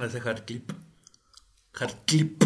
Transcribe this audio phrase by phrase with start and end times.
[0.00, 0.72] Hace hard clip.
[1.78, 2.42] Hard clip.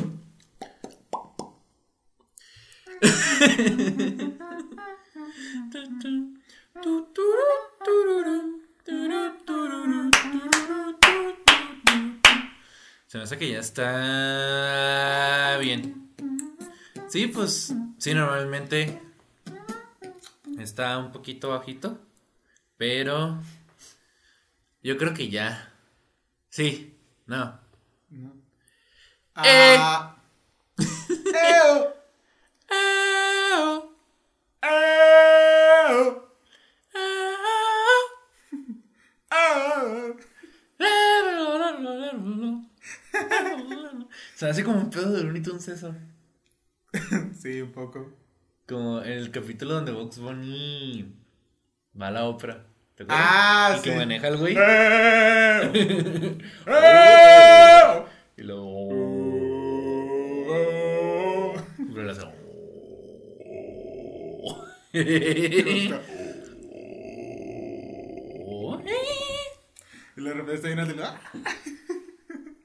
[13.06, 13.86] Se me hace que ya está
[15.60, 16.10] bien.
[17.08, 19.00] Sí, pues, sí, normalmente
[20.58, 22.00] está un poquito bajito,
[22.76, 23.40] pero
[24.82, 25.72] yo creo que ya.
[26.50, 26.93] Sí,
[27.26, 27.58] no.
[28.10, 28.32] No.
[29.44, 29.76] Eh.
[29.78, 30.16] Ah.
[30.78, 31.94] Eo.
[32.70, 33.90] Ao,
[34.62, 36.28] Eo.
[39.30, 39.30] ao.
[39.30, 40.12] Ah.
[44.34, 45.94] Se hace como un pedo de Looney Tunes eso.
[47.40, 48.12] Sí, un poco.
[48.66, 51.14] Como en el capítulo donde Box Bunny
[52.00, 52.66] va a la ópera.
[52.96, 53.26] ¿Te acuerdas?
[53.26, 53.96] Ah, y que sí.
[53.96, 54.54] maneja el güey.
[58.36, 58.88] Y luego.
[61.94, 62.24] Pero le hace-
[70.16, 71.02] Y de repente está de.
[71.02, 71.20] ¡Ah!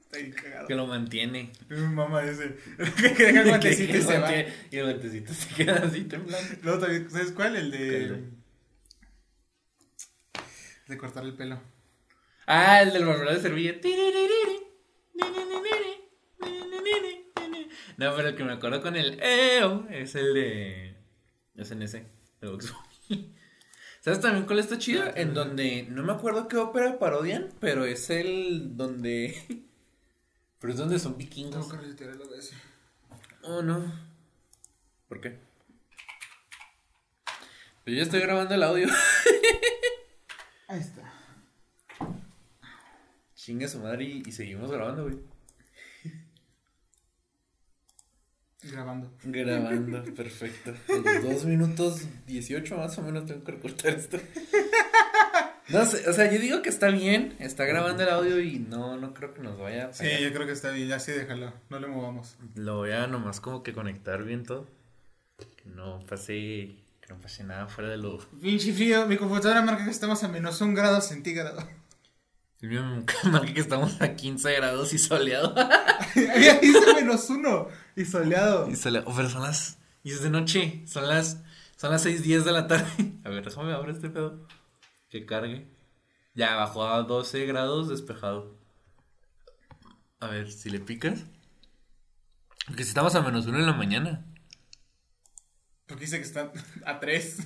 [0.00, 0.66] Está bien cagado.
[0.66, 1.52] que lo mantiene.
[1.68, 2.56] Mi mamá ese.
[3.16, 4.32] que deja el guantecito y se va.
[4.70, 6.78] Y el guantecito se queda así temblando.
[6.80, 7.56] También, ¿sabes cuál?
[7.56, 8.39] El de.
[10.90, 11.56] De cortar el pelo.
[12.48, 13.74] Ah, el del barbero de Sevilla.
[17.96, 20.96] No, pero el que me acuerdo con el EO es el de.
[21.54, 22.06] Es en ese.
[22.40, 22.74] De Vox.
[24.00, 25.12] ¿Sabes también cuál está chida?
[25.14, 25.86] En donde.
[25.88, 29.36] No me acuerdo qué ópera parodian, pero es el donde.
[30.58, 31.68] Pero es donde son vikingos.
[33.44, 33.94] Oh, no.
[35.08, 35.38] ¿Por qué?
[37.84, 38.88] Pero yo estoy grabando el audio.
[40.70, 41.02] Ahí está.
[43.34, 45.18] Chinga su madre y, y seguimos grabando, güey.
[48.62, 49.10] Grabando.
[49.24, 50.74] Grabando, perfecto.
[50.88, 54.18] En los dos minutos 18 más o menos tengo que recortar esto.
[55.68, 58.96] No sé, o sea, yo digo que está bien, está grabando el audio y no,
[58.96, 60.88] no creo que nos vaya a Sí, yo creo que está bien.
[60.88, 61.52] Ya sí, déjalo.
[61.68, 62.36] No le movamos.
[62.56, 64.66] Lo voy a nomás como que conectar bien todo.
[65.38, 66.74] Que no pase,
[67.10, 68.18] que no pase nada fuera de lo...
[68.40, 69.04] Pinche frío.
[69.06, 71.68] Mi computadora marca que estamos a menos un grado centígrado.
[72.60, 75.54] El mío nunca marca que estamos a 15 grados y soleado.
[76.34, 77.66] Había dice menos uno.
[77.96, 78.70] Y soleado.
[78.70, 79.08] y soleado.
[79.08, 79.78] Oh, pero son las...
[80.04, 81.42] Y es de noche, son las...
[81.76, 82.86] Son las 6.10 de la tarde.
[83.24, 84.46] A ver, déjame abrir este pedo.
[85.08, 85.66] Que cargue.
[86.34, 88.56] Ya bajó a 12 grados despejado.
[90.20, 91.24] A ver, si le picas.
[92.66, 94.29] Porque si estamos a menos uno en la mañana.
[95.90, 96.50] Porque dice que están
[96.86, 97.40] a tres.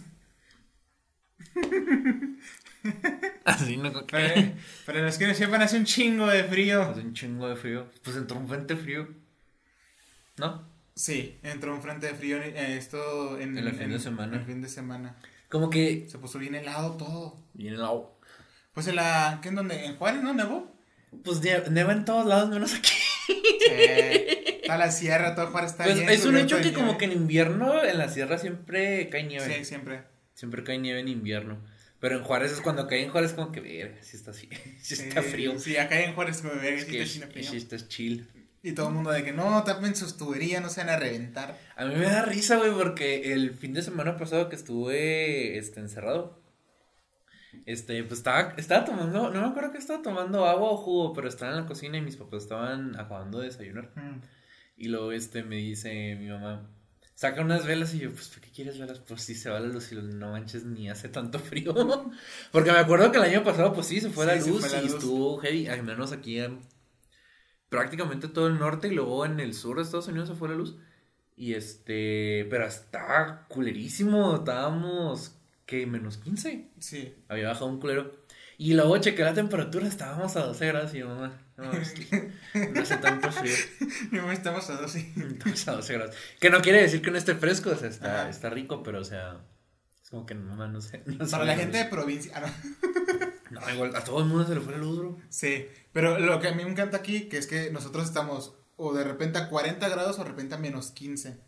[3.45, 4.53] Así no que- Pero,
[4.87, 6.83] pero los que no sepan, hace un chingo de frío.
[6.83, 7.91] Hace un chingo de frío.
[8.03, 9.09] Pues entró un frente frío.
[10.37, 10.69] ¿No?
[10.95, 14.35] Sí, entró un frente de frío eh, esto en, En el fin de semana.
[14.35, 15.17] en el fin de semana.
[15.49, 16.07] Como que.
[16.09, 17.43] Se puso bien helado todo.
[17.55, 18.13] Viene el agua.
[18.75, 19.39] Pues en la.
[19.43, 19.85] ¿Qué en donde?
[19.87, 20.35] ¿En Juárez, no?
[20.35, 20.77] ¿Nevó?
[21.25, 22.91] Pues nie- neva en todos lados menos aquí.
[23.27, 24.44] Sí.
[24.65, 26.09] Está la sierra, todo Juárez está Pues bien.
[26.09, 29.59] es un hecho que como que en invierno en la sierra siempre cae nieve.
[29.59, 30.03] Sí, siempre.
[30.35, 31.63] Siempre cae nieve en invierno.
[32.01, 34.49] Pero en Juárez es cuando cae en Juárez como que, ver, si está así,
[34.81, 35.59] si está frío.
[35.59, 37.51] Sí, acá en Juárez como ver Es que que está chino frío.
[37.51, 38.29] si está chill.
[38.63, 41.59] Y todo el mundo de que no, tapen sus tuberías, no se van a reventar.
[41.77, 45.81] A mí me da risa, güey, porque el fin de semana pasado que estuve este,
[45.81, 46.43] encerrado,
[47.67, 51.29] este, pues estaba, estaba tomando, no me acuerdo que estaba tomando agua o jugo, pero
[51.29, 53.91] estaba en la cocina y mis papás estaban acabando de desayunar.
[53.97, 54.21] Mm.
[54.77, 56.69] Y luego este me dice mi mamá,
[57.15, 58.99] saca unas velas y yo, pues ¿por qué quieres velas?
[58.99, 61.75] Pues si se va la luz y no manches ni hace tanto frío.
[62.53, 64.61] Porque me acuerdo que el año pasado pues sí, se fue Sí, la se luz
[64.61, 66.61] fue la y estuvo heavy, al menos aquí en
[67.69, 70.55] prácticamente todo el norte y luego en el sur de Estados Unidos se fue la
[70.55, 70.77] luz.
[71.37, 75.87] Y este, pero estaba culerísimo, estábamos, ¿qué?
[75.87, 76.71] Menos 15.
[76.79, 77.15] Sí.
[77.29, 78.24] Había bajado un culero.
[78.57, 82.31] Y luego chequé la temperatura, estábamos a 12 grados y yo, mamá, no, es que
[82.73, 83.55] no hace tanto frío.
[84.11, 85.13] Mi mamá estamos a dos, sí.
[85.17, 86.17] Estamos a 12 grados.
[86.41, 88.31] Que no quiere decir que no esté fresco, o sea, está, Ajá.
[88.31, 89.41] está rico, pero o sea,
[90.03, 91.03] es como que mamá, no sé.
[91.07, 92.33] no Para la gente de provincia.
[92.37, 92.75] ah, no.
[93.51, 95.19] No, igual, a todo el mundo se le fue la luz, bro.
[95.29, 98.93] Sí, pero lo que a mí me encanta aquí, que es que nosotros estamos o
[98.95, 101.39] de repente a 40 grados o de repente a menos 15.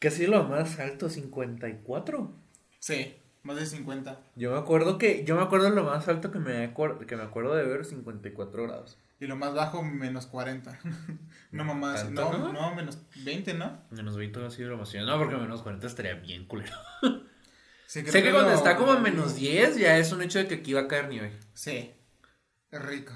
[0.00, 1.08] ¿Qué ha sido lo más alto?
[1.08, 2.32] ¿54?
[2.80, 4.18] Sí, más de 50.
[4.36, 7.22] Yo me acuerdo que, yo me acuerdo lo más alto que me, acuer- que me
[7.22, 8.98] acuerdo de ver 54 grados.
[9.20, 10.78] Y lo más bajo, menos 40.
[11.52, 12.52] no, mamá, ¿Tanto, no, no?
[12.52, 13.80] no, menos 20, ¿no?
[13.90, 16.74] Menos 20 ha sido lo más No, porque menos 40 estaría bien culero.
[17.86, 20.48] Sí, Sé que cuando lo- está como a menos 10 ya es un hecho de
[20.48, 21.38] que aquí va a caer nieve.
[21.52, 21.92] Sí.
[22.70, 23.12] Es rico.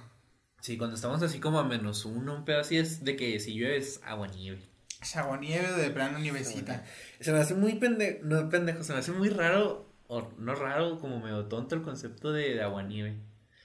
[0.61, 3.55] Sí, cuando estamos así como a menos uno, un pedo así es de que si
[3.55, 4.61] llueve es agua nieve.
[5.03, 6.85] Chagonieve de plano nievecita.
[7.21, 10.99] Se me hace muy pendejo, no pendejo, se me hace muy raro, o no raro,
[11.01, 13.17] como medio tonto el concepto de, de agua nieve.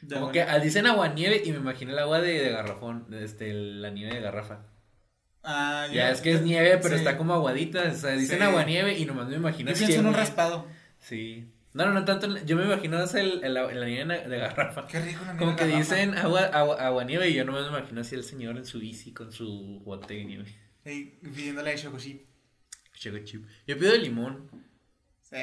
[0.02, 3.06] De Como que ah, dicen agua nieve y me imagino el agua de, de garrafón,
[3.14, 4.66] este, la nieve de garrafa.
[5.44, 7.02] Ah, yo- Ya es que es nieve, pero sí.
[7.02, 7.92] está como aguadita.
[7.92, 8.44] O sea, dicen Sí.
[8.44, 10.66] agua nieve y nomás me imagino Yo pienso en un raspado.
[11.00, 11.52] Sí.
[11.74, 12.28] No, no, no tanto.
[12.28, 14.86] la- Yo me imagino es el, el, la nieve de garrafa.
[14.88, 15.80] Qué rico una Como que garrafa.
[15.80, 18.80] dicen agua, agua, agua nieve y yo nomás me imagino así el señor en su
[18.80, 20.46] bici con su bote de nieve.
[20.84, 22.24] Ey, pidiéndole de Choco Chip.
[22.96, 23.46] Choco chip.
[23.68, 24.50] Yo pido de limón.
[25.32, 25.38] Sí,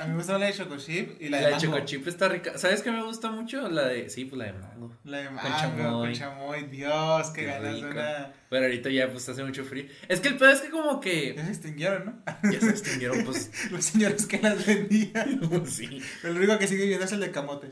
[0.00, 2.08] a mí me gusta la de Choco Chip y la La de de choco chip
[2.08, 2.58] está rica.
[2.58, 3.68] ¿Sabes qué me gusta mucho?
[3.68, 4.10] La de.
[4.10, 4.96] Sí, pues la de mango.
[5.04, 6.06] La de Con mango, chamoy.
[6.06, 6.62] con chamoy.
[6.64, 8.32] Dios, qué, Qué ganas de una...
[8.50, 9.84] Pero ahorita ya pues hace mucho frío.
[10.08, 11.32] Es que el pedo es que como que.
[11.36, 12.50] Ya se extinguieron, ¿no?
[12.50, 13.52] Ya se extinguieron, pues.
[13.70, 15.40] Los señores que las vendían.
[15.66, 16.02] sí.
[16.24, 17.70] El único que sigue viviendo es el de camote.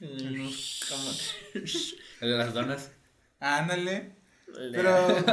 [0.00, 0.34] El
[2.20, 2.90] de las donas.
[3.38, 4.16] Ándale.
[4.72, 5.24] Pero.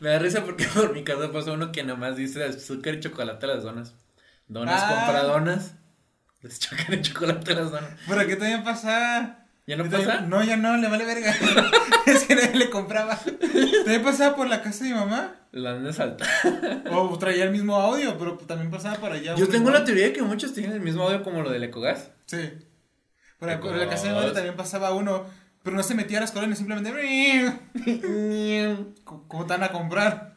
[0.00, 3.46] me da risa porque por mi casa pasó uno que nomás dice azúcar y chocolate
[3.46, 3.96] a las donas.
[4.50, 5.04] Donas Ah.
[5.06, 5.74] compra donas.
[6.42, 7.90] Les chocan el chocolate a las donas.
[8.08, 9.46] Pero aquí también pasa.
[9.66, 10.20] ¿Ya no también- pasa?
[10.22, 11.32] No, ya no, le vale verga.
[12.06, 13.16] es que nadie le compraba.
[13.16, 15.36] También pasaba por la casa de mi mamá.
[15.52, 16.26] La han de saltar.
[16.90, 19.36] O traía el mismo audio, pero también pasaba por allá.
[19.36, 19.74] Yo tengo igual.
[19.74, 22.10] la teoría de que muchos tienen el mismo audio como lo del Ecogas.
[22.26, 22.50] Sí.
[23.38, 25.24] Por la, casa de mi madre también pasaba uno.
[25.62, 26.90] Pero no se metía a las colonias, simplemente.
[29.04, 30.34] ¿Cómo van a comprar?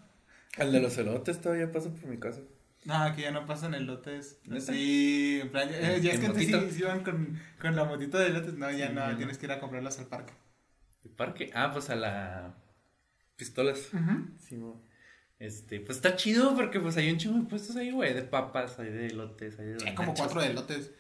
[0.58, 2.42] El de los elotes todavía pasa por mi casa.
[2.86, 4.40] No, aquí ya no pasan elotes.
[4.60, 7.86] Sí, en plan, ya, ya es ¿En que antes sí, sí iban con, con la
[7.86, 8.56] motito de elotes.
[8.56, 9.18] No, ya Sí, no, ya no.
[9.18, 10.34] tienes que ir a comprarlos al parque.
[11.06, 11.50] ¿El parque?
[11.54, 12.56] Ah, pues a la.
[13.36, 13.90] Pistolas.
[14.40, 14.82] Sí, no.
[15.40, 18.80] Este, pues está chido porque pues hay un chingo de puestos ahí, güey, de papas,
[18.80, 20.92] hay de elotes, hay de Hay como cuatro de elotes.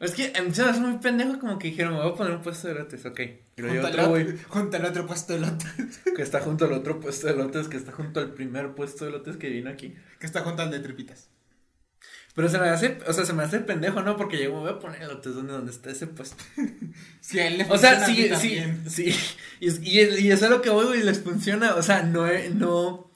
[0.00, 2.14] Es que a mí se me hace muy pendejo como que dijeron, me voy a
[2.14, 3.20] poner un puesto de elotes, ok.
[3.20, 6.00] Y hay Junto, otro güey junto al otro puesto de elotes.
[6.16, 9.10] que está junto al otro puesto de elotes, que está junto al primer puesto de
[9.10, 9.94] elotes que vino aquí.
[10.24, 11.28] Que está junto al de tripitas.
[12.34, 14.16] Pero se me hace, o sea, se me hace pendejo, ¿no?
[14.16, 16.42] Porque yo me voy a poner elotes donde, donde está ese puesto.
[17.20, 19.14] Si a él le O sea, sí, sí, sí.
[19.60, 21.74] Y, y, y eso es lo que voy, güey, les funciona.
[21.74, 23.10] O sea, no, no.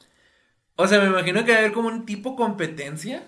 [0.76, 3.22] O sea, me imagino que va a haber como un tipo competencia.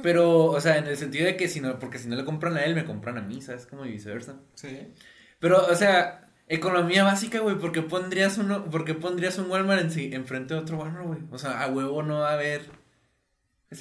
[0.00, 2.56] Pero, o sea, en el sentido de que si no, porque si no le compran
[2.56, 3.66] a él, me compran a mí, ¿sabes?
[3.66, 4.36] Como y viceversa.
[4.54, 4.92] Sí.
[5.40, 9.82] Pero, o sea, economía básica, güey, ¿por qué pondrías uno, por qué pondrías un Walmart
[9.82, 11.20] en sí, enfrente de otro Walmart, güey?
[11.30, 12.62] O sea, a huevo no va a haber.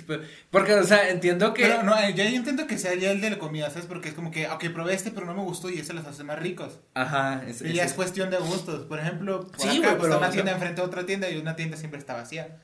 [0.01, 0.23] Pedo.
[0.49, 1.61] Porque, o sea, entiendo que.
[1.63, 3.85] Pero no, eh, yo intento que sea ya el de la comida, ¿sabes?
[3.85, 6.23] Porque es como que, ok, probé este, pero no me gustó y ese los hace
[6.23, 6.79] más ricos.
[6.95, 8.85] Ajá, es, Y ya es- es cuestión de gustos.
[8.87, 11.05] Por ejemplo, por Sí, acá, güey, pues, pero, está una tienda sea- enfrente a otra
[11.05, 12.59] tienda y una tienda siempre está vacía.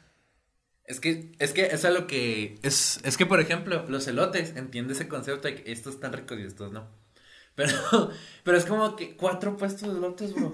[0.86, 2.58] Es que, es que eso es lo que.
[2.64, 6.40] Es, es que, por ejemplo, los elotes, entiende ese concepto de que estos están ricos
[6.40, 6.88] y estos no.
[7.54, 7.72] Pero,
[8.44, 10.52] pero es como que cuatro puestos de elotes, bro.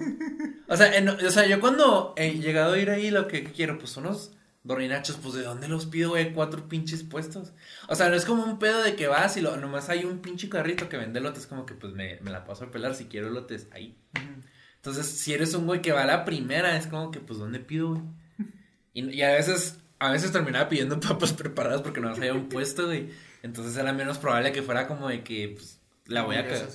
[0.68, 3.78] O sea, en- o sea, yo cuando he llegado a ir ahí, lo que quiero,
[3.78, 4.32] pues unos
[4.66, 7.52] dorrinachos, pues de dónde los pido, güey, cuatro pinches puestos.
[7.88, 10.18] O sea, no es como un pedo de que vas y lo, nomás hay un
[10.18, 13.04] pinche carrito que vende elotes, como que pues me, me la paso a pelar si
[13.04, 13.96] quiero elotes ahí.
[14.76, 17.60] Entonces, si eres un güey que va a la primera, es como que, pues, ¿dónde
[17.60, 18.02] pido, güey?
[18.92, 22.86] Y, y a veces, a veces terminaba pidiendo papas preparadas porque no había un puesto,
[22.86, 23.10] güey.
[23.42, 26.68] Entonces era menos probable que fuera como de que, pues, la voy a cagar.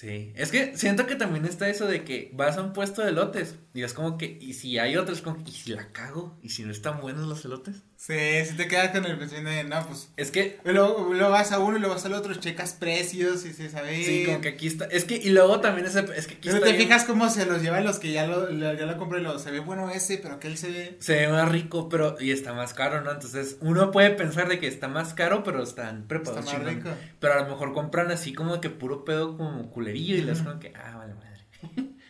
[0.00, 0.32] Sí.
[0.34, 3.58] Es que siento que también está eso de que vas a un puesto de elotes
[3.74, 6.38] y es como que, y si hay otros, como, ¿y si la cago?
[6.40, 7.82] ¿Y si no están buenos los elotes?
[8.02, 8.14] Sí,
[8.46, 10.08] si te quedas con el pensamiento de, no, pues.
[10.16, 13.76] Es que Luego, luego vas a uno y luego vas al otro, checas precios y
[13.76, 14.02] a ver.
[14.02, 14.86] Sí, como que aquí está.
[14.86, 17.28] Es que, y luego también ese, es que aquí Pero está te bien- fijas cómo
[17.28, 19.90] se los llevan los que ya lo, lo- ya lo compré, lo, se ve bueno
[19.90, 20.96] ese, pero aquel se ve.
[20.98, 23.10] Se ve más rico, pero, y está más caro, ¿no?
[23.12, 26.46] Entonces, uno puede pensar de que está más caro, pero están Está preparados.
[26.46, 26.74] más chingón.
[26.76, 26.90] rico.
[27.20, 30.58] Pero a lo mejor compran así como que puro pedo como culerillo y les como
[30.58, 31.12] que, ah, vale.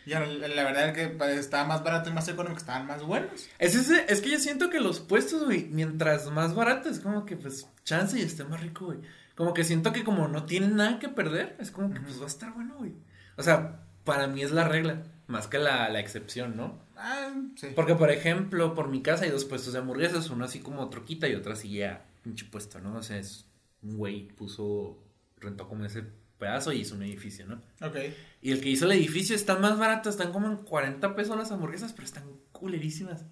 [0.06, 3.02] Y la, la verdad es que pues, estaba más barato y más económico, estaban más
[3.02, 3.48] buenos.
[3.58, 7.24] Es, ese, es que yo siento que los puestos, güey, mientras más barato es como
[7.26, 8.98] que, pues, chance y esté más rico, güey.
[9.34, 12.24] Como que siento que como no tienen nada que perder, es como que, pues, va
[12.24, 12.94] a estar bueno, güey.
[13.36, 16.78] O sea, para mí es la regla, más que la, la excepción, ¿no?
[16.96, 17.68] Ah, sí.
[17.74, 21.28] Porque, por ejemplo, por mi casa hay dos puestos de hamburguesas, uno así como troquita
[21.28, 22.96] y otro así ya pinche puesto, ¿no?
[22.96, 23.46] O sea, es
[23.82, 24.98] un güey puso,
[25.38, 26.04] rentó como ese
[26.40, 27.62] pedazo y hizo un edificio, ¿no?
[27.80, 27.96] Ok.
[28.42, 31.52] Y el que hizo el edificio está más barato, están como en 40 pesos las
[31.52, 33.26] hamburguesas, pero están culerísimas.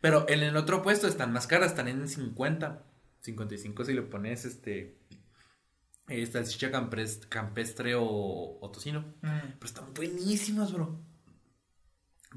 [0.00, 2.82] Pero en el otro puesto están más caras, están en 50,
[3.20, 4.98] 55 si le pones este,
[6.08, 9.00] esta salchicha campres- campestre o, o tocino.
[9.22, 9.38] Mm.
[9.58, 11.00] Pero están buenísimas, bro.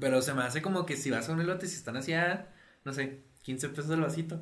[0.00, 2.54] Pero se me hace como que si vas a un elote, si están así a,
[2.84, 4.40] no sé, 15 pesos el vasito.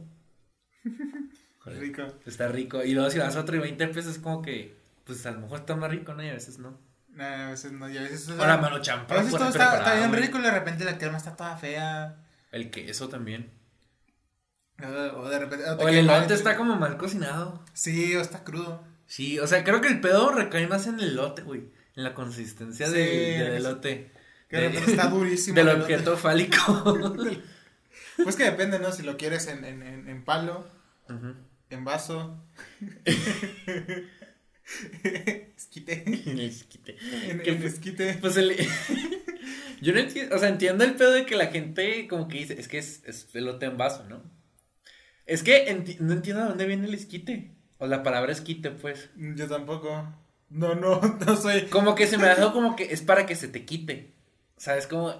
[1.58, 2.02] Joder, Rico.
[2.24, 2.82] Está rico.
[2.84, 4.79] Y luego si vas a otro y 20 pesos es como que,
[5.14, 6.22] pues a lo mejor está más rico, ¿no?
[6.24, 6.78] Y a veces no.
[7.08, 8.28] No, a veces no, y a veces.
[8.30, 9.18] Ahora mano champán.
[9.18, 12.16] a veces todo está, está bien rico y de repente la crema está toda fea.
[12.52, 13.50] El queso también.
[15.16, 15.64] O de repente.
[15.68, 17.64] O el elote está como mal cocinado.
[17.72, 18.82] Sí, o está crudo.
[19.06, 21.70] Sí, o sea, creo que el pedo recae más en el elote, güey.
[21.96, 24.12] En la consistencia Sí, del, que- elote.
[24.48, 25.56] Que de De- repente está durísimo.
[25.56, 26.96] Del el objeto fálico.
[28.22, 28.92] Pues que depende, ¿no?
[28.92, 30.66] Si lo quieres en, en, en, en palo,
[31.70, 32.38] en vaso.
[35.56, 36.04] esquite.
[36.26, 36.96] El esquite.
[37.28, 38.18] En, Que en esquite.
[38.20, 38.56] Pues el...
[39.82, 42.60] Yo no entiendo, o sea, entiendo el pedo de que la gente como que dice,
[42.60, 44.22] es que es, es elote en vaso, ¿no?
[45.26, 47.52] Es que enti- no entiendo de dónde viene el esquite.
[47.78, 49.08] O la palabra esquite, pues.
[49.16, 50.14] Yo tampoco.
[50.50, 51.62] No, no, no soy.
[51.62, 54.12] Como que se me ha dado como que es para que se te quite.
[54.56, 54.86] ¿Sabes?
[54.86, 55.14] Como...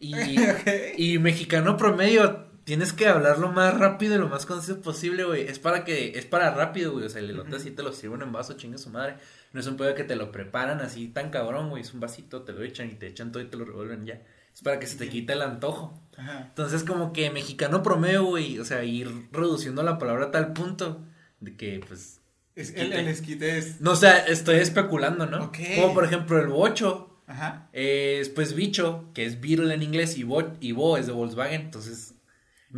[0.00, 0.66] Y, Ok.
[0.96, 5.48] y mexicano promedio, tienes que hablar lo más rápido y lo más conciso posible, güey.
[5.48, 7.06] Es para que, es para rápido, güey.
[7.06, 9.16] O sea, el elote así te lo sirven en vaso, chingue su madre.
[9.54, 11.80] No es un pedo que te lo preparan así tan cabrón, güey.
[11.80, 14.20] Es un vasito, te lo echan y te echan todo y te lo revuelven ya.
[14.52, 15.98] Es para que se te quite el antojo.
[16.18, 16.44] Ajá.
[16.50, 18.58] Entonces, como que mexicano promedio, güey.
[18.58, 21.06] O sea, ir reduciendo la palabra a tal punto
[21.40, 22.20] de que, pues.
[22.54, 23.80] Es, el, el esquite es.
[23.80, 25.44] No, o sea, estoy especulando, ¿no?
[25.44, 25.56] Ok.
[25.76, 27.22] Como por ejemplo el bocho.
[27.26, 27.70] Ajá.
[27.72, 31.62] Es pues bicho, que es Beetle en inglés, y Bo, y Bo es de Volkswagen.
[31.62, 32.14] Entonces,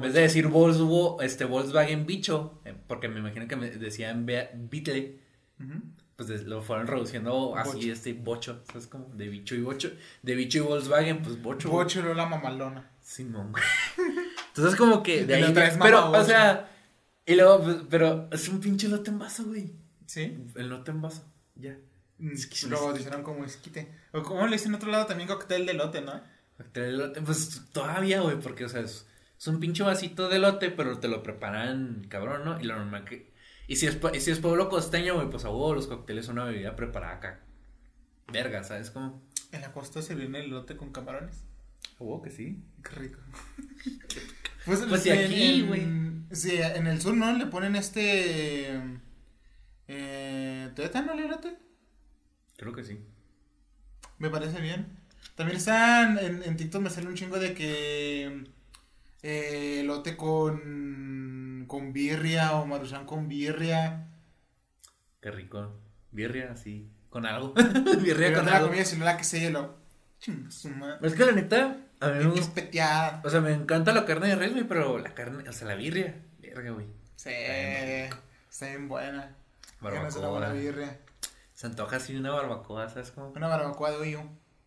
[0.00, 4.26] en vez de decir Volkswagen, este Volkswagen bicho, eh, porque me imagino que me decían
[4.26, 5.18] Be- Beetle,
[5.60, 5.80] Ujú.
[6.16, 7.92] pues lo fueron reduciendo así, Bocho.
[7.92, 8.86] este bocho, ¿sabes?
[8.86, 9.90] Como de bicho y bocho.
[10.22, 11.70] De bicho y Volkswagen, pues bocho.
[11.70, 11.84] güey.
[11.84, 12.90] Bocho la mamalona.
[13.02, 13.62] Simón, güey.
[14.48, 15.52] Entonces, como que de ahí.
[15.54, 16.20] Pero, mamabocho.
[16.20, 16.70] o sea,
[17.26, 19.72] y luego, pues, pero es un pinche lote en vaso, güey.
[20.06, 20.36] Sí.
[20.56, 21.76] El lote en vaso, ya.
[22.18, 23.90] Es que es un Lo como esquite.
[24.12, 26.20] O como le dicen en otro lado también cóctel de lote, ¿no?
[26.56, 29.06] Cóctel de elote, Pues todavía, güey, porque, o sea, es,
[29.40, 32.60] es un pinche vasito de elote, pero te lo preparan cabrón, ¿no?
[32.60, 33.30] Y lo normal que.
[33.68, 36.34] Y si es, y si es pueblo costeño, güey, pues a huevo los cócteles son
[36.34, 37.40] una bebida preparada acá.
[38.30, 39.22] Verga, ¿sabes cómo?
[39.50, 41.44] En la costa se viene el elote con camarones.
[41.98, 42.62] A huevo que sí.
[42.84, 43.20] Qué rico.
[44.66, 45.86] Pues, Pues, aquí, güey.
[46.32, 47.32] Sí, en el sur, ¿no?
[47.32, 48.78] Le ponen este.
[49.88, 51.56] Eh, ¿Tuétano al elote?
[52.58, 53.00] Creo que sí.
[54.18, 54.98] Me parece bien.
[55.34, 56.18] También están.
[56.18, 58.44] En, en TikTok me sale un chingo de que.
[59.22, 61.64] Eh, elote con.
[61.66, 64.08] Con birria o maruchan con birria.
[65.20, 65.72] Qué rico.
[66.10, 66.90] Birria, así.
[67.10, 67.54] Con algo.
[68.02, 69.78] Birria Pero con no la comida, sino la que se hielo.
[71.02, 73.20] Es que la neta, a mí me gusta.
[73.24, 75.74] O sea, me encanta la carne de res, güey, pero la carne, o sea, la
[75.74, 76.22] birria.
[76.38, 76.86] Verga, güey.
[77.16, 79.34] Sí, está bien buena.
[79.80, 80.28] Barbacoa.
[80.28, 80.98] buena birria.
[81.54, 83.30] Se antoja así una barbacoa, ¿sabes cómo?
[83.30, 84.18] Una barbacoa de.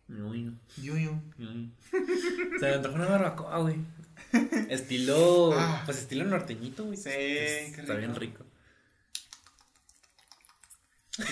[0.08, 1.20] Uy, Yuyu.
[1.38, 1.72] uy.
[2.60, 3.76] Se me antoja una barbacoa, güey.
[4.68, 5.82] Estilo, Ah.
[5.84, 6.96] pues estilo norteñito, güey.
[6.96, 8.44] Sí, Es- qué Está bien rico.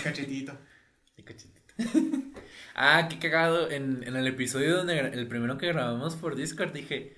[0.03, 0.53] cachetito.
[1.25, 1.63] Cachetito.
[2.75, 3.71] ah, qué cagado.
[3.71, 7.17] En, en el episodio donde el primero que grabamos por Discord dije,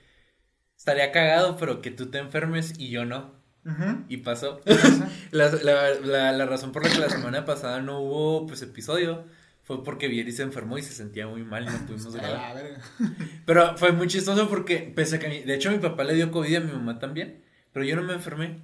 [0.77, 3.43] estaría cagado, pero que tú te enfermes y yo no.
[4.09, 4.61] Y pasó.
[5.31, 9.25] La, la, la, la razón por la que la semana pasada no hubo pues episodio
[9.65, 12.57] fue porque Vieri se enfermó y se sentía muy mal y no pudimos grabar.
[13.47, 16.31] Pero fue muy chistoso porque pese a que mí- de hecho mi papá le dio
[16.31, 17.43] COVID y a mi mamá también,
[17.73, 18.61] pero yo no me enfermé.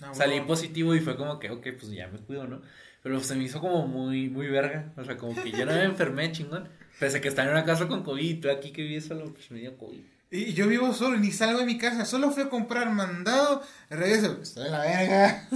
[0.00, 2.60] No, Salí positivo y fue como que, ok, pues ya me cuido, ¿no?
[3.02, 4.92] Pero se me hizo como muy, muy verga.
[4.96, 6.68] O sea, como que yo no me enfermé, chingón.
[7.00, 9.32] Pese a que estaba en una casa con COVID y tú aquí que vives solo,
[9.32, 10.00] pues me dio COVID.
[10.30, 12.04] Y yo vivo solo, ni salgo de mi casa.
[12.04, 13.62] Solo fui a comprar mandado.
[13.88, 14.38] Regreso.
[14.42, 15.48] Estoy en la verga.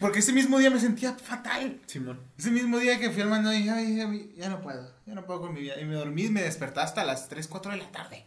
[0.00, 1.80] Porque ese mismo día me sentía fatal.
[1.86, 2.20] Simón.
[2.38, 4.92] Ese mismo día que fui al mandado dije, ay, ay, ya no puedo.
[5.06, 5.80] Ya no puedo con mi vida.
[5.80, 8.26] Y me dormí y me desperté hasta las 3, 4 de la tarde.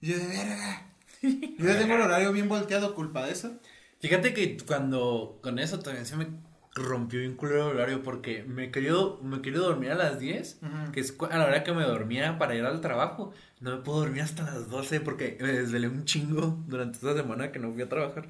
[0.00, 0.84] Y yo de verga.
[1.22, 3.58] Yo ya tengo el horario bien volteado, culpa de eso.
[4.00, 6.28] Fíjate que cuando con eso también se me
[6.76, 10.92] rompió bien culero el horario porque me quería, me quería dormir a las 10, Ujú.
[10.92, 13.32] que es a la hora que me dormía para ir al trabajo.
[13.58, 17.50] No me puedo dormir hasta las 12 porque me desvelé un chingo durante esta semana
[17.50, 18.26] que no fui a trabajar.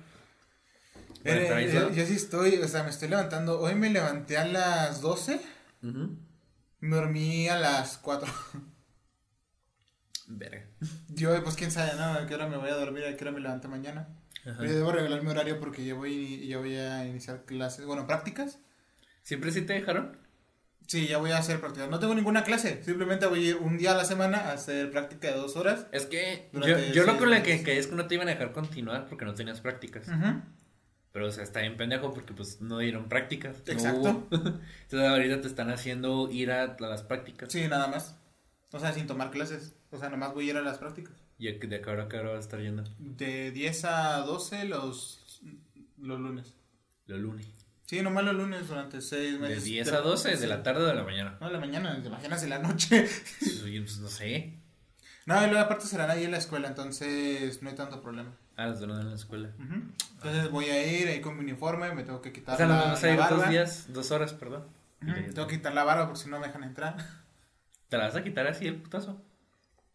[1.24, 3.60] Eh, yo, sí estoy, o sea, me estoy levantando.
[3.60, 5.40] Hoy me levanté a las 12.
[5.82, 6.16] Ujú.
[6.80, 8.32] Me dormí a las 4.
[10.28, 10.66] Verga.
[11.08, 12.04] Yo, pues quién sabe, ¿no?
[12.04, 13.04] ¿A qué hora me voy a dormir?
[13.04, 14.08] ¿A qué hora me levanto mañana?
[14.46, 14.64] Ajá.
[14.64, 17.84] Yo debo revelar mi horario porque ya voy, ya voy a iniciar clases.
[17.84, 18.58] Bueno, prácticas.
[19.22, 20.16] ¿Siempre sí te dejaron?
[20.86, 21.90] Sí, ya voy a hacer prácticas.
[21.90, 22.82] No tengo ninguna clase.
[22.82, 25.86] Simplemente voy a ir un día a la semana a hacer práctica de dos horas.
[25.92, 28.30] Es que yo, yo lo con la que, que es que no te iban a
[28.30, 30.08] dejar continuar porque no tenías prácticas.
[30.08, 30.40] Ujú.
[31.18, 33.56] Pero, o sea, está bien pendejo porque, pues, no dieron prácticas.
[33.66, 34.00] no Exacto.
[34.00, 34.28] hubo.
[34.30, 37.50] Entonces, ahorita te están haciendo ir a, a las prácticas.
[37.50, 38.16] Sí, nada más.
[38.70, 39.74] O sea, sin tomar clases.
[39.90, 41.16] O sea, nomás voy a ir a las prácticas.
[41.36, 42.84] ¿Y de acá ahora a qué hora vas a estar yendo?
[42.98, 45.40] De 10 a 12 los
[45.96, 46.54] los lunes.
[47.06, 47.48] Los lunes.
[47.86, 49.64] Sí, nomás los lunes durante seis De meses.
[49.64, 51.36] 10 a 12, de la tarde o de la mañana.
[51.40, 53.08] No, de la mañana, te imaginas en la noche.
[53.64, 54.60] Oye, pues no sé.
[55.26, 58.36] No, y luego aparte serán ahí en la escuela, entonces no hay tanto problema.
[58.58, 59.50] Ah, los donan en la escuela.
[60.14, 62.74] Entonces voy a ir ahí con mi uniforme, me tengo que quitar O sea, la,
[62.76, 63.48] vamos a la ir dos barba.
[63.50, 64.64] días, dos horas, perdón.
[65.32, 66.96] Tengo que quitar la barba porque si no me dejan entrar.
[67.88, 69.12] ¿Te la vas a quitar así el putazo?
[69.12, 69.20] ¿O te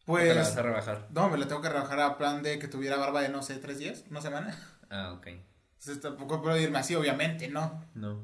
[0.05, 1.07] Pues, la vas a rebajar?
[1.11, 3.57] no, me la tengo que rebajar a plan de que tuviera barba de, no sé,
[3.57, 4.57] tres días, una semana.
[4.89, 5.27] Ah, ok.
[5.27, 7.83] Entonces tampoco puedo irme así, obviamente, ¿no?
[7.95, 8.23] No.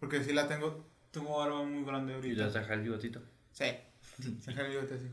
[0.00, 2.36] Porque sí la tengo, tengo barba muy grande ¿Y ahorita.
[2.36, 3.22] le vas a dejar el bigotito?
[3.52, 3.64] Sí,
[4.46, 5.08] el bigote así.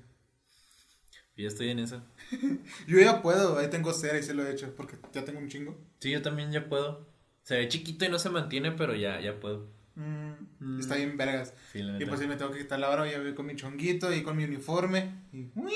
[1.36, 2.02] Yo ya estoy en eso.
[2.88, 5.50] Yo ya puedo, ahí tengo cera y se lo he hecho, porque ya tengo un
[5.50, 5.78] chingo.
[6.00, 7.08] Sí, yo también ya puedo.
[7.44, 9.68] Se ve chiquito y no se mantiene, pero ya, ya puedo.
[9.96, 10.80] Mm, Mm.
[10.80, 11.54] Está bien vergas.
[11.74, 14.14] Sí, Y pues sí me tengo que quitar la barba, ya voy con mi chonguito
[14.14, 15.24] y con mi uniforme.
[15.34, 15.74] Y ¡uy!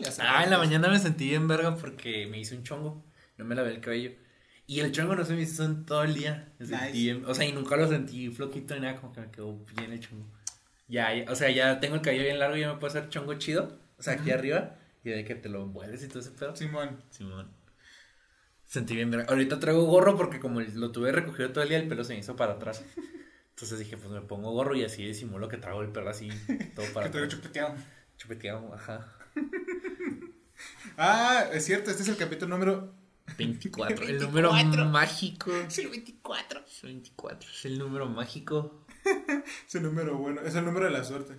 [0.00, 3.04] ya se Ah, en la mañana me sentí bien verga porque me hice un chongo.
[3.38, 4.10] No me lavé el cabello.
[4.66, 6.52] Y el chongo no se me hizo en todo el día.
[6.58, 6.90] Nice.
[6.92, 9.92] bien- o sea, y nunca lo sentí floquito ni nada, como que me quedó bien
[9.92, 10.26] el chongo.
[10.88, 13.08] Ya, ya, o sea, ya tengo el cabello bien largo y ya me puedo hacer
[13.08, 13.78] chongo chido.
[13.98, 14.76] O sea, aquí arriba.
[15.06, 16.56] Y de que te lo envuelves y todo ese pedo.
[16.56, 17.00] Simón.
[17.10, 17.48] Simón.
[18.64, 19.14] Sentí bien.
[19.28, 22.18] Ahorita traigo gorro porque como lo tuve recogido todo el día, el pelo se me
[22.18, 22.84] hizo para atrás.
[23.50, 26.28] Entonces dije, pues me pongo gorro y así disimulo que traigo el pelo así,
[26.74, 27.28] todo para Que atrás.
[27.32, 27.74] chupeteado.
[28.16, 29.12] Chupeteado, ajá.
[30.96, 32.94] Ah, es cierto, este es el capítulo número
[33.36, 34.04] 24.
[34.06, 34.90] El número 24.
[34.90, 35.54] mágico.
[35.54, 36.60] Es el 24.
[36.66, 37.50] Es el 24.
[37.50, 38.84] Es el número mágico.
[39.68, 41.34] Es el número bueno, es el número de la suerte.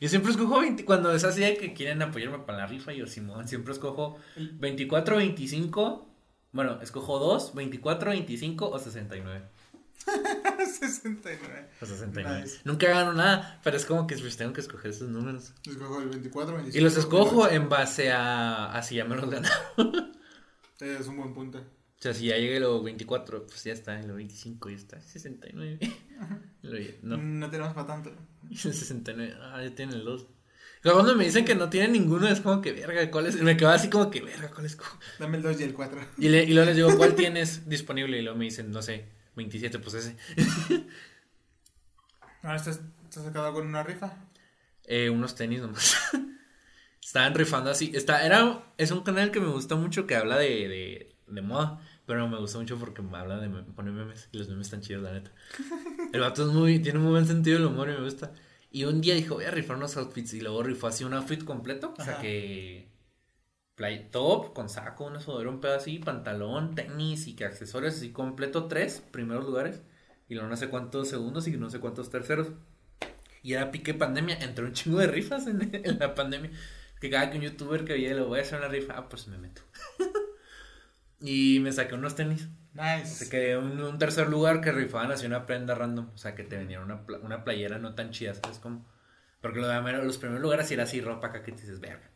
[0.00, 0.84] Yo siempre escojo 20.
[0.84, 5.16] Cuando es así de que quieren apoyarme para la rifa, yo Simón, siempre escojo 24,
[5.16, 6.08] 25.
[6.52, 9.44] Bueno, escojo 2, 24, 25 o 69.
[10.64, 11.68] 69.
[11.82, 12.40] O 69.
[12.42, 12.60] Nice.
[12.64, 15.52] Nunca gano nada, pero es como que pues tengo que escoger esos números.
[15.66, 16.78] Escojo el 24, 25.
[16.78, 17.54] Y los escojo 28.
[17.56, 20.12] en base a, a si ya me los ganaron.
[20.80, 21.60] Es un buen punto.
[21.98, 23.98] O sea, si ya llegué a los 24, pues ya está.
[23.98, 25.00] En los 25 ya está.
[25.00, 25.78] 69.
[26.62, 27.16] Lo- no.
[27.16, 28.12] No tenemos para tanto.
[28.50, 29.34] Y el 69.
[29.40, 30.26] Ah, ya tienen el 2.
[30.80, 33.34] Cuando me dicen que no tienen ninguno, es como que verga, ¿cuál es?
[33.42, 34.78] Me quedo así como que verga, ¿cuál es?
[35.18, 36.00] Dame el 2 y el 4.
[36.18, 38.16] Y, le, y luego les digo, ¿cuál tienes disponible?
[38.18, 40.16] Y luego me dicen, no sé, 27, pues ese.
[42.42, 44.16] Ahora estás, estás sacado con una rifa.
[44.84, 45.96] Eh, unos tenis nomás.
[47.02, 47.90] Estaban rifando así.
[47.94, 51.80] Está, era, es un canal que me gusta mucho que habla de, de, de moda.
[52.08, 54.30] Pero me gusta mucho porque me habla de me pone memes.
[54.32, 55.30] Y los memes están chidos, la neta.
[56.10, 58.32] El vato es muy, tiene muy buen sentido del humor y me gusta.
[58.70, 60.32] Y un día dijo, voy a rifar unos outfits.
[60.32, 61.92] Y luego rifó así un outfit completo.
[61.98, 62.22] O sea Ajá.
[62.22, 62.88] que.
[63.74, 68.10] Play top, con saco, una sudadera, un pedo así, pantalón, tenis y que accesorios así
[68.10, 69.82] completo, tres primeros lugares.
[70.30, 72.48] Y luego no sé cuántos segundos y no sé cuántos terceros.
[73.42, 76.52] Y era pique pandemia, entró un chingo de rifas en, en la pandemia.
[77.02, 79.28] Que cada que un youtuber que veía, lo voy a hacer una rifa, ah, pues
[79.28, 79.60] me meto.
[81.20, 82.48] y me saqué unos tenis.
[82.74, 83.06] Nice.
[83.24, 86.10] Se quedé en un tercer lugar que rifaban así una prenda random.
[86.14, 88.86] O sea, que te vendían una, pla- una playera no tan chida, ¿sabes cómo?
[89.40, 92.10] Porque lo de los primeros lugares era así ropa acá que te dices, verga.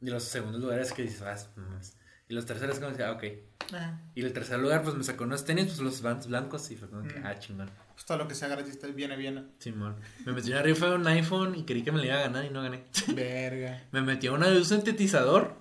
[0.00, 1.96] Y los segundos lugares que dices, ah, mames.
[2.28, 3.24] Y los terceros como que, ah, ok.
[3.72, 6.70] Ah, Y el tercer lugar, pues me sacó unos tenis, pues los Vans blancos.
[6.70, 7.26] Y fue como que, Mm.
[7.26, 7.70] ah, chingón.
[7.92, 9.50] pues todo lo que sea gratis viene bien.
[9.58, 9.96] Simón.
[10.24, 12.44] Me metí una rifa de un iPhone y creí que me la iba a ganar
[12.44, 12.84] y no gané.
[13.14, 13.82] Verga.
[13.92, 15.56] Me metí a una de un sintetizador.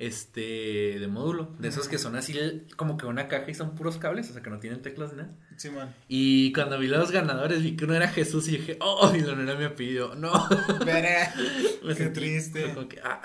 [0.00, 1.56] Este, de módulo.
[1.58, 2.38] De esos que son así
[2.76, 5.18] como que una caja y son puros cables, o sea que no tienen teclas ni
[5.18, 5.34] nada.
[5.56, 5.92] Simón.
[6.06, 9.32] Y cuando vi los ganadores vi que uno era Jesús y dije, oh, y no
[9.40, 10.14] era mi apellido.
[10.14, 10.30] No.
[10.84, 12.74] Qué sentí- triste.
[12.88, 13.20] que, ah.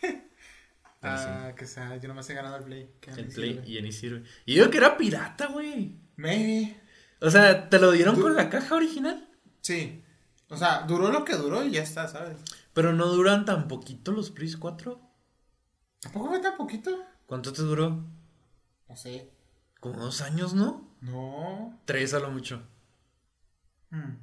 [0.00, 2.90] Pero sí, Ah, que sea, yo nomás he ganado el play.
[3.00, 3.68] que el play sirve.
[3.68, 4.22] y ya ni sirve.
[4.44, 5.94] Y yo que era pirata, güey.
[6.16, 6.76] Maybe.
[7.20, 9.28] O sea, ¿te lo dieron Du- con la caja original?
[9.62, 10.02] Sí.
[10.48, 12.36] O sea, duró lo que duró y ya está, ¿sabes?
[12.72, 15.00] Pero no duran tan poquito los Pris 4.
[16.00, 16.90] ¿Tampoco fue tan poquito?
[17.26, 18.04] ¿Cuánto te duró?
[18.88, 19.30] No sé.
[19.80, 20.88] Como dos años, ¿no?
[21.00, 21.78] No.
[21.84, 22.62] Tres a lo mucho.
[23.90, 24.14] Hmm.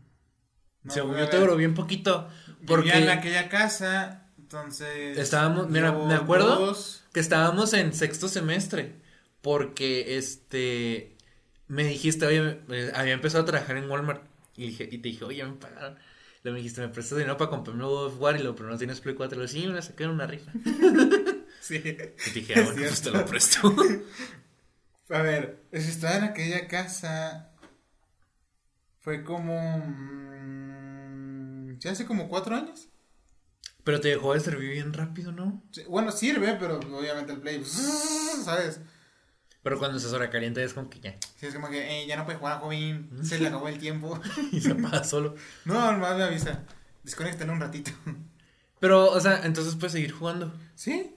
[0.84, 2.30] No, Según yo te duró bien poquito.
[2.48, 5.18] Vivía en Porque aquella casa, entonces...
[5.18, 6.56] Estábamos- mira, me acuerdo.
[6.58, 7.04] dos.
[7.12, 9.02] que estábamos en sexto semestre.
[9.42, 11.18] Porque este.
[11.68, 12.62] Me dijiste, oye,
[12.94, 14.24] había empezado a trabajar en Walmart.
[14.56, 15.98] Y, dije, y te dije, oye, me pagaron.
[16.48, 18.40] Luego me dijiste, me prestas dinero para comprarme un God of War.
[18.40, 19.36] Y lo, pero no tienes Play 4.
[19.36, 20.52] Y le dije, sí, me la saqué en una rifa.
[21.60, 21.76] Sí.
[21.76, 23.76] Y dije, ah, bueno, pues te lo presto.
[25.10, 27.52] A ver, si estaba en aquella casa,
[29.02, 29.80] fue como...
[29.86, 32.88] mm, ¿sí hace como cuatro años?
[33.84, 35.62] pero te dejó de servir bien rápido, ¿no?
[35.72, 37.62] Sí, Bueno, sirve, pero obviamente el play,
[38.46, 38.80] ¿sabes?
[39.68, 41.18] Pero cuando se sobrecalienta es como que ya.
[41.36, 44.18] Sí, es como que, "Ey, ya no puedes jugar, joven, se le acabó el tiempo.
[44.54, 45.36] Y se apaga solo.
[45.66, 46.64] No, nomás me avisa,
[47.04, 47.92] desconéctalo un ratito.
[48.80, 50.54] Pero, o sea, entonces puedes seguir jugando.
[50.76, 51.14] ¿Sí?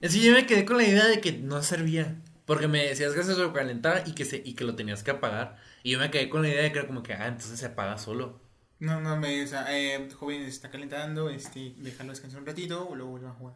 [0.00, 2.16] Es que yo me quedé con la idea de que no servía.
[2.46, 5.56] Porque me decías que se sobrecalentaba y que, se, y que lo tenías que apagar.
[5.82, 7.66] Y yo me quedé con la idea de que era como que, ah, entonces se
[7.66, 8.38] apaga solo.
[8.78, 12.86] No, no, me, o sea, eh, joven se está calentando, este, déjalo descansar un ratito
[12.88, 13.54] o luego vuelve a jugar.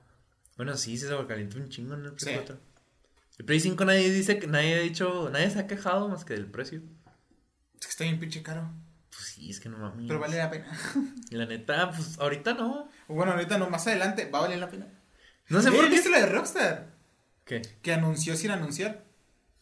[0.57, 2.31] Bueno, sí, se sobrecalentó un chingo en el Sí.
[2.33, 2.59] 4.
[3.39, 6.35] El Play 5 nadie dice que, nadie ha dicho, nadie se ha quejado más que
[6.35, 6.83] del precio.
[7.81, 8.69] Es que está bien pinche caro,
[9.11, 10.07] Pues sí, es que no mames.
[10.09, 10.67] pero vale la pena.
[11.31, 12.89] Y la neta, pues ahorita no.
[13.07, 14.87] Bueno, ahorita no, más adelante va a valer la pena.
[15.49, 15.91] No sé Eh, por qué.
[15.91, 16.95] ¿Viste la de Rockstar?
[17.45, 17.63] ¿Qué?
[17.83, 19.05] Que anunció sin anunciar.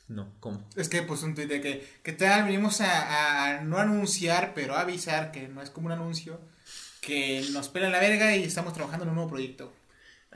[0.08, 0.66] No, ¿cómo?
[0.76, 4.54] Es que pues un tuit de que, que tal, venimos a, a- a no anunciar,
[4.54, 6.40] pero a avisar que no es como un anuncio,
[7.00, 9.72] que nos pelan la verga y estamos trabajando en un nuevo proyecto.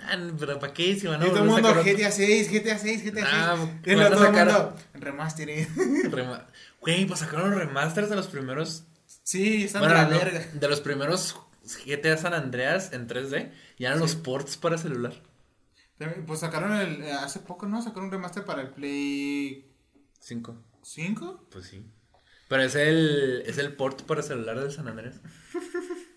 [0.02, 0.96] Ah, pero ¿para qué?
[0.98, 3.26] Si van a y todo el mundo, GTA 6, GTA 6, GTA 6.
[3.26, 4.76] Ah, y van luego a todo sacar- mundo.
[6.10, 6.46] Rema-
[6.80, 8.84] Güey, pues sacaron remasters de los primeros.
[9.22, 10.46] Sí, están Bueno, de la no, verga.
[10.52, 11.36] de los primeros
[11.86, 13.52] GTA San Andreas en 3D.
[13.78, 15.12] Y eran los ports para celular.
[16.26, 17.82] Pues sacaron el, eh, hace poco, ¿no?
[17.82, 19.70] Sacaron un remaster para el Play
[20.20, 20.56] 5.
[20.82, 21.46] 5.
[21.50, 21.84] Pues sí.
[22.48, 25.20] Pero es el, es el port para celular del San Andreas.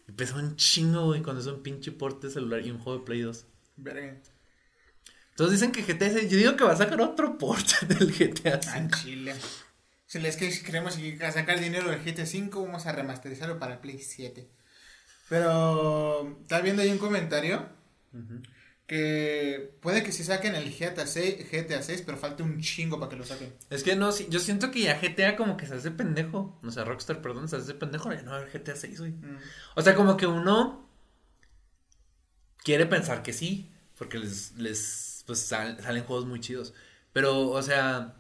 [0.08, 3.00] Y pesa un chingo, güey, cuando es un pinche port de celular y un juego
[3.00, 3.46] de Play 2.
[3.76, 4.18] Verga.
[5.30, 8.60] Entonces dicen que GTA 6, yo digo que va a sacar otro port del GTA
[8.68, 8.98] Ah, 5.
[9.02, 9.36] Chile.
[10.06, 11.00] Si les que queremos
[11.34, 14.48] sacar dinero del GT 5, vamos a remasterizarlo para Play 7.
[15.28, 17.68] Pero estaba viendo ahí un comentario
[18.86, 23.10] que puede que sí saquen el GTA 6, GTA 6 pero falta un chingo para
[23.10, 23.52] que lo saquen.
[23.72, 26.60] Es que no, yo siento que ya GTA como que se hace pendejo.
[26.62, 28.14] O sea, Rockstar, perdón, se hace pendejo.
[28.14, 29.14] Ya no va a haber GTA 6, güey.
[29.14, 29.40] Mm.
[29.76, 30.88] O sea, como que uno
[32.64, 36.74] quiere pensar que sí, porque les, les pues, sal- salen juegos muy chidos.
[37.14, 38.16] Pero, o sea,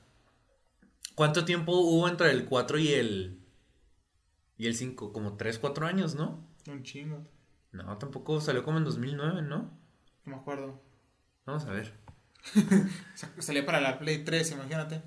[1.15, 3.39] ¿cuánto tiempo hubo entre el 4 y el
[4.57, 5.11] y el 5?
[5.13, 6.47] Como 3, 4 años, ¿no?
[6.67, 7.27] Un chingo.
[7.71, 9.77] No, tampoco salió como en 2009, ¿no?
[10.25, 10.81] No me acuerdo.
[11.45, 11.93] Vamos a ver.
[13.15, 15.01] Sa- Salió para la Play 3, imagínate.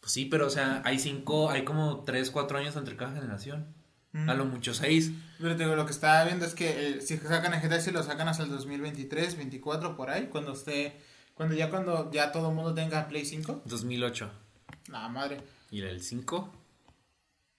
[0.00, 3.74] Pues sí, pero o sea, hay 5, hay como 3, 4 años entre cada generación.
[4.16, 4.30] Mm.
[4.30, 5.12] A lo mucho 6.
[5.38, 7.94] Pero te digo, lo que estaba viendo es que eh, si sacan el GTA 6
[7.94, 10.96] lo sacan hasta el 2023, 24 por ahí, cuando esté
[11.34, 13.62] cuando ya cuando ya todo el mundo tenga Play 5.
[13.66, 14.30] 2008.
[14.88, 15.42] La madre.
[15.70, 16.52] ¿Y el 5?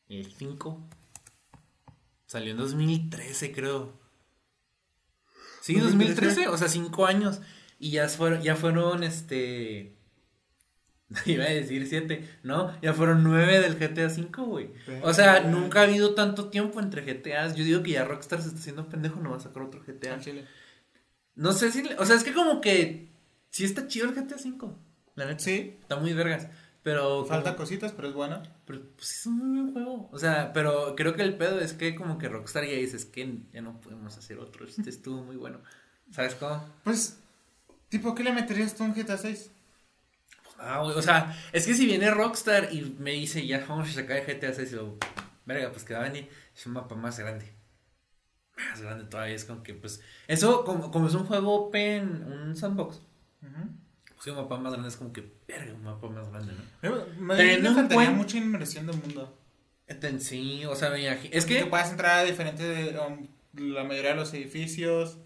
[0.10, 0.89] El 5.
[2.26, 3.93] Salió en 2013, creo.
[5.62, 7.39] Sí, 2013, o sea, 5 años.
[7.78, 9.96] Y ya fueron, ya fueron, este...
[11.26, 12.80] Iba a decir 7, ¿no?
[12.82, 14.70] Ya fueron 9 del GTA 5, güey.
[15.04, 17.56] O sea, nunca ha habido tanto tiempo entre GTAs.
[17.56, 20.20] Yo digo que ya Rockstar se está haciendo pendejo, no va a sacar otro GTA.
[21.36, 21.84] No sé si...
[21.98, 23.10] O sea, es que como que...
[23.52, 24.78] Sí está chido el GTA 5.
[25.15, 25.39] La neta.
[25.39, 26.48] Sí, Está muy vergas.
[26.84, 27.26] Pero...
[27.26, 28.43] falta como- cositas, pero es bueno.
[28.65, 30.10] pero pues es un muy buen juego.
[30.12, 33.39] O sea, pero creo que el pedo es que como que Rockstar ya dices que
[33.54, 34.65] ya no podemos hacer otro.
[34.67, 35.60] Este estuvo muy bueno.
[36.12, 36.63] ¿Sabes cómo?
[36.84, 37.20] Pues
[37.89, 39.52] tipo, ¿qué le meterías tú a un GTA 6?
[40.60, 43.93] Ah, güey, o sea, es que si viene Rockstar y me dice ya vamos a
[43.93, 44.98] sacar el GTA 6 y luego,
[45.46, 47.54] verga, pues que va a venir, es un mapa más grande.
[48.72, 50.02] Más grande todavía, es como que pues.
[50.28, 53.02] Eso, como, como es un juego open, un sandbox,
[54.15, 57.06] pues un mapa más grande es como que, verga, un mapa más grande, ¿no?
[57.20, 59.38] Me, Teniendo me faltaría buen- mucha inmersión del mundo.
[60.20, 61.65] Sí, o sea, me imagi- es que que.
[61.67, 63.28] puedas entrar a diferentes um,
[63.74, 65.20] la mayoría de los edificios,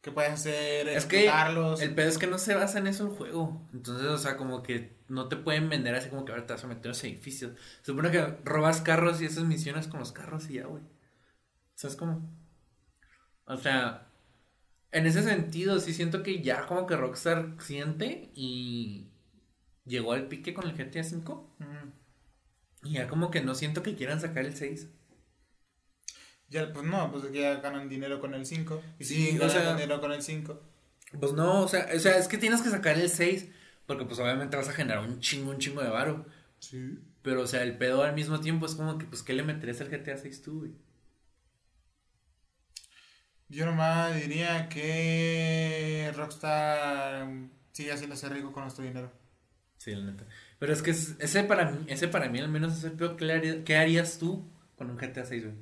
[0.00, 3.10] que puedas hacer Es que el pedo es que no se basa en eso el
[3.10, 3.68] juego.
[3.72, 6.64] Entonces, o sea, como que no te pueden vender así como que ahora te vas
[6.64, 7.58] a meter en los edificios.
[7.80, 10.82] Se supone que robas carros y haces misiones con los carros y ya, güey.
[11.74, 12.28] ¿Sabes cómo?
[13.44, 14.08] O sea,
[14.92, 19.08] en ese sentido, sí siento que ya como que Rockstar siente y
[19.84, 21.42] llegó al pique con el GTA V.
[22.84, 24.88] Y ya como que no siento que quieran sacar el 6.
[26.50, 28.82] Ya, pues no, pues ya ganan dinero con el 5.
[28.98, 30.62] Y Sí, o ganan sea- dinero con el 5.
[31.20, 33.48] Pues no, o sea, o sea, es que tienes que sacar el 6.
[33.86, 36.26] Porque pues obviamente vas a generar un chingo, un chingo de varo.
[36.58, 36.98] Sí.
[37.22, 39.80] Pero, o sea, el pedo al mismo tiempo es como que, pues, ¿qué le meterías
[39.80, 40.72] al GTA 6 tú, güey?
[43.48, 47.28] Yo nomás diría que Rockstar
[47.72, 49.10] sigue haciéndose rico con nuestro dinero.
[49.78, 50.24] Sí, la neta.
[50.58, 53.16] Pero es que es- ese para mí, ese para mí al menos es el peor.
[53.16, 55.56] ¿Qué, le haría- qué harías tú con un GTA 6, güey?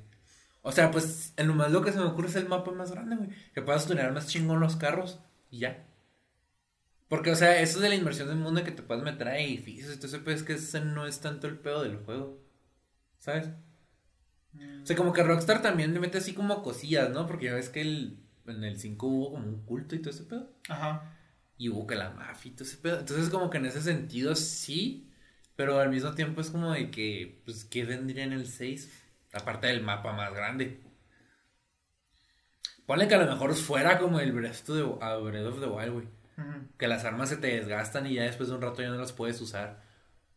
[0.67, 2.91] O sea, pues, en lo más lo que se me ocurre es el mapa más
[2.91, 3.29] grande, güey.
[3.53, 5.87] Que puedas tunear más chingón los carros y ya.
[7.07, 9.93] Porque, o sea, eso de la inversión del mundo que te puedas meter a edificios
[9.93, 12.43] y todo eso, pues, es que ese no es tanto el pedo del juego.
[13.19, 13.47] ¿Sabes?
[14.83, 17.27] O sea, como que Rockstar también le mete así como cosillas, ¿no?
[17.27, 20.23] Porque ya ves que el, en el 5 hubo como un culto y todo ese
[20.23, 20.51] pedo.
[20.67, 21.15] Ajá.
[21.57, 22.99] Y hubo que la mafia y todo ese pedo.
[22.99, 25.09] Entonces, como que en ese sentido sí.
[25.55, 29.06] Pero al mismo tiempo es como de que, pues, ¿qué vendría en el 6?
[29.33, 30.81] Aparte del mapa más grande.
[32.85, 35.93] Ponle que a lo mejor fuera como el Breath of the, Breath of the Wild,
[35.93, 36.07] güey.
[36.77, 39.11] Que las armas se te desgastan y ya después de un rato ya no las
[39.11, 39.81] puedes usar.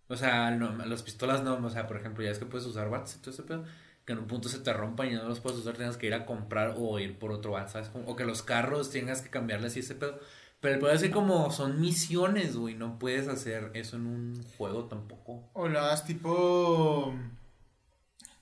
[0.09, 2.91] O sea, no, las pistolas no, o sea, por ejemplo, ya es que puedes usar
[2.91, 3.65] bats y todo ese pedo,
[4.05, 6.09] que en un punto se te rompan y ya no los puedes usar, tienes que
[6.09, 7.93] ir a comprar o ir por otro bat, ¿sabes?
[8.07, 10.19] O que los carros tengas que cambiarles y ese pedo.
[10.61, 14.43] Pero el pedo es que como son misiones, güey, no puedes hacer eso en un
[14.59, 15.49] juego tampoco.
[15.53, 17.15] O hagas tipo...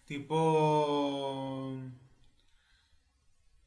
[0.09, 1.79] Tipo...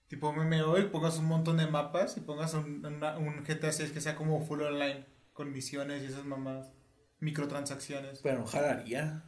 [0.07, 3.91] Tipo MMO y pongas un montón de mapas y pongas un, una- un GTA 6
[3.91, 6.73] que sea como full online, con misiones y esas mamás,
[7.21, 8.19] microtransacciones.
[8.21, 9.23] Pero jalaría.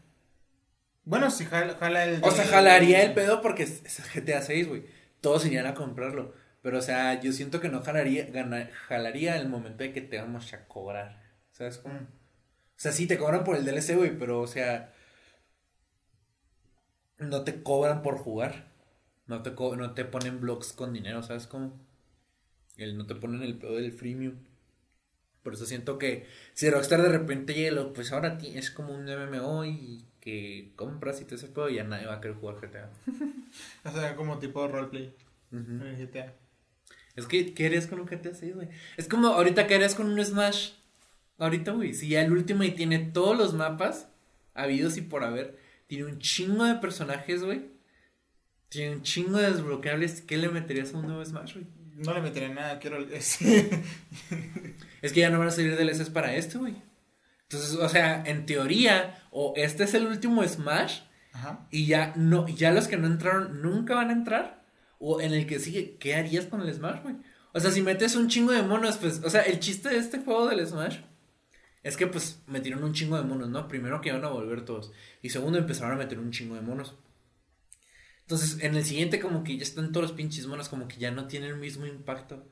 [1.05, 2.21] Bueno, si jala, jala el...
[2.23, 4.85] O sea, jalaría el pedo porque es GTA 6, güey.
[5.21, 6.33] Todos irían a comprarlo.
[6.61, 10.17] Pero, o sea, yo siento que no jalaría, gana- jalaría el momento de que te
[10.19, 11.21] vamos a cobrar.
[11.51, 11.93] ¿Sabes cómo?
[11.95, 12.03] Mm.
[12.75, 14.92] O sea, sí, te cobran por el DLC, güey, pero, o sea,
[17.29, 18.67] no te cobran por jugar.
[19.27, 21.73] No te, co- no te ponen blogs con dinero, ¿sabes cómo?
[22.77, 24.35] El, no te ponen el pedo del freemium.
[25.43, 28.93] Por eso siento que si Rockstar de repente llega, y lo- pues ahora es como
[28.93, 32.37] un MMO y que compras y te ese pedo y ya nadie va a querer
[32.37, 32.89] jugar GTA.
[33.89, 35.13] O sea, como tipo roleplay
[35.51, 36.33] en GTA.
[37.15, 38.69] Es que, ¿qué harías con un GTA 6, güey?
[38.97, 40.71] Es como ahorita, ¿qué harías con un Smash?
[41.39, 44.09] Ahorita, güey, si ya el Ultimate tiene todos los mapas
[44.55, 45.57] habidos y por haber,
[45.95, 47.69] tiene un chingo de personajes, güey.
[48.69, 51.67] Tiene un chingo de desbloqueables, ¿qué le meterías a un nuevo Smash, güey?
[51.97, 52.97] No le meteré nada, quiero...
[53.11, 56.81] Es que ya no van a salir DLCs para este, güey.
[57.43, 61.01] Entonces, o sea, en teoría, o este es el último Smash,
[61.33, 61.67] Ajá.
[61.69, 64.65] y ya no, ya los que no entraron nunca van a entrar.
[64.97, 67.17] O en el que sigue, ¿qué harías con el Smash, güey?
[67.53, 70.17] O sea, si metes un chingo de monos, pues, o sea, el chiste de este
[70.17, 70.97] juego del Smash
[71.83, 73.67] es que pues metieron un chingo de monos, ¿no?
[73.67, 74.91] Primero que iban a volver todos.
[75.21, 76.95] Y segundo empezaron a meter un chingo de monos.
[78.21, 81.11] Entonces, en el siguiente como que ya están todos los pinches monos, como que ya
[81.11, 82.45] no tienen el mismo impacto.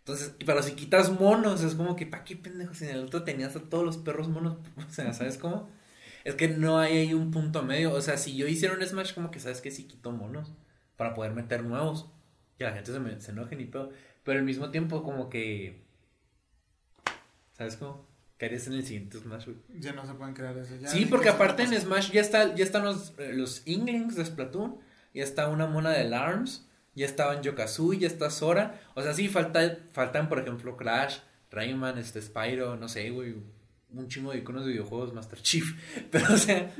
[0.00, 2.74] Entonces, pero si quitas monos, es como que, ¿pa' qué pendejo?
[2.74, 5.70] Si en el otro tenías a todos los perros monos, o sea, ¿sabes cómo?
[6.24, 7.92] Es que no hay ahí un punto medio.
[7.92, 10.52] O sea, si yo hiciera un Smash, como que sabes que sí quito monos
[10.96, 12.10] para poder meter nuevos.
[12.58, 13.90] Que la gente se, me, se enoje ni pedo.
[14.24, 15.82] Pero al mismo tiempo, como que.
[17.54, 18.13] ¿Sabes cómo?
[18.38, 19.56] ¿Qué harías en el siguiente Smash, güey?
[19.78, 20.74] Ya no se pueden crear eso.
[20.76, 21.80] ya Sí, porque aparte en.
[21.80, 24.78] Smash ya, está, ya están los, eh, los Inglings de Splatoon.
[25.12, 26.66] Ya está una mona de ARMS.
[26.96, 28.80] Ya estaban Yokazui, ya está Sora.
[28.94, 31.18] O sea, sí, falta, faltan, por ejemplo, Crash,
[31.50, 33.34] Rayman, este, Spyro, no sé, güey.
[33.90, 35.64] Un chingo de iconos de videojuegos, Master Chief.
[36.10, 36.74] Pero, o sea,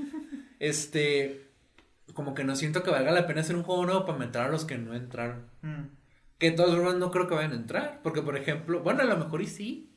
[0.59, 1.51] este.
[2.15, 4.49] Como que no siento que valga la pena hacer un juego nuevo para meter a
[4.49, 5.47] los que no entraron.
[5.63, 5.85] Mm.
[6.39, 8.01] Que de todas formas no creo que vayan a entrar.
[8.03, 9.94] Porque, por ejemplo, bueno, a lo mejor y sí.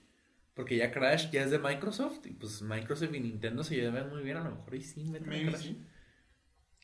[0.57, 2.25] Porque ya Crash ya es de Microsoft.
[2.25, 4.35] Y pues Microsoft y Nintendo se llevan muy bien.
[4.37, 5.61] A lo mejor y sí meten a Maybe Crash.
[5.61, 5.85] sí.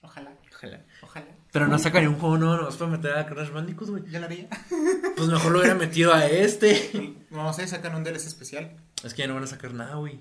[0.02, 0.86] Ojalá, Ojalá.
[1.02, 1.28] ojalá.
[1.54, 4.04] Pero no sacaría un juego nuevo nomás para meter a Crash Bandicoot, güey.
[4.10, 4.48] Ya lo haría.
[5.16, 7.16] Pues mejor lo hubiera metido a este.
[7.30, 8.76] No sé, sacan un DLC especial.
[9.04, 10.20] Es que ya no van a sacar nada, güey.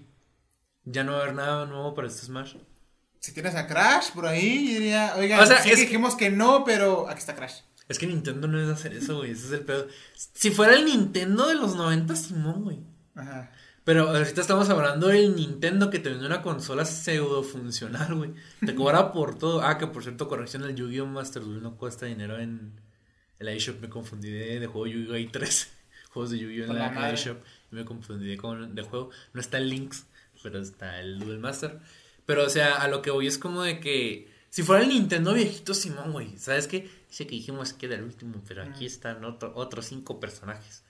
[0.85, 2.57] Ya no va a haber nada nuevo para este Smash.
[3.19, 6.31] Si tienes a Crash por ahí, yo diría, oigan, O sea, sí es- dijimos que
[6.31, 7.61] no, pero aquí está Crash.
[7.89, 9.33] Es que Nintendo no es hacer eso, güey.
[9.33, 9.87] Ese es el pedo.
[10.15, 12.81] Si fuera el Nintendo de los 90, Simón, güey.
[13.15, 13.51] Ajá.
[13.85, 18.31] Pero ahorita estamos hablando del Nintendo que te vende una consola pseudo funcional, güey.
[18.65, 19.63] Te cobra por todo.
[19.63, 21.07] Ah, que por cierto, corrección, el Yu-Gi-Oh!
[21.07, 22.81] Master Duel no cuesta dinero en
[23.41, 23.81] el iShop.
[23.81, 25.15] Me confundí de, de juego Yu-Gi-Oh!
[25.15, 25.73] Hay tres
[26.11, 26.67] juegos de Yu-Gi-Oh!
[26.67, 27.43] en la, iShop.
[27.73, 29.11] Y me confundí de, con, de juego.
[29.33, 30.07] No está el Lynx,
[30.45, 31.81] pero está el Duel Master.
[32.25, 34.31] Pero, o sea, a lo que voy es como de que...
[34.49, 36.39] Si fuera el Nintendo viejito, Simón, güey.
[36.39, 36.89] ¿Sabes qué?
[37.09, 40.85] Dice que dijimos que era el último, pero aquí están otro, otros cinco personajes.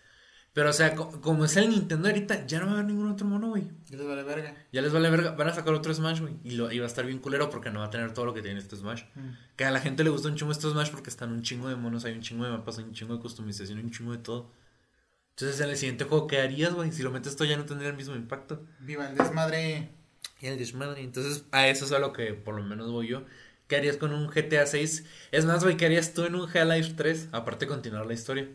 [0.55, 3.11] Pero, o sea, co- como es el Nintendo ahorita, ya no va a haber ningún
[3.11, 3.65] otro mono, güey.
[3.89, 4.55] Ya les vale verga.
[4.71, 5.31] Ya les vale verga.
[5.31, 6.35] Van a sacar otro Smash, güey.
[6.45, 8.35] Y, lo, y va a estar bien culero porque no va a tener todo lo
[8.35, 9.05] que tiene este Smash.
[9.15, 9.31] Mm.
[9.57, 11.77] Que a la gente le gusta un chingo este Smash porque están un chingo de
[11.77, 14.51] monos, hay un chingo de mapas, hay un chingo de customización, un chingo de todo.
[15.37, 16.93] Entonces, en el siguiente juego, ¿qué harías, güey?
[16.93, 18.63] Si lo metes todo ya no tendría el mismo impacto.
[18.81, 19.91] Viva el desmadre.
[20.43, 21.01] Y el desmadre.
[21.03, 23.25] Entonces, a eso es a lo que por lo menos voy yo.
[23.69, 25.05] ¿Qué harías con un GTA 6?
[25.31, 27.29] Es más, güey, ¿qué harías tú en un Half-Life 3?
[27.33, 28.47] Aparte de continuar la historia.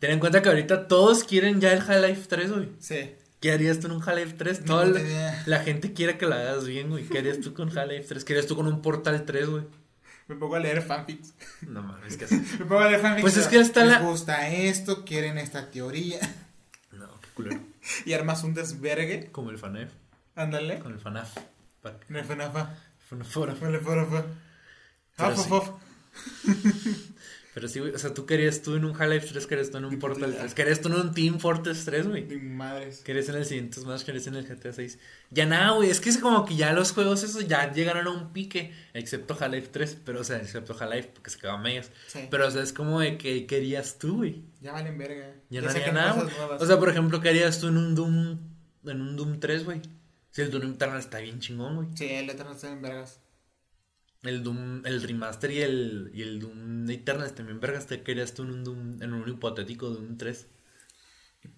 [0.00, 2.68] Ten en cuenta que ahorita todos quieren ya el Half-Life 3, güey.
[2.80, 3.12] Sí.
[3.40, 4.60] ¿Qué harías tú en un Half-Life 3?
[4.62, 5.42] Ni Toda la, idea.
[5.46, 7.04] la gente quiere que lo hagas bien, güey.
[7.04, 8.24] ¿Qué harías tú con Half-Life 3?
[8.24, 9.62] ¿Qué harías tú con un Portal 3, güey?
[10.28, 11.34] Me pongo a leer fanfics.
[11.62, 12.26] No mames, que
[12.58, 13.22] Me pongo a leer fanfics.
[13.22, 16.18] Pues es que está la- gusta esto, quieren esta teoría.
[16.92, 17.60] No, qué culero.
[18.06, 19.28] Y armas un desvergue.
[19.32, 19.90] Como el FANEF,
[20.36, 20.78] Ándale.
[20.80, 21.36] con el FANAF.
[22.08, 22.74] En el FNAFA.
[23.08, 23.52] FANAFora.
[23.54, 24.24] El FNAFA.
[27.52, 27.80] Pero sí.
[27.80, 30.36] güey, o sea, tú querías tú en un Half-Life 3, querías tú en un Portal
[30.38, 32.24] 3, querías tú en un Team Fortress 3, güey.
[32.40, 33.00] Madres.
[33.00, 34.98] Querías en el siguiente Smash, querías en el GTA 6.
[35.30, 38.10] Ya nada, güey, es que es como que ya los juegos esos ya llegaron a
[38.10, 41.90] un pique, excepto Half-Life 3, pero o sea, excepto Half-Life porque se quedó a medias.
[42.06, 42.20] Sí.
[42.30, 44.44] Pero o sea, es como de que querías tú, güey.
[44.60, 45.34] Ya valen verga.
[45.48, 46.36] Ya, no haría sacan nada, cosas güey.
[46.36, 46.62] nuevas.
[46.62, 48.38] O sea, por ejemplo, ¿qué harías tú en un Doom,
[48.86, 49.82] en un Doom 3, güey?
[50.30, 51.88] Si el Doom Eternal está bien chingón, güey.
[51.96, 53.20] Sí, el Eternal está en vergas.
[54.22, 58.42] El Doom, el remaster y el, y el Doom Eternal también, vergas, te querías tú
[58.42, 60.46] en un Doom, en un hipotético Doom 3.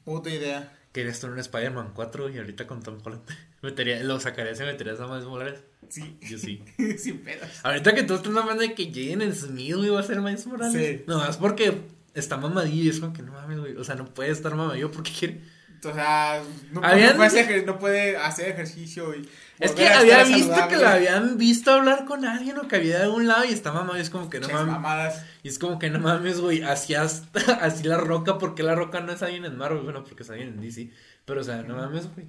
[0.04, 0.78] Puta idea.
[0.92, 3.22] Querías tú en un Spider-Man 4 y ahorita con Tom Holland.
[3.62, 5.60] Metería, lo sacarías y meterías a más Morales.
[5.88, 6.18] Sí.
[6.20, 6.62] Yo sí.
[6.98, 7.48] Sin pedos.
[7.62, 10.98] Ahorita que tú estás hablando de que Jaden Smith, güey, va a ser Miles Morales.
[10.98, 11.04] Sí.
[11.06, 11.80] No, es porque
[12.14, 13.76] está mamadillo y es como que no mames, güey.
[13.76, 15.40] O sea, no puede estar mamadillo porque quiere.
[15.84, 19.28] O sea, no, no Habían- puede, hacer, no puede hacer ejercicio y.
[19.58, 23.04] Es que había visto que lo habían visto hablar con alguien o que había de
[23.04, 24.66] algún lado y está mamado y es como que no mames.
[24.72, 25.24] mamadas.
[25.42, 27.24] Y es como que no mames, güey, hacías
[27.60, 30.48] así la roca, porque la roca no es alguien en Marvel, bueno, porque es alguien
[30.50, 30.90] en DC.
[31.24, 32.28] Pero, o sea, no mames, güey.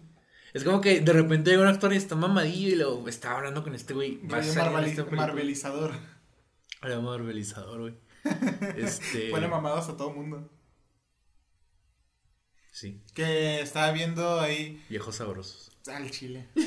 [0.54, 3.64] Es como que de repente llega un actor y está mamadillo y luego está hablando
[3.64, 4.18] con este güey.
[4.18, 4.70] Película.
[5.12, 5.94] marvelizador.
[6.82, 7.96] Marvelizador, güey.
[8.78, 9.30] Este.
[9.30, 10.50] Pone mamados a todo mundo.
[12.74, 15.72] Sí, Que estaba viendo ahí viejos sabrosos.
[15.88, 16.48] al chile.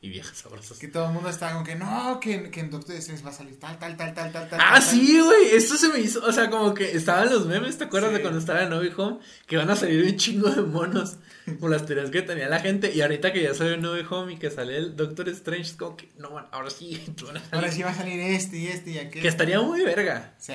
[0.00, 0.78] Y viejas sabrosas.
[0.78, 3.32] Que todo el mundo estaba como que no, que, que en Doctor Strange va a
[3.32, 4.60] salir tal, tal, tal, tal, tal, tal.
[4.62, 4.82] Ah, tal".
[4.84, 5.48] sí, güey.
[5.56, 6.24] Esto se me hizo.
[6.24, 8.16] O sea, como que estaban los memes, ¿te acuerdas Sí.
[8.18, 9.18] de cuando estaba en No Way Home?
[9.48, 11.16] Que van a salir un chingo de monos
[11.58, 12.92] por las teorías que tenía la gente.
[12.94, 15.72] Y ahorita que ya salió No Way Home y que sale el Doctor Strange, es
[15.72, 17.04] como que, no, ahora sí.
[17.50, 19.20] Ahora sí va a salir este y este y aquel.
[19.20, 20.36] Que estaría muy verga.
[20.38, 20.54] Sí.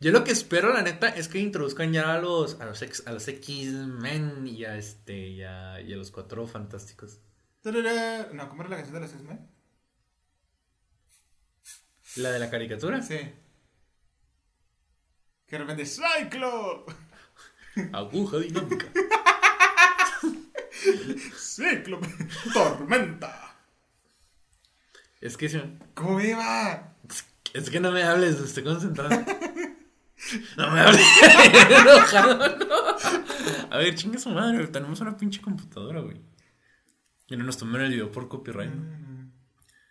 [0.00, 3.12] Yo lo que espero, la neta, es que introduzcan ya a los, a los, a
[3.12, 7.18] los X-Men y a este, y a, y a los cuatro fantásticos.
[7.62, 8.28] Tarara.
[8.32, 9.50] No, ¿cómo era la canción de los X-Men?
[12.16, 13.02] La de la caricatura.
[13.02, 13.18] Sí.
[15.48, 16.86] Que de repente, ¡Cyclo!
[17.92, 18.86] Aguja dinámica.
[21.36, 22.00] ¡Cyclo!
[22.52, 23.56] ¡Tormenta!
[25.20, 26.94] Es que, ¿Cómo iba?
[27.52, 29.10] es que no me hables, estoy concentrado.
[30.56, 31.06] No me hables.
[31.70, 33.74] enojado, no.
[33.74, 36.20] A ver, chinga su madre, tenemos una pinche computadora, güey.
[37.28, 38.72] Y no nos tomen el video por copyright.
[38.72, 39.32] ¿no?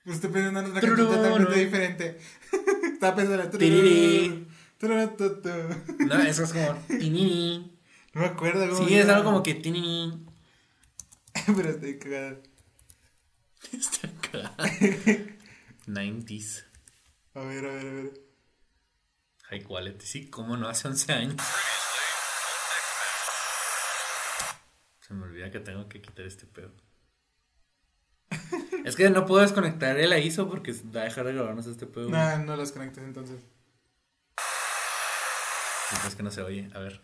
[0.04, 1.58] Pues estoy pensando en otra canción totalmente no.
[1.58, 2.18] diferente.
[2.94, 3.52] Estaba pensando en...
[3.52, 4.48] Tiriri.
[4.80, 6.76] No, eso es como.
[6.88, 7.78] tinini.
[8.14, 9.56] No me acuerdo cómo Sí, es algo como que.
[9.56, 10.26] tinini.
[11.46, 12.38] Pero estoy cagada.
[13.72, 14.56] Está cagado.
[15.88, 16.64] 90s.
[17.34, 18.27] A ver, a ver, a ver.
[19.50, 21.36] High quality, sí, cómo no, hace 11 años.
[25.00, 26.72] Se me olvida que tengo que quitar este pedo.
[28.84, 32.10] es que no puedo desconectar el ISO porque va a dejar de grabarnos este pedo.
[32.10, 32.20] güey.
[32.20, 33.40] No, no los conectes entonces.
[35.92, 36.70] Y es que no se oye.
[36.74, 37.02] A ver.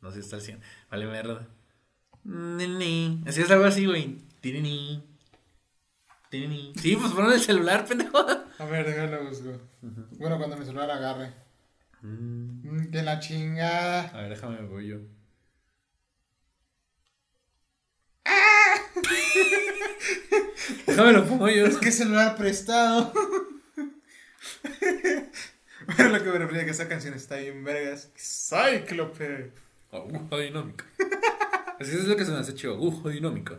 [0.00, 0.62] No sé si está al 100.
[0.88, 1.48] Vale, mierda.
[2.22, 3.24] Nini.
[3.26, 4.18] Así es algo así, güey.
[4.40, 5.04] Tirini.
[6.30, 6.72] Tirini.
[6.76, 8.18] Sí, pues ponen el celular, pendejo.
[8.58, 9.50] A ver, déjalo busco.
[9.80, 11.34] Bueno, cuando mi celular agarre.
[12.02, 14.08] Mm, Que la chingada.
[14.08, 14.98] A ver, déjame, voy yo.
[20.86, 21.66] déjame lo pongo yo.
[21.66, 23.12] Es que celular prestado.
[25.96, 28.10] Pero lo que me refiero es que esa canción está bien vergas.
[28.16, 29.52] Cyclope.
[29.90, 30.84] Aguja dinámica.
[31.80, 32.74] Así es lo que se me hace chido.
[32.74, 33.58] Aguja dinámica.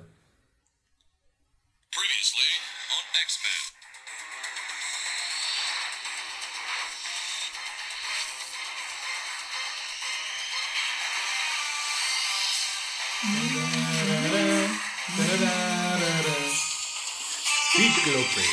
[18.04, 18.44] Cíclope.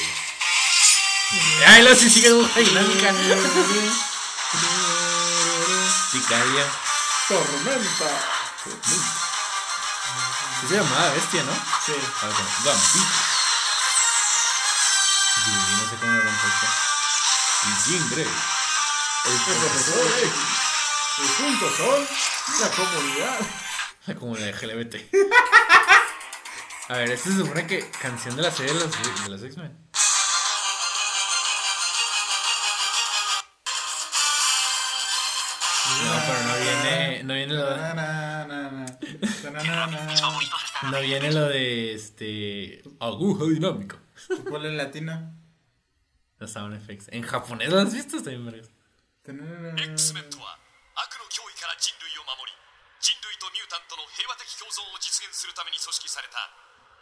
[1.67, 3.13] Ay, lo sí sigue dinámica.
[6.13, 6.67] Ticalia.
[7.29, 8.11] Tormenta.
[10.61, 11.53] Sí se llamaba bestia, ¿no?
[11.85, 11.93] Sí.
[12.23, 12.65] A ver, ¿cómo?
[12.65, 13.09] Gambito.
[15.45, 16.67] Sí, no sé cómo lo compuesto.
[17.67, 18.31] Y Jean Grey.
[19.25, 20.07] El profesor.
[20.19, 20.33] X.
[21.19, 22.09] Y juntos son
[22.61, 23.41] la comunidad.
[24.07, 24.95] La de LGBT.
[26.91, 29.71] A ver, este se supone que canción de la serie de los, de los X-Men.
[36.05, 37.79] No, pero no viene, no viene lo de,
[40.91, 43.97] no viene lo de este aguja dinámica.
[44.49, 45.33] ¿Cuál es latino?
[46.41, 47.07] No Sound Effects.
[47.13, 48.69] En japonés lo has visto, está bien vergas.
[49.23, 49.81] Ta-na-na-na.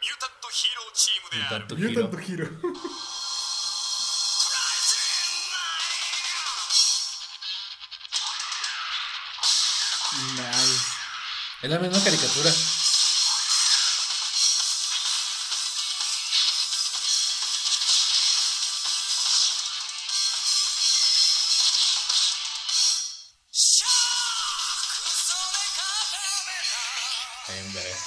[0.09, 2.49] ユタとヒーローチームであるユタとヒーロー
[11.61, 12.49] Es la misma caricatura.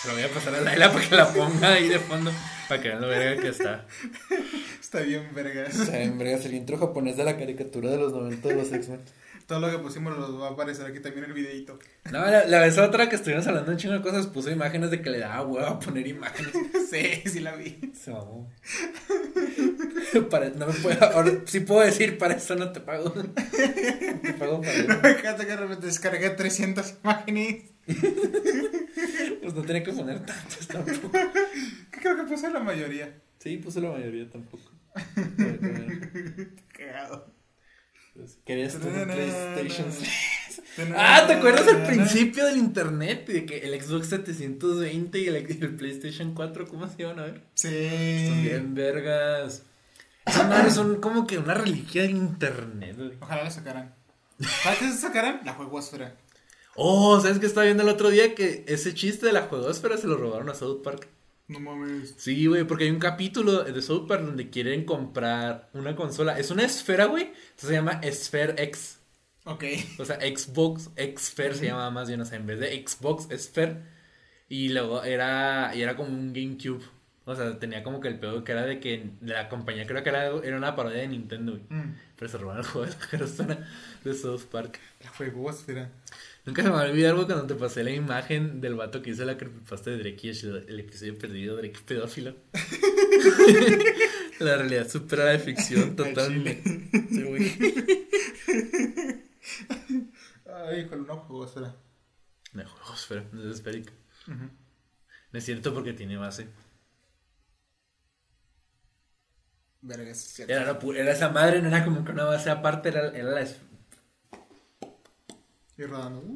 [0.02, 2.32] Se lo voy a pasar a Laila para que la ponga ahí de fondo.
[2.68, 3.86] Para que vean lo verga que está.
[4.80, 5.78] Está bien, vergas.
[5.78, 8.72] O sea, en verga el intro japonés de la caricatura de los 90 de los
[8.72, 9.00] X-Men.
[9.46, 11.78] Todo lo que pusimos los va a aparecer aquí también en el videito.
[12.10, 15.02] No, la, la vez otra que estuvimos hablando un chingo de cosas, puso imágenes de
[15.02, 16.52] que le daba huevo a poner imágenes.
[16.90, 17.92] sí, sí la vi.
[17.94, 18.50] Se mamó.
[20.30, 23.10] Para- no me puedo, ahora sí puedo decir, para eso no te pago.
[24.22, 24.88] te pago para eso.
[25.02, 27.71] Me encanta que de repente descargué 300 imágenes.
[27.86, 31.10] Pues no tenía que poner tantas tampoco.
[31.90, 33.12] Que creo que puse la mayoría.
[33.38, 34.70] Sí, puse la mayoría tampoco.
[36.76, 37.32] Cagado.
[38.14, 39.86] Pues, Querías tu PlayStation.
[40.94, 43.26] Ah, Ah, ¿te acuerdas del principio del internet?
[43.26, 47.42] De que el Xbox 720 y el, el PlayStation 4, ¿cómo se iban a ver?
[47.54, 48.26] Sí.
[48.28, 49.64] Son bien vergas.
[50.26, 52.96] Esas madres son como que una reliquia del internet.
[53.20, 53.94] Ojalá la sacaran.
[54.62, 55.40] ¿Sabes qué se sacaran?
[55.44, 56.14] La juegosfera.
[56.74, 58.34] Oh, ¿sabes qué estaba viendo el otro día?
[58.34, 61.08] Que ese chiste de la juegosfera se lo robaron a South Park.
[61.48, 62.14] No mames.
[62.16, 66.38] Sí, güey, porque hay un capítulo de South Park donde quieren comprar una consola.
[66.38, 67.32] Es una esfera, güey.
[67.56, 69.00] Se llama Sphere X.
[69.44, 69.64] Ok.
[69.98, 73.82] O sea, Xbox Sphere se llama más bien, o sea, en vez de Xbox Sphere.
[74.48, 76.84] Y luego era, y era como un GameCube.
[77.24, 80.08] O sea, tenía como que el pedo que era de que la compañía creo que
[80.08, 81.64] era, era una parodia de Nintendo, güey.
[81.68, 83.66] Mm, Pero se robaron el juego de la
[84.04, 84.78] de South Park.
[85.02, 85.90] La juegosfera.
[86.44, 89.10] Nunca se me va a olvidar, güey, cuando te pasé la imagen del vato que
[89.10, 92.34] hizo la creepypasta de Drake y el, el episodio perdido de Drake pedófilo.
[94.40, 96.90] la realidad supera la ficción Al totalmente.
[97.10, 97.52] Sí, güey.
[100.46, 101.76] Ay, híjole, una juegosfera.
[102.52, 103.92] No, juegosfera, no es esférica.
[104.26, 104.50] Ujú.
[105.32, 106.48] No es cierto porque tiene base.
[109.80, 110.52] Vergas, es cierto.
[110.52, 113.30] Era, la pu- era esa madre, no era como que una base aparte, era, era
[113.30, 113.46] la...
[115.82, 116.22] Y rodando.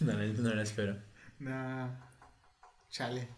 [0.00, 1.04] No, no, no era esfera.
[1.38, 1.90] Nah.
[2.88, 3.28] Chale.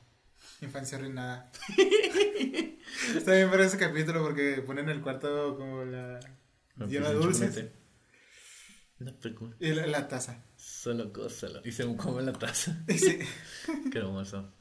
[0.60, 1.50] Infancia arruinada.
[3.16, 6.20] Está bien ver ese capítulo porque ponen el cuarto como la.
[6.76, 7.70] No, lleno pues, de dulces.
[9.00, 9.12] No,
[9.58, 10.44] Y la, la taza.
[10.54, 11.62] Solo gózalo.
[11.64, 12.84] Y se come la taza.
[12.88, 13.18] Sí.
[13.90, 14.54] Qué hermoso.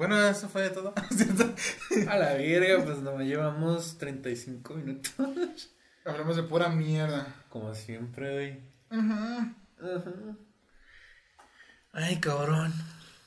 [0.00, 0.94] Bueno, eso fue de todo.
[2.08, 5.12] A la verga, pues no llevamos 35 minutos.
[6.06, 7.26] Hablamos de pura mierda.
[7.50, 8.32] Como siempre,
[8.88, 8.98] güey.
[8.98, 10.34] Ujú.
[11.92, 12.72] Ay, cabrón.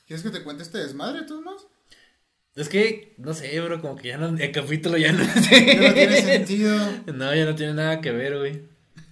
[0.08, 1.64] ¿Quieres que te cuente este desmadre, tú más?
[2.56, 5.94] Es que, no sé, bro, como que ya no, el capítulo ya no Ya no
[5.94, 6.76] tiene sentido.
[7.14, 8.62] No, ya no tiene nada que ver, güey.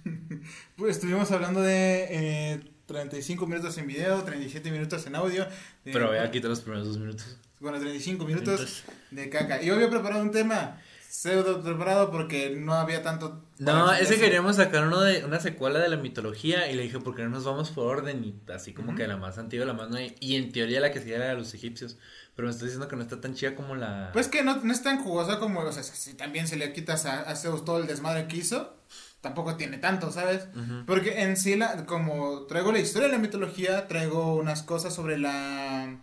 [0.75, 5.45] Pues estuvimos hablando de eh, 35 minutos en video, 37 minutos en audio.
[5.85, 7.37] de- Pero voy a quitar los primeros dos minutos.
[7.63, 9.61] Bueno, 35 minutos de caca.
[9.61, 13.41] Y yo había preparado un tema pseudo preparado porque no había tanto.
[13.57, 14.23] No, para es que eso.
[14.23, 17.29] queríamos sacar uno de una secuela de la mitología y le dije, ¿por qué no
[17.29, 18.21] nos vamos por orden?
[18.25, 20.13] Y así como que la más antigua, la más nueva.
[20.19, 21.97] Y en teoría la que sigue era de los egipcios.
[22.35, 24.09] Pero me estás diciendo que no está tan chida como la.
[24.11, 25.61] Pues que no, no es tan jugosa como.
[25.61, 28.75] O sea, si también se le quitas a, a Zeus todo el desmadre que hizo,
[29.21, 30.47] tampoco tiene tanto, ¿sabes?
[30.85, 35.17] Porque en sí, la, como traigo la historia de la mitología, traigo unas cosas sobre
[35.17, 35.97] la.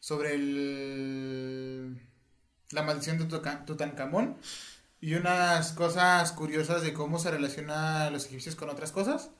[0.00, 2.00] Sobre el.
[2.70, 3.26] la maldición de
[3.66, 4.36] Tutankamón.
[5.02, 9.30] Y unas cosas curiosas de cómo se relaciona los egipcios con otras cosas.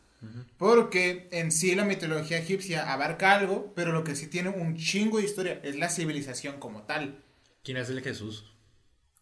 [0.58, 5.16] Porque en sí la mitología egipcia abarca algo, pero lo que sí tiene un chingo
[5.18, 7.22] de historia es la civilización como tal.
[7.64, 8.44] ¿Quién es el Jesús?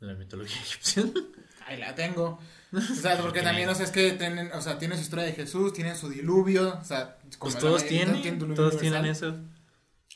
[0.01, 1.05] De la mitología egipcia.
[1.66, 2.41] Ahí la tengo.
[2.72, 5.32] O sea, porque también, o sea, es que tienen, o sea, tienen su historia de
[5.32, 8.80] Jesús, tienen su diluvio, o sea, como Pues todos tienen, diluvio todos universal.
[8.80, 9.36] tienen eso.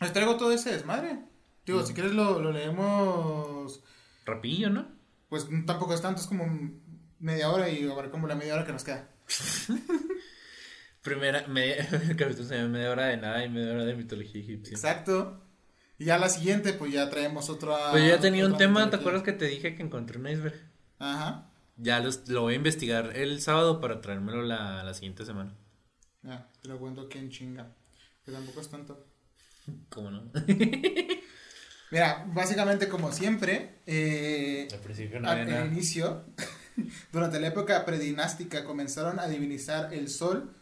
[0.03, 1.19] Les traigo todo ese desmadre.
[1.65, 3.83] Digo, si quieres lo, lo leemos,
[4.25, 4.87] Rapillo, ¿no?
[5.29, 6.45] pues tampoco es tanto, es como
[7.19, 9.09] media hora y abarcamos la media hora que nos queda.
[11.03, 11.89] Primera, media,
[12.69, 14.75] media hora de nada y media hora de mitología egipcia.
[14.75, 15.43] Exacto.
[15.99, 17.91] Y ya la siguiente, pues ya traemos otra.
[17.91, 20.61] Pues yo ya tenía un tema, ¿te acuerdas que te dije que encontré un iceberg?
[20.99, 21.51] Ajá.
[21.77, 25.55] Ya los- lo voy a investigar el sábado para traérmelo la, la siguiente semana.
[26.23, 27.73] Ya, te lo cuento aquí en chinga.
[28.25, 29.07] Que tampoco es tanto.
[29.91, 30.31] ¿Cómo no?
[31.91, 36.25] Mira, básicamente como siempre, eh, Al principio no al el inicio,
[37.13, 40.55] durante la época predinástica comenzaron a divinizar el sol,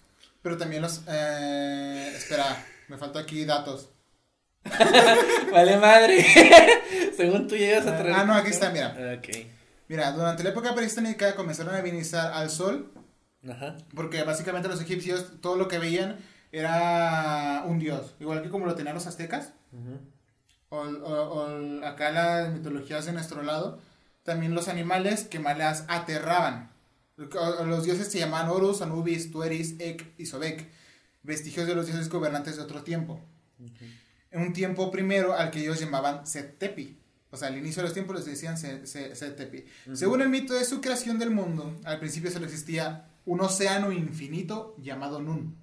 [0.42, 1.02] pero también los...
[1.06, 3.90] eh, espera, me faltó aquí datos.
[5.52, 6.24] Vale madre.
[7.16, 8.14] Según tú llegas a traer.
[8.14, 8.94] Ah, no, aquí está, mira.
[8.98, 9.28] Ah, Ok.
[9.88, 12.92] Mira, durante la época prehispánica comenzaron a divinizar al sol,
[13.48, 13.76] Ajá.
[13.94, 16.16] porque básicamente los egipcios todo lo que veían
[16.52, 19.52] era un dios, igual que como lo tenían los aztecas,
[20.68, 23.80] o, o- o acá las mitologías de nuestro lado,
[24.22, 26.70] también los animales que más las aterraban.
[27.16, 30.70] Los dioses se llamaban Horus, Anubis, Tueris, Ek y Sobek,
[31.22, 33.20] vestigios de los dioses gobernantes de otro tiempo.
[34.30, 36.96] En un tiempo primero al que ellos llamaban Set-Tepi.
[37.32, 39.64] O sea, al inicio de los tiempos les decían Se- Se- Set-Tepi.
[39.92, 44.74] Según el mito de su creación del mundo, al principio solo existía un océano infinito
[44.78, 45.56] llamado Nun,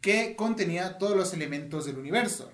[0.00, 2.52] que contenía todos los elementos del universo.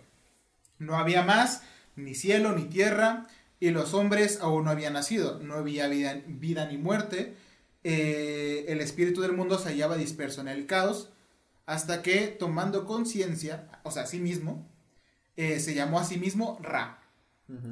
[0.78, 1.62] No había más,
[1.96, 3.26] ni cielo, ni tierra,
[3.60, 5.38] y los hombres aún no habían nacido.
[5.40, 7.36] No había vida, vida ni muerte.
[7.82, 11.10] Eh, el espíritu del mundo se hallaba disperso en el caos,
[11.66, 14.66] hasta que, tomando conciencia, o sea, a sí mismo,
[15.36, 17.00] eh, se llamó a sí mismo Ra.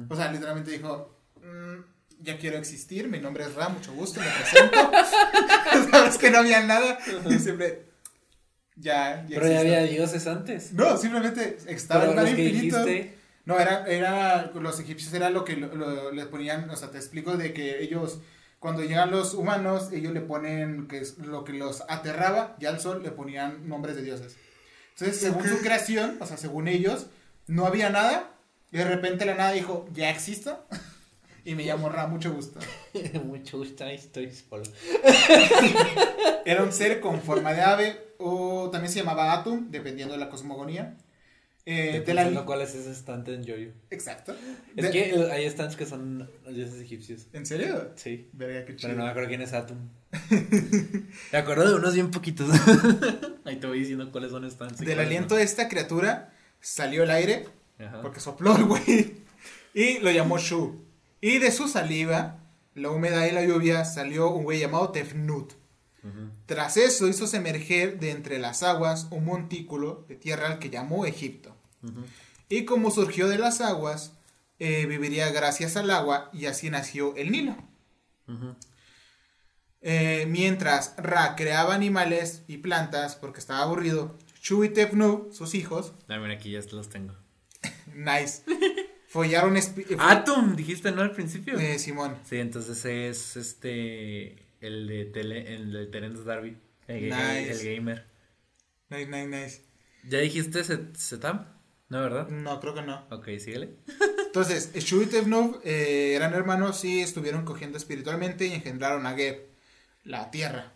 [0.09, 1.81] O sea, literalmente dijo, "Mm,
[2.21, 4.91] ya quiero existir, mi nombre es Ra, mucho gusto, me presento.
[5.91, 6.97] Sabes que no había nada,
[7.29, 7.85] y siempre,
[8.75, 10.73] ya, ya Pero ya había dioses antes.
[10.73, 12.83] No, simplemente estaba Pero el mar infinito.
[12.85, 13.17] dijiste.
[13.45, 16.97] No, era, era, los egipcios era lo que lo, lo- le ponían, o sea, te
[16.97, 18.19] explico de que ellos,
[18.59, 22.79] cuando llegan los humanos, ellos le ponen, que es lo que los aterraba, ya al
[22.79, 24.37] sol le ponían nombres de dioses.
[24.93, 27.07] Entonces, según su creación, o sea, según ellos,
[27.47, 28.31] no había nada,
[28.71, 30.65] y de repente la nada dijo, ya existo,
[31.43, 32.61] y me llamo Ra, mucho gusto.
[33.25, 34.63] Mucho gusto, ahí estoy solo.
[36.45, 40.29] Era un ser con forma de ave, o también se llamaba Atum, dependiendo de la
[40.29, 40.97] cosmogonía.
[41.65, 43.71] Eh, de la- pensando cuál es ese estante en Yoyo.
[43.89, 44.35] Exacto.
[44.75, 47.27] Es De- que hay stands que son los dioses egipcios.
[47.31, 47.91] ¿En serio?
[47.95, 48.29] Sí.
[48.33, 48.89] Verga, qué chido.
[48.89, 49.77] Pero no me acuerdo quién es Atum.
[51.31, 52.49] Me acuerdo de unos bien poquitos.
[53.45, 54.81] Ahí te voy diciendo cuáles son stands.
[54.81, 57.45] y Del aliento de esta criatura salió el aire.
[57.79, 58.01] Ajá.
[58.01, 59.15] porque sopló el güey,
[59.73, 60.85] y lo llamó Shu.
[61.21, 62.39] Y de su saliva,
[62.75, 65.53] la humedad y la lluvia, salió un güey llamado Tefnut.
[66.45, 71.05] Tras eso hizo emerger de entre las aguas un montículo de tierra al que llamó
[71.05, 71.55] Egipto.
[72.49, 74.13] Y como surgió de las aguas,
[74.59, 77.55] eh, viviría gracias al agua y así nació el Nilo.
[79.81, 85.93] Eh, mientras Ra creaba animales y plantas porque estaba aburrido, Shu y Tefnut, sus hijos,
[86.07, 87.13] mira, aquí ya los tengo.
[87.93, 88.43] nice,
[89.07, 89.57] follaron
[89.99, 91.01] Atum, dijiste, ¿no?
[91.01, 91.59] Al principio.
[91.59, 92.17] eh, Simón.
[92.29, 94.42] Sí, entonces es este.
[94.63, 96.57] El de, tele, el de Terence Darby.
[96.87, 97.51] El, Nice.
[97.51, 98.05] el gamer.
[98.89, 99.61] Nice, nice, nice.
[100.07, 101.45] ¿Ya dijiste Set- Setam?
[101.89, 102.29] ¿No, verdad?
[102.29, 103.05] No, creo que no.
[103.11, 103.75] Ok, síguele.
[104.25, 105.09] Entonces, Shu y
[105.63, 109.47] eh, eran hermanos y estuvieron cogiendo espiritualmente y engendraron a Geb,
[110.05, 110.71] la tierra.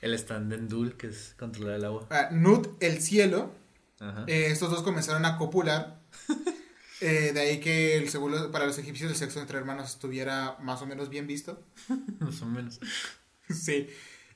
[0.00, 2.06] El stand en Dul, que es controlar el agua.
[2.10, 3.52] A Nut, el cielo.
[3.98, 4.24] Ajá.
[4.28, 6.00] Eh, estos dos comenzaron a copular.
[7.00, 10.56] Eh, de ahí que el, según los- para los egipcios el sexo entre hermanos estuviera
[10.60, 11.62] más o menos bien visto.
[12.20, 12.80] Más o menos.
[13.48, 13.86] Sí.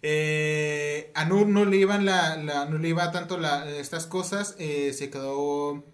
[0.02, 4.54] Eh, a Nur no le iban la, la- no le iba tanto la, estas cosas,
[4.58, 5.84] eh, se quedó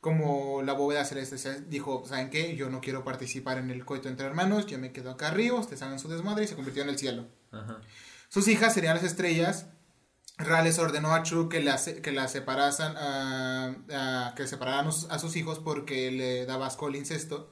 [0.00, 1.36] como la bóveda celeste.
[1.68, 2.56] Dijo, ¿saben qué?
[2.56, 5.82] Yo no quiero participar en el coito entre hermanos, yo me quedo acá arriba, ustedes
[5.82, 7.26] hagan su desmadre y se convirtió en el cielo.
[7.52, 7.80] Ajá.
[8.28, 9.66] Sus hijas serían las estrellas.
[10.44, 12.92] Ra les ordenó a Chu que las que la separasen,
[14.36, 17.50] que separaran a sus- hijos porque le daba asco el incesto.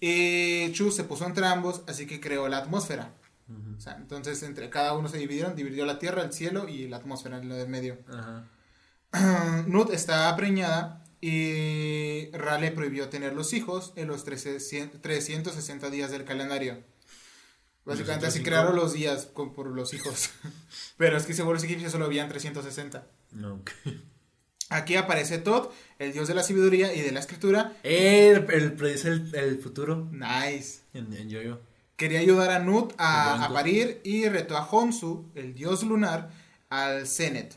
[0.00, 3.14] Y Chu se puso entre ambos, así que creó la atmósfera.
[3.48, 3.76] Ujú.
[3.76, 6.96] O sea, entonces entre cada uno se dividieron, dividió la tierra, el cielo y la
[6.98, 7.98] atmósfera en lo del medio.
[9.66, 14.58] Nut estaba preñada y Ra le prohibió tener los hijos en los 13
[15.00, 16.82] 360 días del calendario.
[17.86, 20.30] Básicamente ¿Los así crearon los días con- por los hijos.
[20.98, 23.06] Pero es que según los egipcios solo habían 360.
[23.32, 23.54] No.
[23.54, 23.70] ok.
[24.68, 27.76] Aquí aparece Tot, el dios de la sabiduría y de la escritura.
[27.84, 30.80] El, el predice el, el futuro Nice.
[30.92, 31.60] en, en Yoyo.
[31.94, 36.30] Quería ayudar a Nut a, a parir y retó a Honsu, el dios lunar,
[36.68, 37.56] al Zenet,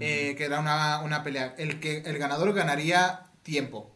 [0.00, 1.54] eh, que era una, una pelea.
[1.58, 3.94] El, que, el ganador ganaría tiempo.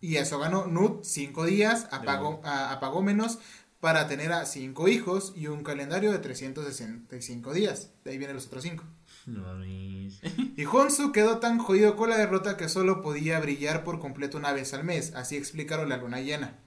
[0.00, 3.38] Y eso ganó Nut cinco días, apagó, a- apagó menos
[3.80, 7.92] para tener a cinco hijos y un calendario de 365 días.
[8.04, 8.84] De ahí vienen los otros cinco.
[9.26, 10.20] No mames.
[10.56, 14.52] Y Honsu quedó tan jodido con la derrota que solo podía brillar por completo una
[14.52, 15.14] vez al mes.
[15.14, 16.58] Así explicaron la luna llena.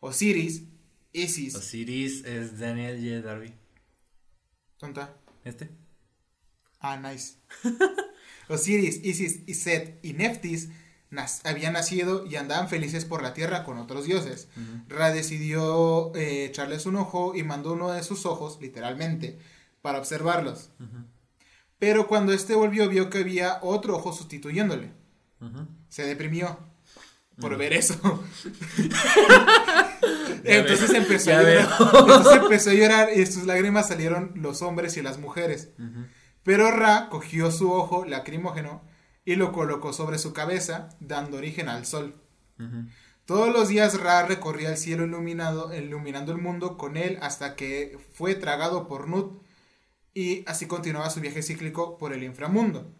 [0.00, 0.64] Osiris,
[1.12, 3.26] Isis, Osiris es Daniel J.
[3.26, 3.54] Darby.
[4.78, 5.16] tonta.
[5.44, 5.70] ¿Este?
[6.80, 7.38] Ah, nice.
[8.48, 10.70] Osiris, Isis, y Set y Neftis
[11.10, 14.48] nas- habían nacido y andaban felices por la tierra con otros dioses.
[14.88, 19.38] Ra decidió eh, echarles un ojo y mandó uno de sus ojos, literalmente,
[19.82, 20.70] para observarlos.
[21.78, 24.92] Pero cuando este volvió vio que había otro ojo sustituyéndole.
[25.88, 26.58] Se deprimió.
[27.40, 27.94] por ver eso.
[30.44, 35.02] entonces, empezó a llorar, entonces empezó a llorar y sus lágrimas salieron los hombres y
[35.02, 35.68] las mujeres.
[36.42, 38.82] Pero Ra cogió su ojo lacrimógeno
[39.28, 42.14] y lo colocó sobre su cabeza, dando origen al sol.
[43.26, 47.98] Todos los días Ra recorría el cielo iluminado, iluminando el mundo con él hasta que
[48.14, 49.42] fue tragado por Nut
[50.14, 52.90] y así continuaba su viaje cíclico por el inframundo.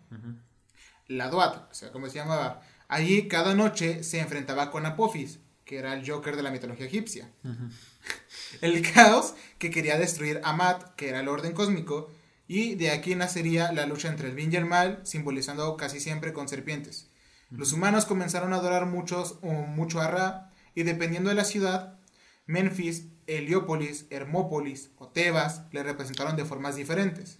[1.07, 2.61] La Duat, o sea, como se llamaba.
[2.89, 7.33] Allí cada noche se enfrentaba con Apophis, que era el Joker de la mitología egipcia.
[8.61, 12.11] El caos que quería destruir a Mat, que era el orden cósmico,
[12.49, 16.33] y de aquí nacería la lucha entre el bien y el mal, simbolizando casi siempre
[16.33, 17.11] con serpientes.
[17.51, 21.99] Los humanos comenzaron a adorar muchos, o mucho a Ra, y dependiendo de la ciudad,
[22.47, 27.39] Memphis, Heliópolis, Hermópolis o Tebas le representaron de formas diferentes,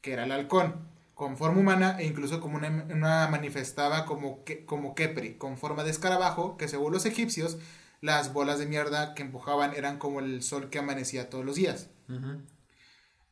[0.00, 0.74] que era el halcón,
[1.14, 5.84] con forma humana e incluso como una, una manifestaba como, que, como Kepri, con forma
[5.84, 7.58] de escarabajo, que según los egipcios,
[8.00, 11.90] las bolas de mierda que empujaban eran como el sol que amanecía todos los días.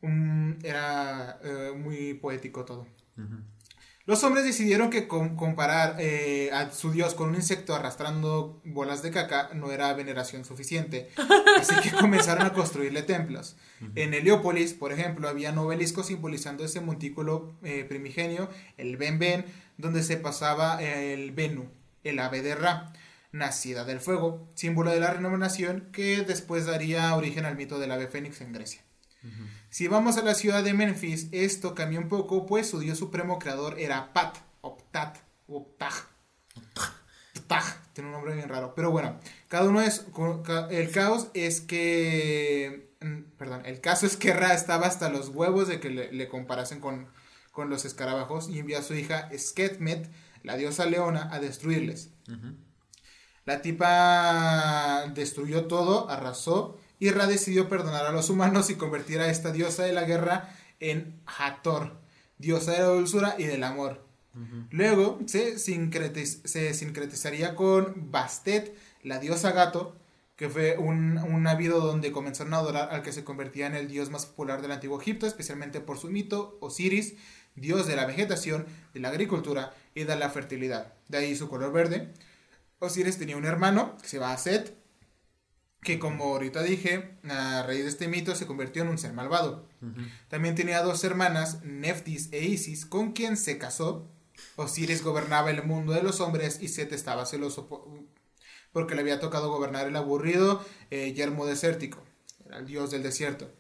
[0.03, 2.87] Um, era eh, muy poético todo.
[4.05, 9.03] Los hombres decidieron que com- comparar eh, a su dios con un insecto arrastrando bolas
[9.03, 11.11] de caca no era veneración suficiente,
[11.59, 13.57] así que comenzaron a construirle templos.
[13.97, 19.45] En Heliópolis, por ejemplo, había un obelisco simbolizando ese montículo eh, primigenio, el Ben Ben,
[19.77, 21.69] donde se pasaba el Venu,
[22.05, 22.93] el ave de Ra,
[23.33, 28.07] nacida del fuego, símbolo de la renovación que después daría origen al mito del ave
[28.07, 28.83] fénix en Grecia.
[29.77, 33.39] Si vamos a la ciudad de Memphis, esto cambió un poco, pues su dios supremo
[33.39, 35.19] creador era Pat, o Ptat,
[35.49, 36.09] o Ptah.
[37.93, 38.73] Tiene un nombre bien raro.
[38.75, 40.07] Pero bueno, cada uno es.
[40.71, 42.97] El caos es que.
[43.03, 46.27] mm, Perdón, el caso es que Ra estaba hasta los huevos de que le, le
[46.27, 47.09] comparasen con,
[47.53, 50.11] con los escarabajos y envió a su hija Sketmet,
[50.43, 52.13] la diosa leona, a destruirles.
[53.45, 59.31] La tipa destruyó todo, arrasó, y Ra decidió perdonar a los humanos y convertir a
[59.31, 61.99] esta diosa de la guerra en Hathor,
[62.39, 64.05] diosa de la dulzura y del amor.
[64.71, 69.97] Luego se, sincretiz- se sincretizaría con Bastet, la diosa gato,
[70.37, 73.89] que fue un, un navío donde comenzaron a adorar al que se convertía en el
[73.89, 77.15] dios más popular del antiguo Egipto, especialmente por su mito, Osiris,
[77.55, 80.93] dios de la vegetación, de la agricultura y de la fertilidad.
[81.09, 82.13] De ahí su color verde.
[82.81, 84.77] Osiris tenía un hermano que se llama Set,
[85.87, 89.69] que como ahorita dije, a raíz de este mito se convirtió en un ser malvado.
[90.29, 94.11] También tenía dos hermanas, Neftis e Isis, con quien se casó.
[94.57, 97.89] Osiris gobernaba el mundo de los hombres y Set estaba celoso po-
[98.73, 102.03] porque le había tocado gobernar el aburrido eh, yermo desértico,
[102.45, 103.51] era el dios del desierto.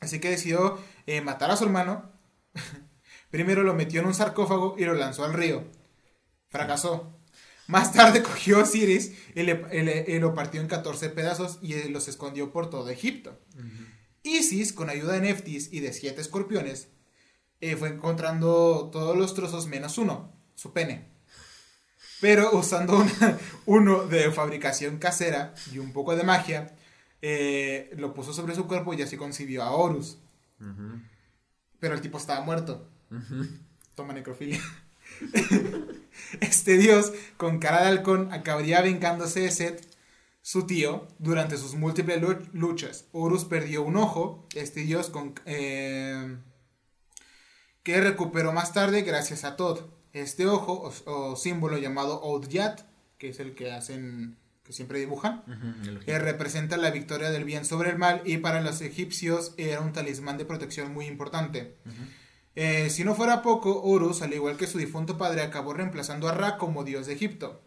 [0.00, 2.10] Así que decidió eh, matar a su hermano.
[3.30, 5.64] Primero lo metió en un sarcófago y lo lanzó al río.
[6.50, 7.17] Fracasó.
[7.68, 11.58] Más tarde cogió a Osiris y, le- y le- y lo partió en 14 pedazos
[11.62, 13.38] y eh, los escondió por todo Egipto.
[14.24, 16.88] Isis, con ayuda de Neftis y de siete escorpiones,
[17.60, 21.08] eh, fue encontrando todos los trozos menos uno, su pene.
[22.20, 26.74] Pero usando una- uno de fabricación casera y un poco de magia,
[27.22, 30.18] eh, lo puso sobre su cuerpo y así concibió a Horus.
[31.80, 32.88] Pero el tipo estaba muerto.
[33.94, 34.60] Toma necrofilia.
[36.40, 39.88] este dios, con cara de halcón, acabaría vengándose de Set,
[40.42, 43.06] su tío, durante sus múltiples lu- luchas.
[43.12, 46.36] Horus perdió un ojo, este dios con, eh,
[47.82, 49.80] que recuperó más tarde gracias a Tod.
[50.12, 52.80] Este ojo, o, o símbolo llamado Odyat,
[53.18, 55.42] que es el que hacen, que siempre dibujan,
[56.04, 59.92] que representa la victoria del bien sobre el mal y para los egipcios era un
[59.92, 61.76] talismán de protección muy importante.
[62.60, 66.32] Eh, si no fuera poco, Horus, al igual que su difunto padre, acabó reemplazando a
[66.32, 67.62] Ra como dios de Egipto.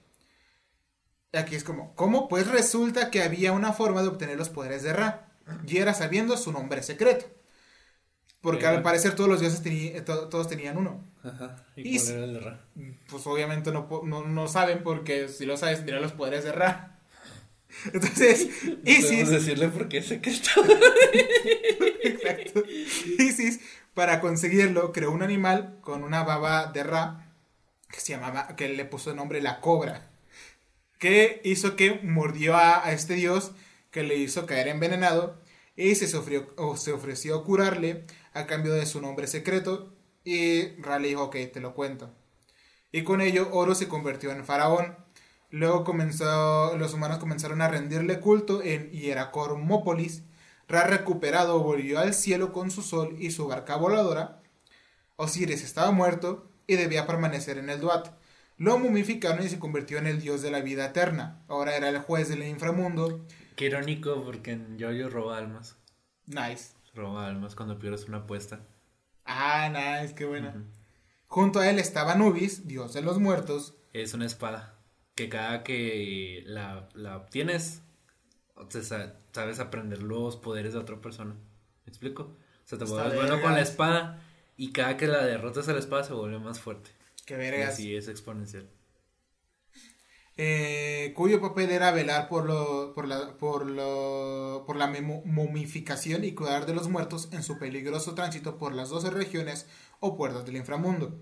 [1.32, 2.28] Aquí es como, ¿cómo?
[2.28, 5.32] Pues resulta que había una forma de obtener los poderes de Ra,
[5.66, 7.26] y era sabiendo su nombre secreto.
[8.42, 8.76] Porque Ajá.
[8.76, 11.06] al parecer todos los dioses eh, to- todos tenían uno.
[11.24, 11.64] Ajá.
[11.78, 12.66] Y ¿Y cuál era el de Ra?
[13.08, 17.00] Pues obviamente no, no, no saben porque si lo sabes, dirán los poderes de Ra.
[17.94, 18.50] Entonces,
[18.84, 19.06] Isis...
[19.06, 20.16] Podemos decirle por qué está.
[22.04, 22.64] Exacto.
[23.20, 23.60] Isis,
[23.94, 27.28] para conseguirlo, creó un animal con una baba de Ra
[27.90, 30.12] que se llamaba, que le puso de nombre la cobra,
[30.98, 33.52] que hizo que mordió a, este dios,
[33.92, 35.42] que le hizo caer envenenado
[35.76, 41.10] y se, sufrió, o ofreció curarle a cambio de su nombre secreto y Ra le
[41.10, 42.14] dijo, ok, te lo cuento.
[42.92, 44.98] Y con ello Oro se convirtió en faraón.
[45.50, 50.24] Luego comenzó, los humanos comenzaron a rendirle culto en Hieracormópolis.
[50.72, 54.42] Ra recuperado volvió al cielo con su sol y su barca voladora.
[55.18, 58.08] Osiris estaba muerto y debía permanecer en el Duat.
[58.56, 61.44] lo momificaron y se convirtió en el dios de la vida eterna.
[61.50, 63.26] Ahora era el juez del inframundo.
[63.58, 65.76] Qué irónico porque en Yo-Yo roba almas.
[66.26, 66.70] Nice.
[66.96, 68.62] Roba almas cuando pierdes una apuesta.
[69.26, 70.56] Ah, nice, qué buena.
[71.28, 73.76] Junto a él estaba Nubis, dios de los muertos.
[73.92, 74.80] Es una espada
[75.16, 77.84] que cada que la, la obtienes,
[78.70, 81.34] sabes aprender los poderes de otra persona.
[81.86, 82.24] ¿Me explico?
[82.24, 84.24] O sea, te vuelves bueno con la espada
[84.58, 86.90] y cada que la derrotas a la espada se vuelve más fuerte.
[87.26, 87.74] Que Y vergas.
[87.74, 88.70] así es exponencial.
[90.38, 96.32] eh, cuyo papel era velar por, lo, por, la, por, lo, por la momificación y
[96.34, 99.68] cuidar de los muertos en su peligroso tránsito por las 12 regiones
[100.00, 101.20] o puertas del inframundo,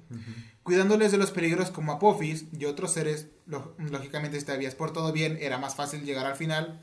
[0.64, 3.28] cuidándoles de los peligros como Apophis y otros seres.
[3.46, 6.80] lo- lógicamente, si te habías portado bien, era más fácil llegar al final.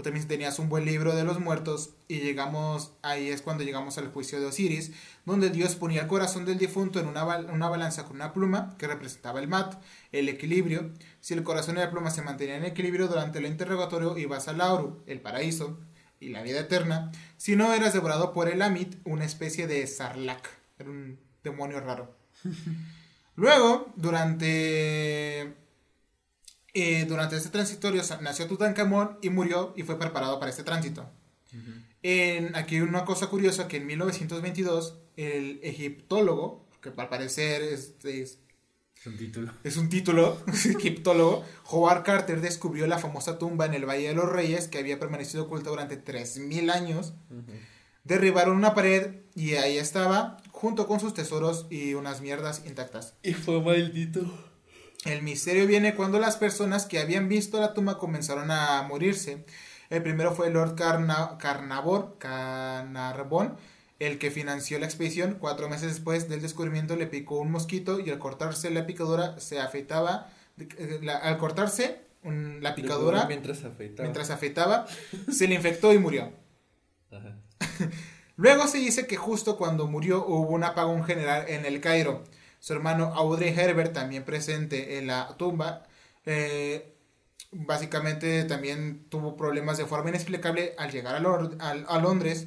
[0.00, 3.64] O también si tenías un buen libro de los muertos y llegamos, ahí es cuando
[3.64, 4.92] llegamos al juicio de Osiris,
[5.26, 8.86] donde Dios ponía el corazón del difunto en una, una balanza con una pluma que
[8.86, 9.74] representaba el mat,
[10.10, 10.90] el equilibrio.
[11.20, 14.62] Si el corazón y la pluma se mantenían en equilibrio durante el interrogatorio, ibas al
[14.62, 15.78] Auru, el paraíso
[16.18, 17.12] y la vida eterna.
[17.36, 20.48] Si no, eras devorado por el Amit, una especie de Sarlacc.
[20.78, 22.16] Era un demonio raro.
[23.36, 25.59] Luego, durante
[26.74, 31.08] eh, durante este transitorio nació Tutankamón y murió y fue preparado para este tránsito.
[32.02, 37.94] En, aquí hay una cosa curiosa que en 1922 el egiptólogo, que al parecer es,
[38.04, 38.38] es,
[39.00, 39.52] Es un título.
[39.64, 44.30] es un título, egiptólogo, Howard Carter descubrió la famosa tumba en el Valle de los
[44.30, 47.12] Reyes que había permanecido oculta durante 3.000 años.
[48.04, 53.14] Derribaron una pared y ahí estaba, junto con sus tesoros y unas mierdas intactas.
[53.22, 54.49] Y fue maldito.
[55.04, 59.44] El misterio viene cuando las personas que habían visto la tumba comenzaron a morirse.
[59.88, 63.56] El primero fue Lord Carna Carnarvon, Carnarvon,
[63.98, 65.36] el que financió la expedición.
[65.40, 69.58] Cuatro meses después del descubrimiento le picó un mosquito y al cortarse la picadura se
[69.60, 70.30] afeitaba.
[70.58, 74.02] eh, la- al cortarse un- la picadura, Mientras afeitaba.
[74.06, 74.86] mientras afeitaba,
[75.32, 76.32] se le infectó y murió.
[77.10, 77.38] Ajá.
[78.36, 82.24] Luego se dice que justo cuando murió hubo un apagón general en el Cairo.
[82.60, 85.84] Su hermano Audrey Herbert, también presente en la tumba,
[86.26, 86.94] eh,
[87.52, 92.46] básicamente también tuvo problemas de forma inexplicable al llegar a, Londres.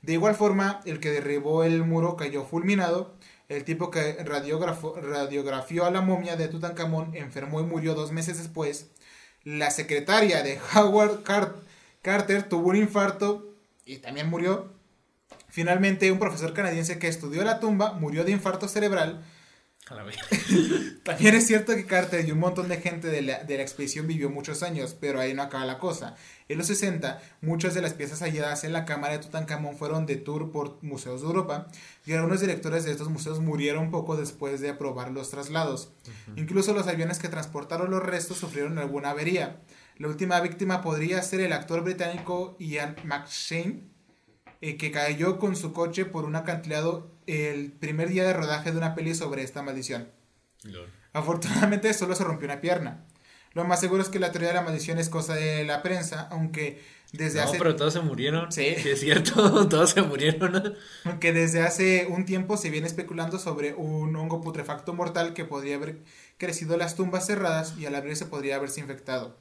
[0.00, 3.14] De igual forma, el que derribó el muro cayó fulminado.
[3.48, 8.90] El tipo que radiografió a la momia de Tutankamón enfermó y murió dos meses después.
[9.44, 11.56] La secretaria de Howard Car-
[12.02, 14.72] Carter tuvo un infarto y también murió.
[15.48, 19.22] Finalmente, un profesor canadiense que estudió la tumba murió de infarto cerebral.
[19.88, 20.16] A la vez.
[21.04, 24.06] También es cierto que Carter y un montón de gente de la, de la expedición
[24.06, 26.14] vivió muchos años, pero ahí no acaba la cosa.
[26.48, 30.16] En los 60, muchas de las piezas halladas en la cámara de Tutankamón fueron de
[30.16, 31.66] tour por museos de Europa,
[32.06, 35.92] y algunos directores de estos museos murieron poco después de aprobar los traslados.
[36.36, 39.62] Incluso los aviones que transportaron los restos sufrieron alguna avería.
[39.98, 43.84] La última víctima podría ser el actor británico Ian McShane,
[44.60, 48.78] eh, que cayó con su coche por un acantilado el primer día de rodaje de
[48.78, 50.08] una peli sobre esta maldición.
[51.12, 53.04] Afortunadamente solo se rompió una pierna.
[53.54, 56.28] Lo más seguro es que la teoría de la maldición es cosa de la prensa,
[56.30, 58.50] aunque desde no, hace pero todos se murieron.
[58.50, 58.64] Sí.
[58.66, 60.74] es cierto, todos se murieron.
[61.04, 65.76] aunque desde hace un tiempo se viene especulando sobre un hongo putrefacto mortal que podría
[65.76, 65.98] haber
[66.38, 69.36] crecido en las tumbas cerradas y al abrirse podría haberse infectado.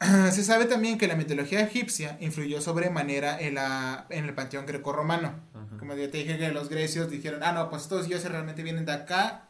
[0.32, 5.34] Se sabe también que la mitología egipcia influyó sobremanera en, la, en el panteón grecorromano.
[5.78, 8.84] Como ya te dije que los grecios dijeron, ah, no, pues estos dioses realmente vienen
[8.84, 9.48] de acá,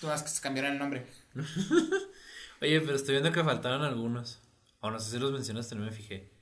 [0.00, 1.06] todas que se cambiaron el nombre.
[2.62, 4.40] Oye, pero estoy viendo que faltaron algunos.
[4.80, 6.32] O no sé si los mencionaste, no me fijé.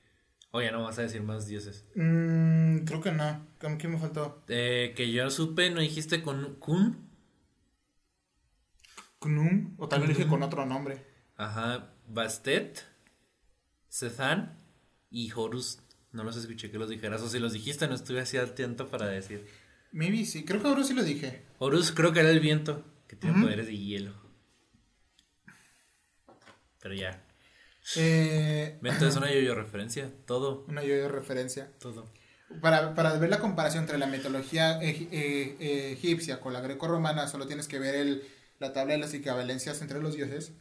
[0.50, 1.84] Oye, no vas a decir más dioses.
[1.94, 3.46] Mm, creo que no.
[3.60, 4.44] ¿Cómo que me faltó?
[4.48, 7.08] Eh, que yo supe, ¿no dijiste con Kun?
[9.20, 11.04] Knum, o tal vez dije con otro nombre.
[11.36, 12.84] Ajá, Bastet,
[13.98, 14.50] Cezanne
[15.10, 15.80] y Horus.
[16.12, 17.20] No los escuché que los dijeras.
[17.22, 19.46] O si los dijiste, no estuve así atento para decir.
[19.92, 21.42] Maybe sí, creo que ahora sí lo dije.
[21.58, 24.14] Horus creo que era el viento, que tiene poderes de hielo.
[26.80, 27.22] Pero ya.
[27.96, 30.10] Eh, Vento es una yo referencia.
[30.26, 31.70] Todo, una yo de referencia.
[31.78, 32.06] todo.
[32.62, 37.26] Para, para ver la comparación entre la mitología eg- eh, eh, egipcia con la greco-romana,
[37.28, 38.22] solo tienes que ver el,
[38.58, 40.52] la tabla de las equivalencias entre los dioses.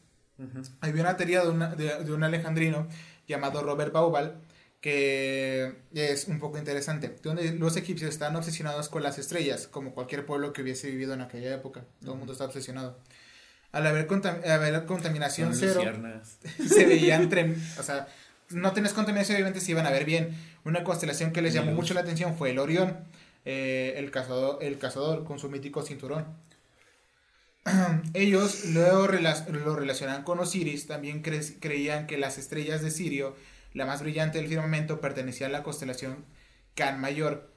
[0.81, 2.87] Había una teoría de, una- de- de un alejandrino
[3.27, 4.41] llamado Robert Baubal
[4.79, 10.25] que es un poco interesante, donde los egipcios estaban obsesionados con las estrellas, como cualquier
[10.25, 11.83] pueblo que hubiese vivido en aquella época.
[12.01, 12.97] Todo el mundo está obsesionado.
[13.71, 15.81] Al haber, contam- al haber contaminación Son cero,
[16.69, 18.07] se veían, trem- o sea,
[18.51, 20.29] no tienes contaminación, obviamente se iban a ver bien.
[20.63, 22.97] Una constelación que les llamó mucho la atención fue el Orión,
[23.45, 26.25] eh, el, cazador, el cazador con su mítico cinturón.
[28.13, 33.35] Ellos luego lo relacionan con Osiris, también cre- creían que las estrellas de Sirio,
[33.73, 36.25] la más brillante del firmamento, pertenecía a la constelación
[36.75, 37.51] Can Mayor,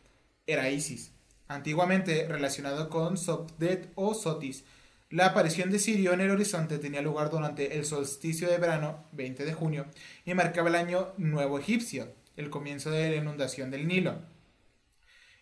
[0.47, 1.13] era Isis,
[1.49, 4.65] antiguamente relacionado con Sopdet o Sotis.
[5.11, 9.45] La aparición de Sirio en el horizonte tenía lugar durante el solsticio de verano, 20
[9.45, 9.87] de junio,
[10.25, 14.19] y marcaba el año nuevo egipcio, el comienzo de la inundación del Nilo.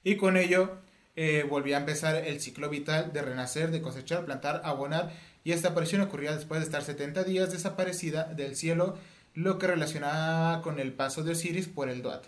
[0.02, 0.78] Y con ello
[1.20, 5.12] eh, volvía a empezar el ciclo vital de renacer, de cosechar, plantar, abonar,
[5.42, 8.96] y esta aparición ocurría después de estar 70 días desaparecida del cielo,
[9.34, 12.26] lo que relacionaba con el paso de Osiris por el Duat.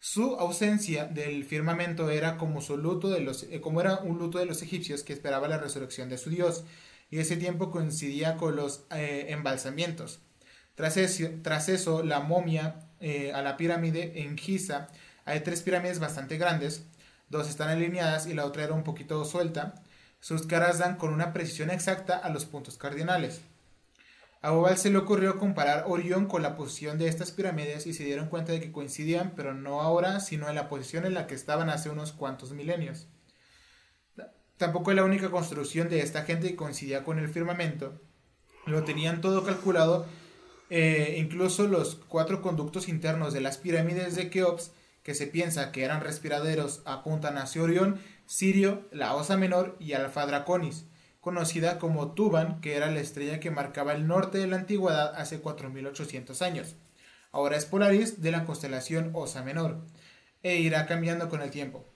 [0.00, 4.40] Su ausencia del firmamento era como, su luto de los, eh, como era un luto
[4.40, 6.64] de los egipcios que esperaba la resurrección de su dios,
[7.12, 10.18] y ese tiempo coincidía con los eh, embalsamientos.
[10.74, 12.88] Tras eso, la momia
[13.32, 14.88] a la pirámide en Giza,
[15.24, 16.84] hay tres pirámides bastante grandes,
[17.28, 19.74] dos están alineadas y la otra era un poquito suelta.
[20.20, 23.42] Sus caras dan con una precisión exacta a los puntos cardinales.
[24.40, 28.04] A Bobal se le ocurrió comparar Orión con la posición de estas pirámides y se
[28.04, 31.34] dieron cuenta de que coincidían, pero no ahora, sino en la posición en la que
[31.34, 33.08] estaban hace unos cuantos milenios.
[34.56, 38.00] Tampoco es la única construcción de esta gente que coincidía con el firmamento.
[38.66, 40.06] Lo tenían todo calculado,
[40.70, 44.72] eh, incluso los cuatro conductos internos de las pirámides de Keops,
[45.08, 50.26] que se piensa que eran respiraderos, apuntan hacia Orión, Sirio, la Osa Menor y Alfa
[50.26, 50.84] Draconis
[51.20, 55.40] conocida como Tuban, que era la estrella que marcaba el norte de la antigüedad hace
[55.40, 56.76] 4800 años.
[57.32, 59.80] Ahora es Polaris de la constelación Osa Menor,
[60.42, 61.86] e irá cambiando con el tiempo.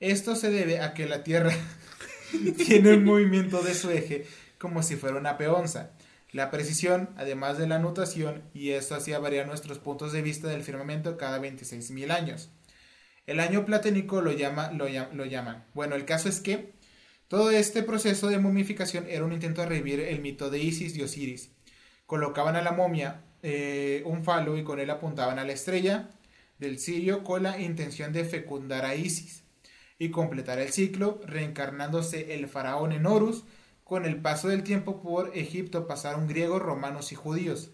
[0.00, 1.52] Esto se debe a que la Tierra
[2.56, 4.26] tiene un movimiento de su eje
[4.58, 5.92] como si fuera una peonza.
[6.32, 10.62] La precisión, además de la nutación, y esto hacía variar nuestros puntos de vista del
[10.62, 12.50] firmamento cada 26.000 años.
[13.26, 15.64] El año platónico lo, llama, lo, llam- lo llaman.
[15.74, 16.72] Bueno, el caso es que
[17.28, 21.02] todo este proceso de momificación era un intento de revivir el mito de Isis y
[21.02, 21.50] Osiris.
[22.06, 26.10] Colocaban a la momia eh, un falo y con él apuntaban a la estrella
[26.58, 29.44] del Sirio con la intención de fecundar a Isis
[29.98, 33.44] y completar el ciclo, reencarnándose el faraón en Horus.
[33.88, 37.70] Con el paso del tiempo por Egipto pasaron griegos, romanos y judíos.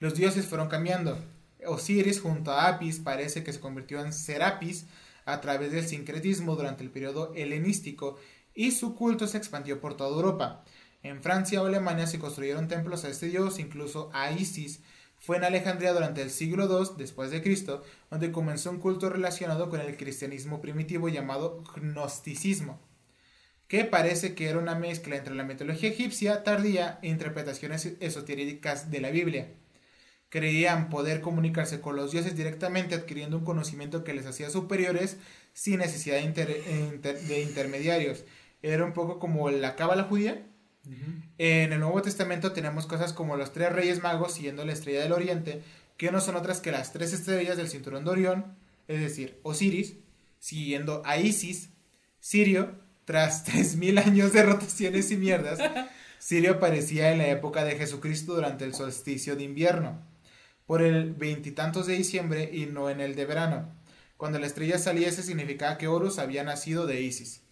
[0.00, 1.16] Los dioses fueron cambiando.
[1.64, 4.86] Osiris junto a Apis parece que se convirtió en Serapis
[5.26, 8.18] a través del sincretismo durante el periodo helenístico
[8.52, 10.64] y su culto se expandió por toda Europa.
[11.04, 14.80] En Francia o Alemania se construyeron templos a este dios, incluso a Isis.
[15.20, 19.70] Fue en Alejandría durante el siglo II después de Cristo, donde comenzó un culto relacionado
[19.70, 22.80] con el cristianismo primitivo llamado gnosticismo,
[23.74, 29.00] que parece que era una mezcla entre la mitología egipcia tardía e interpretaciones esotéricas de
[29.00, 29.48] la Biblia.
[30.28, 35.16] Creían poder comunicarse con los dioses directamente adquiriendo un conocimiento que les hacía superiores
[35.54, 36.62] sin necesidad de, inter-
[36.92, 38.22] inter- de intermediarios.
[38.62, 40.46] Era un poco como la cábala judía.
[41.38, 45.10] En el Nuevo Testamento tenemos cosas como los tres reyes magos siguiendo la estrella del
[45.10, 45.62] oriente,
[45.96, 48.56] que no son otras que las tres estrellas del cinturón de Orión,
[48.86, 49.96] es decir, Osiris,
[50.38, 51.70] siguiendo a Isis,
[52.20, 55.58] Sirio, tras 3.000 años de rotaciones y mierdas,
[56.18, 60.00] Sirio aparecía en la época de Jesucristo durante el solsticio de invierno
[60.66, 63.68] por el veintitantos de diciembre y no en el de verano.
[64.16, 67.42] Cuando la estrella saliese significaba que Horus había nacido de Isis.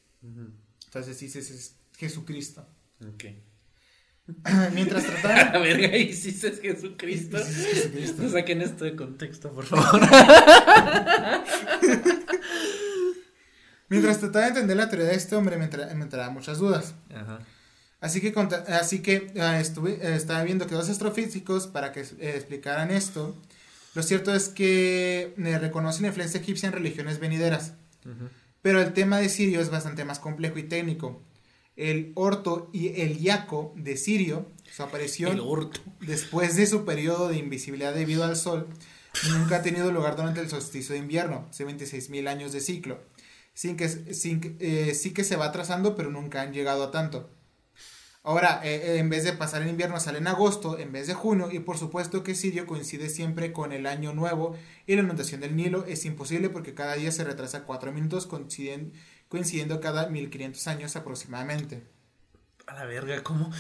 [0.87, 2.67] Entonces Isis es Jesucristo.
[3.01, 3.25] Ok.
[4.73, 5.53] Mientras A trataban...
[5.53, 7.39] la verga, Isis es Jesucristo.
[7.39, 8.23] Isis es Jesucristo.
[8.23, 10.01] No saquen esto de contexto, por favor.
[13.93, 16.95] Mientras trataba de entender la teoría de este hombre me, entra- me entraban muchas dudas.
[17.15, 17.39] Ajá.
[18.01, 18.33] Así que,
[18.69, 23.37] así que ah, estuve, eh, estaba viendo que dos astrofísicos para que eh, explicaran esto.
[23.95, 27.75] Lo cierto es que eh, reconocen la influencia egipcia en religiones venideras.
[28.63, 31.23] Pero el tema de Sirio es bastante más complejo y técnico.
[31.77, 35.81] El orto y el yaco de Sirio, su aparición orto.
[36.01, 38.69] después de su periodo de invisibilidad debido al sol,
[39.31, 42.99] nunca ha tenido lugar durante el solsticio de invierno, hace 26.000 años de ciclo.
[43.55, 47.31] Sin que, sin eh, sí que se va atrasando, pero nunca han llegado a tanto.
[48.25, 51.15] Ahora, eh, eh, en vez de pasar el invierno, sale en agosto, en vez de
[51.15, 55.41] junio, y por supuesto que Sirio coincide siempre con el año nuevo y la inundación
[55.41, 58.93] del Nilo es imposible porque cada día se retrasa 4 minutos, coinciden-
[59.29, 61.83] coincidiendo cada 1500 años aproximadamente.
[62.69, 63.51] A la verga, ¿cómo?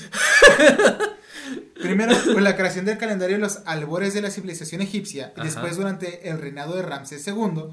[1.82, 5.44] Primero, con la creación del calendario en los albores de la civilización egipcia, y Ajá.
[5.44, 7.64] después durante el reinado de Ramsés II,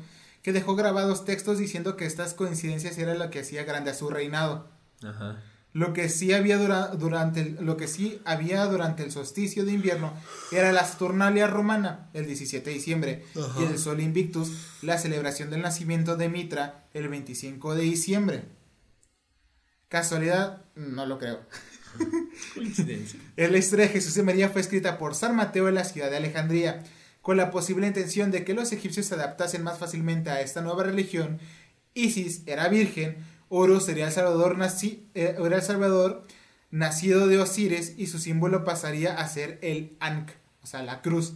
[0.42, 4.10] que dejó grabados textos diciendo que estas coincidencias eran lo que hacía grande a su
[4.10, 4.70] reinado.
[5.04, 5.42] Ajá.
[5.72, 9.74] Lo que sí había dura- durante el, lo que sí había durante el solsticio de
[9.74, 10.14] invierno
[10.52, 13.24] era la Saturnalia romana el 17 de diciembre
[13.60, 18.44] y el Sol Invictus, la celebración del nacimiento de Mitra el 25 de diciembre.
[19.90, 21.40] Casualidad, no lo creo.
[22.56, 23.20] Coincidencia.
[23.38, 26.18] La historia de Jesús y María fue escrita por San Mateo en la ciudad de
[26.18, 26.84] Alejandría,
[27.30, 30.82] con la posible intención de que los egipcios se adaptasen más fácilmente a esta nueva
[30.82, 31.38] religión.
[31.94, 33.18] Isis era virgen,
[33.50, 34.58] Horus sería el Salvador,
[35.14, 36.24] eh, el Salvador
[36.72, 40.32] nacido de Osiris y su símbolo pasaría a ser el Ankh,
[40.64, 41.36] o sea, la cruz.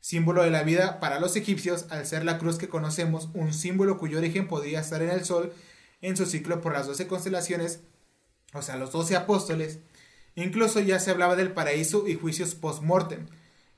[0.00, 3.96] Símbolo de la vida para los egipcios, al ser la cruz que conocemos, un símbolo
[3.96, 5.54] cuyo origen podría estar en el sol,
[6.02, 7.80] en su ciclo por las doce constelaciones,
[8.52, 9.78] o sea, los doce apóstoles.
[10.34, 13.26] Incluso ya se hablaba del paraíso y juicios post-mortem.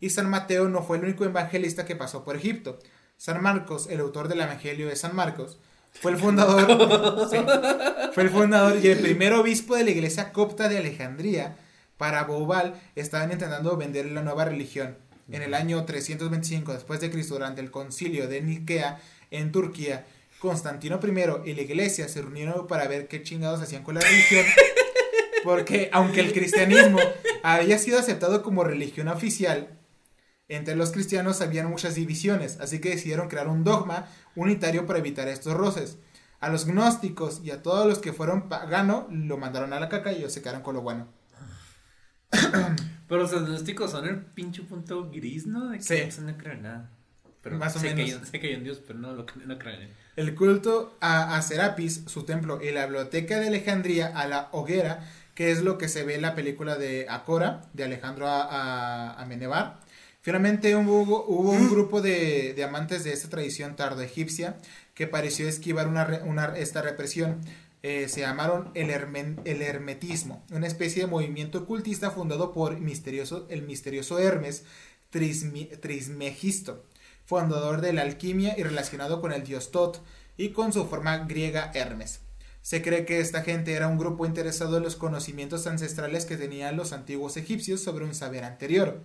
[0.04, 2.78] Y San Mateo no fue el único evangelista que pasó por Egipto.
[3.16, 5.56] San Marcos, el autor del Evangelio de San Marcos,
[5.92, 7.38] fue el fundador, sí,
[8.12, 11.56] fue el fundador y el primer obispo de la iglesia copta de Alejandría.
[11.96, 14.98] Para Boubal estaban intentando vender la nueva religión.
[15.30, 19.00] En el año 325 después de Cristo, durante el concilio de Nikea
[19.30, 20.04] en Turquía,
[20.38, 24.44] Constantino I y la iglesia se reunieron para ver qué chingados hacían con la religión.
[25.44, 26.98] Porque aunque el cristianismo
[27.42, 29.78] había sido aceptado como religión oficial,
[30.48, 35.28] entre los cristianos habían muchas divisiones, así que decidieron crear un dogma unitario para evitar
[35.28, 35.98] estos roces.
[36.40, 40.12] A los gnósticos y a todos los que fueron pagano lo mandaron a la caca
[40.12, 41.08] y ellos se quedaron con lo bueno.
[43.08, 45.70] Pero los agnósticos son el pinche punto gris, ¿no?
[45.70, 46.20] De que Sí.
[46.20, 46.90] no creen nada.
[47.42, 48.10] Pero Más o sé menos.
[48.10, 49.90] Que hay, sé que hay un Dios, pero no, lo, no creen.
[50.16, 55.06] El culto a, a Serapis, su templo, y la biblioteca de Alejandría a la hoguera,
[55.34, 59.22] que es lo que se ve en la película de Acora, de Alejandro a, a,
[59.22, 59.80] Amenebar.
[60.24, 64.56] Finalmente hubo, hubo un grupo de, de amantes de esta tradición tardo-egipcia
[64.94, 67.42] que pareció esquivar una, re- una- esta represión.
[67.82, 73.46] Eh, se llamaron el, hermen- el hermetismo, una especie de movimiento ocultista fundado por misterioso,
[73.50, 74.64] el misterioso Hermes
[75.12, 76.86] Trismi- Trismegisto,
[77.26, 80.02] fundador de la alquimia y relacionado con el dios Tot
[80.38, 82.20] y con su forma griega Hermes.
[82.62, 86.78] Se cree que esta gente era un grupo interesado en los conocimientos ancestrales que tenían
[86.78, 89.02] los antiguos egipcios sobre un saber anterior.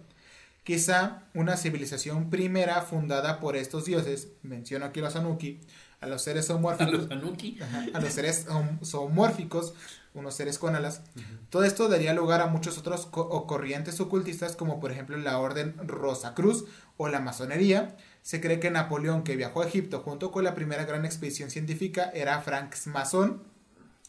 [0.63, 5.59] Quizá una civilización primera fundada por estos dioses, menciono aquí los Anuki,
[6.01, 7.59] a los seres A los Anuki.
[7.61, 9.73] Ajá, a los seres zoom- zoomórficos,
[10.13, 11.01] unos seres con alas.
[11.49, 15.39] Todo esto daría lugar a muchos otros co- o corrientes ocultistas, como por ejemplo la
[15.39, 16.65] Orden Rosacruz
[16.97, 17.95] o la masonería.
[18.21, 22.11] Se cree que Napoleón, que viajó a Egipto junto con la primera gran expedición científica,
[22.13, 23.43] era francmasón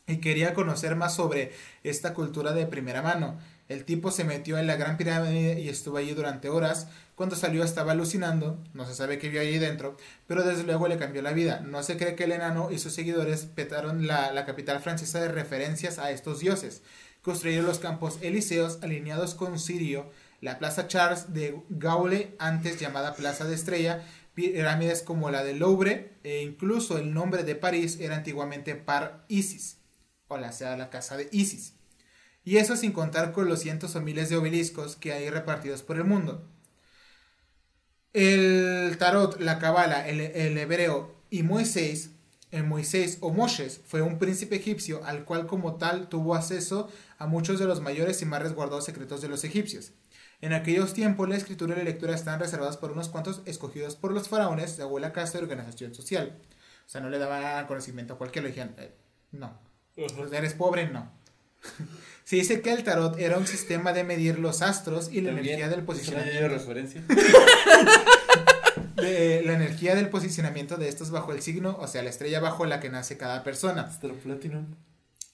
[0.06, 1.52] y quería conocer más sobre
[1.84, 3.38] esta cultura de primera mano.
[3.70, 6.88] El tipo se metió en la Gran Pirámide y estuvo allí durante horas.
[7.14, 9.96] Cuando salió estaba alucinando, no se sabe qué vio allí dentro,
[10.26, 11.60] pero desde luego le cambió la vida.
[11.60, 16.00] No se cree que el enano y sus seguidores petaron la, capital francesa de referencias
[16.00, 16.82] a estos dioses.
[17.22, 20.10] Construyeron los campos elíseos alineados con Sirio,
[20.40, 24.04] la Plaza Charles de Gaule, antes llamada Plaza de Estrella,
[24.34, 29.76] pirámides como la del Louvre, e incluso el nombre de París era antiguamente Par Isis,
[30.26, 31.74] o la sea la casa de Isis.
[32.50, 35.98] Y eso sin contar con los cientos o miles de obeliscos que hay repartidos por
[35.98, 36.48] el mundo.
[38.12, 42.10] El tarot, la cabala, el, el hebreo y Moisés,
[42.50, 47.28] el Moisés o Moshes fue un príncipe egipcio al cual como tal tuvo acceso a
[47.28, 49.92] muchos de los mayores y más resguardados secretos de los egipcios.
[50.40, 54.10] En aquellos tiempos la escritura y la lectura estaban reservadas por unos cuantos escogidos por
[54.10, 56.36] los faraones de abuela casa y organización social.
[56.84, 58.92] O sea, no le daban conocimiento a cualquiera, le decían, eh,
[59.30, 59.56] no,
[59.94, 61.12] pues eres pobre, no.
[62.30, 65.68] Se dice que el tarot era un sistema de medir los astros y la energía
[65.68, 67.02] del de posicionamiento referencia.
[68.94, 72.66] de la energía del posicionamiento de estos bajo el signo, o sea, la estrella bajo
[72.66, 73.90] la que nace cada persona.
[74.22, 74.64] Platinum.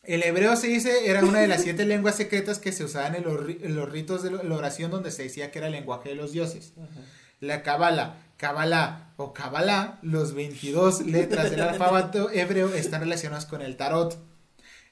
[0.05, 3.24] El hebreo se dice era una de las siete lenguas secretas que se usaban en
[3.24, 6.09] los, ri- en los ritos de la oración donde se decía que era el lenguaje
[6.09, 6.72] de los dioses.
[7.40, 13.76] La Kabbalah, Kabbalah o Kabbalah, los 22 letras del alfabeto hebreo están relacionadas con el
[13.76, 14.16] tarot.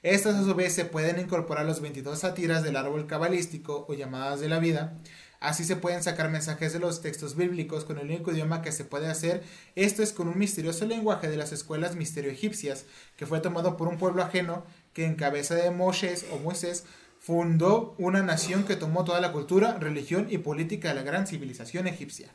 [0.05, 4.39] Estas a su vez se pueden incorporar los 22 sátiras del árbol cabalístico o llamadas
[4.39, 4.99] de la vida.
[5.39, 8.85] Así se pueden sacar mensajes de los textos bíblicos con el único idioma que se
[8.85, 9.41] puede hacer.
[9.73, 12.85] Esto es con un misterioso lenguaje de las escuelas misterio egipcias,
[13.17, 16.83] que fue tomado por un pueblo ajeno que en cabeza de Moshes o Moisés
[17.19, 21.87] fundó una nación que tomó toda la cultura, religión y política de la gran civilización
[21.87, 22.29] egipcia.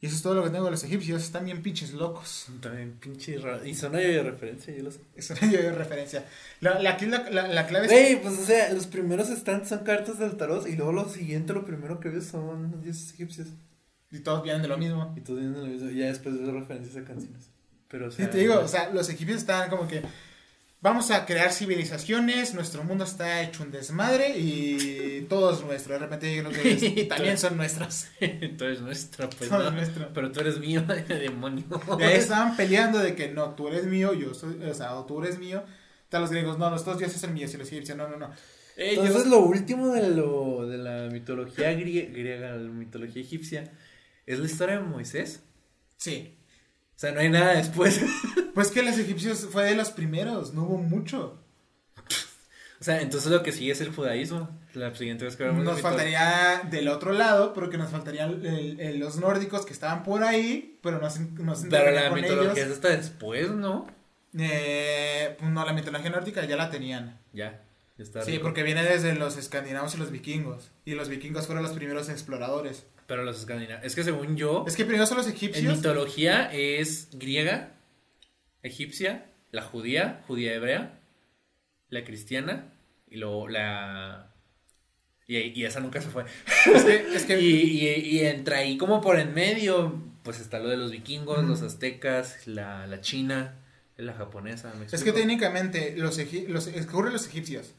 [0.00, 1.22] Y eso es todo lo que tengo de los egipcios.
[1.22, 2.48] Están bien pinches locos.
[2.60, 3.64] También pinche raro.
[3.66, 5.00] Y son de referencia, yo lo sé.
[5.42, 6.24] Una de referencia.
[6.60, 7.92] La, la, la, la- la clave es...
[7.92, 11.54] Güey, pues o sea, los primeros stands son cartas del tarot y luego lo siguiente,
[11.54, 13.48] lo primero que ves son los dioses egipcios.
[14.10, 15.14] Y todos vienen de lo mismo.
[15.16, 17.48] Y tú viendo lo mismo, y ya después ves referencias a canciones.
[17.88, 20.02] Pero o sea, Sí, te digo, o sea, los egipcios estaban como que
[20.80, 25.94] vamos a crear civilizaciones, nuestro mundo está hecho un desmadre y todo es nuestro.
[25.94, 28.06] De repente llegan los güeyes, también son nuestros.
[28.56, 29.68] tú eres nuestro, pues Todo no.
[29.68, 30.12] es nuestro.
[30.12, 31.64] Pero tú eres mío, demonio.
[31.98, 35.06] Y ahí estaban peleando de que no, tú eres mío, yo soy, o sea, o
[35.06, 35.64] tú eres mío.
[36.04, 38.30] Están los griegos, no, los dos dioses son míos y los egipcios, no, no, no.
[38.76, 43.72] Ellos- Entonces lo último de, lo, de la mitología grie- griega, la mitología egipcia,
[44.26, 45.42] es la historia de Moisés.
[45.96, 46.35] Sí.
[46.96, 48.00] O sea, no hay nada después.
[48.56, 51.38] Pues que los egipcios fue de los primeros, no hubo mucho.
[52.80, 54.48] o sea, entonces lo que sigue es el judaísmo.
[54.72, 58.40] La siguiente vez que hablamos Nos faltaría del otro lado, porque nos faltarían
[58.98, 62.52] los nórdicos que estaban por ahí, pero no se, no se Pero la con mitología
[62.62, 62.66] ellos.
[62.66, 63.86] es hasta después, ¿no?
[64.38, 67.20] Eh, pues no, la mitología nórdica ya la tenían.
[67.34, 67.62] Ya,
[67.98, 68.22] ya está.
[68.22, 68.44] Sí, rico.
[68.44, 70.70] porque viene desde los escandinavos y los vikingos.
[70.86, 72.86] Y los vikingos fueron los primeros exploradores.
[73.06, 73.84] Pero los escandinavos.
[73.84, 75.76] Es que según yo, Es que primero son los en egipcios.
[75.76, 77.72] mitología es griega,
[78.62, 80.98] egipcia, la judía, judía hebrea,
[81.88, 82.72] la cristiana
[83.08, 84.32] y luego la.
[85.28, 86.24] Y, y esa nunca se fue.
[86.74, 90.58] Es que, es que- Y, y, y entre ahí, como por en medio, pues está
[90.58, 93.56] lo de los vikingos, los aztecas, la, la china,
[93.96, 94.72] la japonesa.
[94.74, 97.72] ¿me es que técnicamente los, los ocurre los egipcios.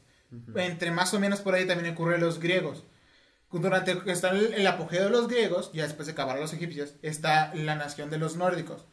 [0.56, 2.84] Entre más o menos por ahí también ocurre los griegos.
[3.50, 7.54] Durante está el, el apogeo de los griegos, ya después de acabar los egipcios, está
[7.54, 8.84] la nación de los nórdicos.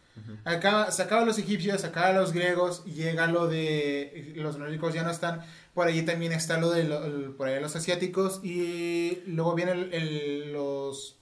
[0.46, 5.04] Acaba, se acaban los egipcios, se acaban los griegos, llega lo de los nórdicos ya
[5.04, 5.42] no están.
[5.74, 9.72] Por ahí también está lo de lo- el- por ahí los asiáticos y luego viene
[9.74, 11.18] el, los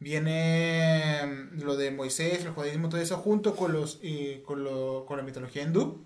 [0.00, 1.20] viene
[1.54, 5.16] mm, lo de Moisés, el judaísmo, todo eso junto con los y con, lo, con
[5.18, 6.04] la mitología hindú.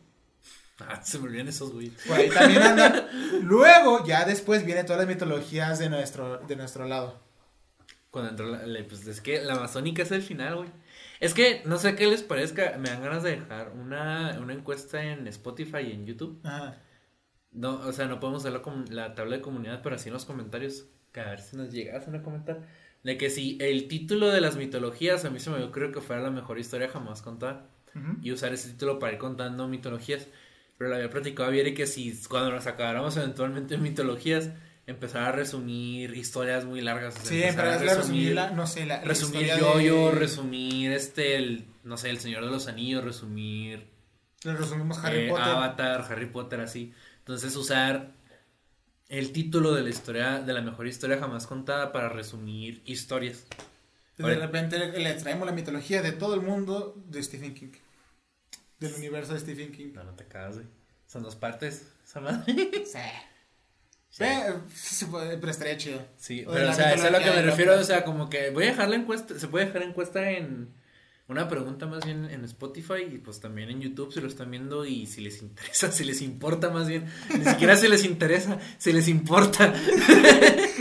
[0.80, 1.90] Ah, se me olvidan esos, güey.
[1.90, 3.06] Por ahí también andan.
[3.42, 7.20] Luego, ya después vienen todas las mitologías de nuestro, de nuestro lado.
[8.10, 10.68] Cuando entró la, la- pues es que la amazónica es el final, güey.
[11.20, 15.02] Es que no sé qué les parezca, me dan ganas de dejar una, una encuesta
[15.02, 16.40] en Spotify y en YouTube.
[16.44, 16.76] Ajá.
[17.52, 20.14] No, o sea, no podemos hacer la, com- la tabla de comunidad, pero así en
[20.14, 22.66] los comentarios, que a ver si nos llegasen a comentar.
[23.04, 26.20] De que si el título de las mitologías, a mí se me ocurrió que fuera
[26.22, 27.68] la mejor historia jamás contada.
[28.22, 30.26] Y usar ese título para ir contando mitologías.
[30.78, 34.50] Pero le había platicado a Vieri que si cuando nos acabáramos eventualmente en mitologías,
[34.86, 37.14] empezar a resumir historias muy largas.
[37.16, 40.92] o sea, Sí, empezar a resumir la, no sé, la, la resumir yo-yo, de- resumir
[40.92, 43.86] este, el, no sé, el Señor de los Anillos, resumir
[44.42, 45.44] Le resumimos Harry eh, Potter.
[45.48, 46.92] Avatar, Harry Potter, así.
[47.20, 48.12] Entonces usar
[49.08, 53.46] el título de la historia, de la mejor historia jamás contada para resumir historias.
[54.18, 57.72] de repente le, le traemos la mitología de todo el mundo de Stephen King.
[58.84, 59.92] Del universo de Stephen King.
[59.94, 60.66] No, no te cagas, güey.
[61.06, 62.54] Son dos partes, esa madre.
[62.86, 62.98] Sí.
[64.16, 66.00] Sí se puede, pero estaría chido.
[66.16, 68.30] Sí, O pero o sea, eso es a lo que me refiero, o sea, como
[68.30, 70.72] que voy a dejar la encuesta, se puede dejar encuesta en
[71.26, 74.84] una pregunta más bien en Spotify y pues también en YouTube si lo están viendo
[74.84, 77.06] y si les interesa, si les importa más bien,
[77.36, 79.72] ni siquiera si les interesa, si les importa.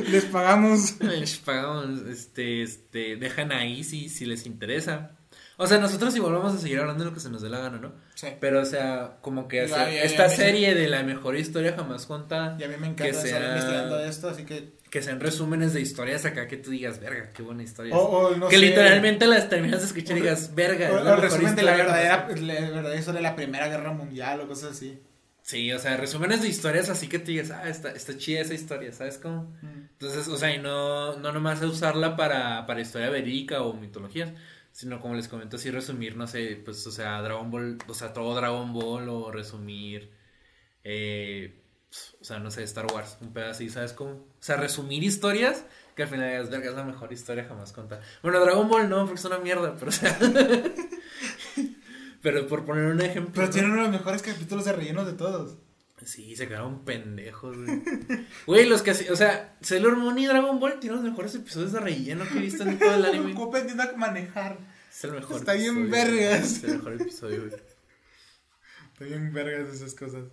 [0.09, 0.99] Les pagamos.
[1.01, 5.17] Les pagamos, este, este, dejan ahí si, si les interesa.
[5.57, 7.59] O sea, nosotros igual vamos a seguir hablando de lo que se nos dé la
[7.59, 7.93] gana, ¿no?
[8.15, 8.27] Sí.
[8.39, 11.73] Pero, o sea, como que Ya, hacer ya, ya, esta serie de la mejor historia
[11.75, 14.73] jamás contada, Y a mí me que encanta estar sea- investigando esto, así que.
[14.89, 17.95] que sean resúmenes de historias acá que tú digas, verga, qué buena historia.
[17.95, 21.01] O, o no que sé, literalmente las terminas de escuchar y digas, verga, O, es
[21.01, 22.41] o la el mejor resumen de la historia verdadera, jamás".
[22.41, 24.99] la verdadera historia de la Primera Guerra Mundial o cosas así.
[25.43, 28.53] Sí, o sea, resúmenes de historias así que tú digas, ah, está, está chida esa
[28.53, 29.53] historia, ¿sabes cómo?
[29.61, 34.31] Entonces, o sea, y no, no nomás usarla para, para historia verídica o mitologías,
[34.73, 38.11] sino como les comento, así resumir, no sé, pues, o sea, Dragon Ball, o sea,
[38.11, 40.11] todo Dragon Ball o resumir,
[40.83, 41.61] eh,
[42.19, 44.13] o sea, no sé, Star Wars, un pedazo así, ¿sabes cómo?
[44.13, 45.63] O sea, resumir historias
[45.95, 48.01] que al final digas, verga, es la mejor historia jamás contada.
[48.23, 50.17] Bueno, Dragon Ball no, porque es una mierda, pero o sea...
[52.23, 53.33] pero por poner un ejemplo...
[53.35, 53.53] Pero ¿no?
[53.53, 55.57] tiene uno de los mejores capítulos de relleno de todos.
[56.05, 57.81] Sí, se quedaron pendejos, güey.
[58.45, 61.71] Güey, los que así, o sea, Sailor Moon y Dragon Ball tienen los mejores episodios
[61.71, 63.33] de relleno que he visto en todo el anime.
[63.33, 64.57] ¿Cómo aprendiendo a manejar?
[64.91, 65.37] Es el mejor.
[65.37, 66.57] Está bien vergas.
[66.57, 67.61] Es el mejor episodio, güey.
[68.91, 70.25] Estoy bien vergas esas cosas.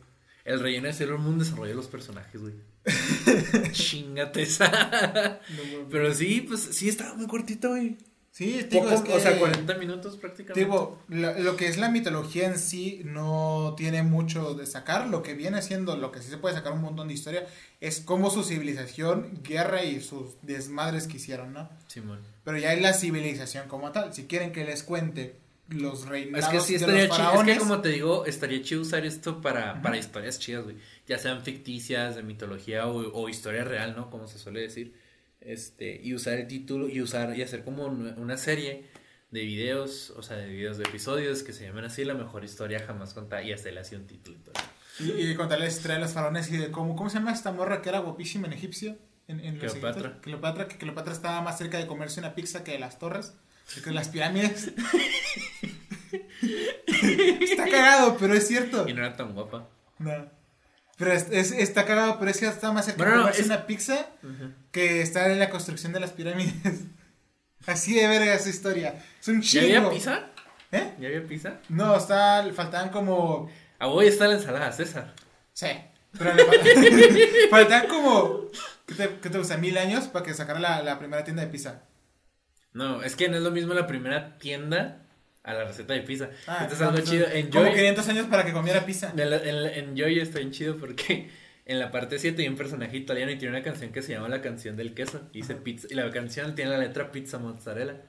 [0.44, 2.54] El relleno de Sailor Moon desarrolla los personajes, güey.
[3.72, 5.40] Chingate esa.
[5.50, 5.88] No.
[5.90, 7.98] Pero sí, pues sí estaba muy cortito, güey.
[8.32, 10.60] Sí, digo, Poco, es que, o sea, 40 minutos prácticamente.
[10.60, 15.08] Digo, lo, lo que es la mitología en sí no tiene mucho de sacar.
[15.08, 17.46] Lo que viene siendo, lo que sí se puede sacar un montón de historia,
[17.80, 21.68] es cómo su civilización, guerra y sus desmadres que hicieron, ¿no?
[21.88, 22.20] Simón.
[22.44, 24.14] Pero ya hay la civilización como tal.
[24.14, 25.34] Si quieren que les cuente
[25.68, 27.22] los reinados Es que sí de estaría los chido.
[27.22, 30.76] Es faraones, que como te digo, estaría chido usar esto para, para historias chidas, güey.
[31.08, 34.08] Ya sean ficticias, de mitología o, o historia real, ¿no?
[34.08, 34.94] Como se suele decir.
[35.40, 38.84] Este, y usar el título y usar y hacer como un- una serie
[39.30, 42.80] de videos, o sea, de videos de episodios que se llaman así la mejor historia
[42.84, 44.54] jamás contada y hasta le hacía un título y todo.
[44.98, 47.52] Y, y contarles la historia de los faraones y de cómo, ¿cómo se llama esta
[47.52, 48.98] morra que era guapísima en Egipcio?
[49.28, 50.20] En, en Cleopatra.
[50.20, 53.32] Cleopatra, que Cleopatra estaba más cerca de comerse una pizza que de las torres,
[53.74, 54.72] que de las pirámides.
[57.40, 58.88] Está cagado, pero es cierto.
[58.88, 59.68] Y no era tan guapa.
[59.98, 60.39] No.
[61.00, 63.66] Pero es, es- está cagado, pero es que está más cerca Bueno, de es- una
[63.66, 64.06] pizza
[64.70, 66.52] que estar en la construcción de las pirámides.
[67.66, 69.02] Así de verga esa historia.
[69.20, 69.78] Es un ¿Ya chingo.
[69.78, 70.26] había pizza?
[70.72, 70.92] ¿Eh?
[71.00, 71.54] ¿Ya había pizza?
[71.70, 75.14] No, está, faltaban como A hoy está la ensalada, César.
[75.54, 75.68] Sí.
[76.18, 76.84] Pero le faltan,
[77.50, 78.46] faltan como.
[78.86, 79.56] ¿Qué te, qué te gusta?
[79.56, 81.82] Mil años para que sacara la, la primera tienda de pizza.
[82.74, 85.02] No, es que no es lo mismo la primera tienda
[85.42, 86.30] a la receta de pizza.
[86.46, 87.26] Ah, Esto es algo chido.
[87.32, 89.12] En Como Joy, 500 años para que comiera pizza.
[89.16, 91.30] en, la- en la- en Joy está bien chido porque
[91.66, 94.28] en la parte 7 hay un personaje italiano y tiene una canción que se llama
[94.28, 95.22] La canción del queso.
[95.32, 98.02] Y, dice pizza, y la canción tiene la letra pizza mozzarella.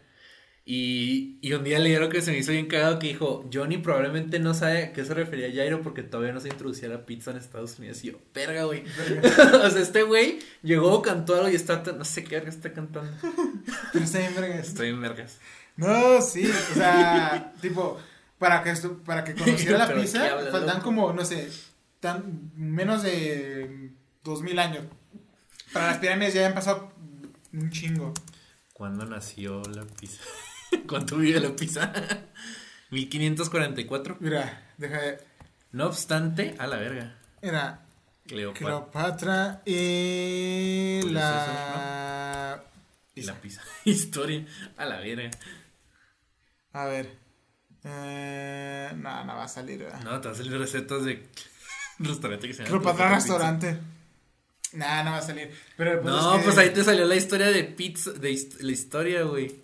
[0.63, 3.77] Y, y un día leí algo que se me hizo bien cagado que dijo, Johnny
[3.79, 7.31] probablemente no sabe a qué se refería Jairo porque todavía no se introducía la pizza
[7.31, 8.03] en Estados Unidos.
[8.03, 8.83] Y yo, verga, güey.
[9.63, 13.11] o sea, este güey llegó, cantó algo y está, no sé qué verga está cantando.
[13.93, 14.55] Pero está bien, verga.
[14.59, 15.39] Estoy en vergas.
[15.77, 16.49] No, sí.
[16.49, 17.99] O sea, tipo,
[18.37, 21.49] para que, esto- para que conociera la ¿Pero qué pizza, faltan como, no sé,
[21.99, 23.91] tan, menos de
[24.23, 24.85] 2000 años.
[25.73, 26.91] Para las pirámides ya han pasado
[27.53, 28.13] un chingo.
[28.73, 30.21] ¿Cuándo nació la pizza?
[30.87, 31.91] ¿Cuánto vive la pizza?
[32.89, 34.17] 1544.
[34.19, 35.19] Mira, deja de.
[35.71, 37.15] No obstante, a la verga.
[37.41, 37.85] Mira,
[38.27, 38.65] Cleopatra.
[38.67, 42.63] Cleopatra y Julio la.
[43.15, 43.61] Y la pizza.
[43.85, 44.45] Historia.
[44.77, 45.31] A la verga.
[46.73, 47.09] A ver.
[47.83, 50.01] Eh, no, no va a salir, ¿verdad?
[50.03, 51.27] No, te vas a salir recetas de
[51.99, 53.09] restaurante que se llama Pizza.
[53.15, 53.77] restaurante.
[54.73, 55.51] Nah, no va a salir.
[55.75, 58.11] Pero punto No, es que- pues ahí te salió la historia de pizza.
[58.11, 59.59] De hist- la historia, güey.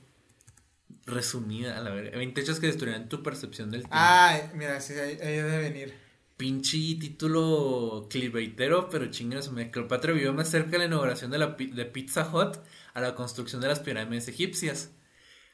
[1.06, 2.18] Resumida, a la verga.
[2.18, 3.96] 20 hechos que destruirán tu percepción del tiempo.
[3.98, 5.94] Ay, mira, sí, ahí, ahí debe venir.
[6.36, 11.72] Pinche título clickbaitero, pero chingas, Cleopatra vivió más cerca de la inauguración de, la, pi-
[11.72, 12.58] de Pizza Hut
[12.94, 14.90] a la construcción de las pirámides egipcias.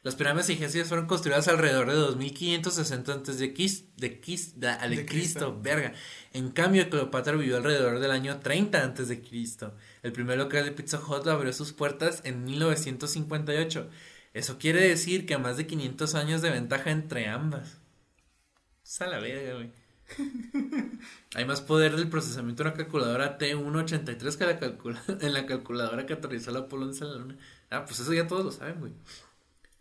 [0.03, 4.95] Las pirámides egipcias fueron construidas alrededor de 2560 antes de, Quis- de, Quis- de- de
[4.97, 5.59] De Cristo, Cristo.
[5.61, 5.93] verga.
[6.33, 9.73] En cambio, Cleopatra vivió alrededor del año 30 antes de Cristo.
[10.01, 13.89] El primer local de Pizza Hut abrió sus puertas en 1958.
[14.33, 17.77] Eso quiere decir que más de 500 años de ventaja entre ambas.
[18.83, 19.71] Es a la verga, güey.
[21.35, 26.05] Hay más poder del procesamiento de una calculadora T183 que la calcula en la calculadora
[26.05, 27.37] que aterrizó la Apolo 11 a la luna.
[27.69, 28.91] Ah, pues eso ya todos lo saben, güey.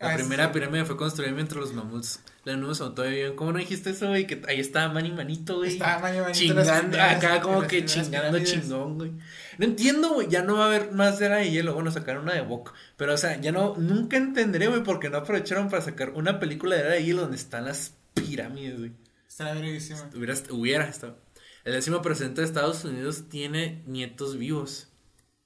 [0.03, 0.51] La Ah, primera sí.
[0.53, 3.37] pirámide fue construida mientras los mamuts la nubes aún todavía vivían.
[3.37, 4.27] ¿Cómo no dijiste eso, güey?
[4.27, 5.71] Que ahí estaba Manny Manito, güey.
[5.71, 9.13] Estaba Manny Manito las Chingando, acá como las que chingando chingón, güey.
[9.59, 10.27] No entiendo, güey.
[10.29, 11.75] Ya no va a haber más de era de hielo.
[11.75, 12.73] Bueno, sacaron una de Bok.
[12.97, 13.77] Pero, o sea, ya no.
[13.77, 17.37] Nunca entenderé, güey, porque no aprovecharon para sacar una película de era de hielo donde
[17.37, 18.93] están las pirámides, güey.
[19.29, 20.11] Está verguísima.
[20.17, 21.19] Hubiera, hubiera estado.
[21.65, 24.89] El décimo presidente de Estados Unidos tiene nietos vivos.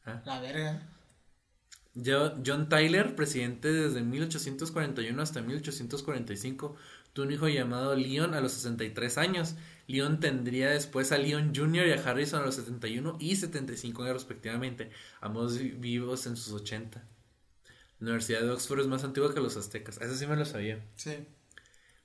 [0.07, 0.23] Ah.
[0.25, 0.96] La verga.
[2.05, 6.77] John Tyler, presidente desde 1841 hasta 1845,
[7.13, 9.55] tuvo un hijo llamado Leon a los 63 años.
[9.87, 11.87] Leon tendría después a Leon Jr.
[11.87, 14.91] y a Harrison a los 71 y 75 años respectivamente,
[15.21, 17.03] ambos vi- vivos en sus 80.
[18.01, 20.85] La Universidad de Oxford es más antigua que los aztecas, eso sí me lo sabía.
[20.97, 21.17] Sí.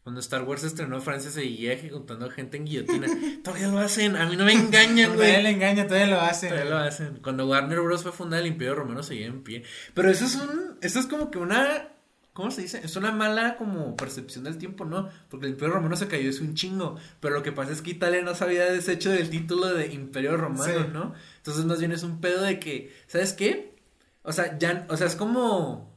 [0.04, 3.08] Cuando Star Wars estrenó, Francia seguía ejecutando gente en guillotina.
[3.44, 5.44] Todavía lo hacen, a mí no me engañan, Todavía güey.
[5.44, 6.48] le engaña, todavía lo hace.
[6.50, 7.20] Todavía lo hacen.
[7.22, 8.02] Cuando Warner Bros.
[8.02, 9.64] fue fundada, el Imperio Romano seguía en pie.
[9.94, 10.78] Pero eso es un.
[10.82, 11.90] Eso es como que una.
[12.34, 12.80] ¿Cómo se dice?
[12.84, 15.10] Es una mala como percepción del tiempo, ¿no?
[15.30, 16.96] Porque el Imperio Romano se cayó hace un chingo.
[17.20, 20.38] Pero lo que pasa es que Italia no se había deshecho del título de Imperio
[20.38, 20.90] Romano, Sí.
[20.94, 21.14] ¿no?
[21.38, 22.92] Entonces más bien es un pedo de que.
[23.08, 23.76] ¿Sabes qué?
[24.24, 24.88] O sea, ya.
[24.90, 25.91] O sea, es como.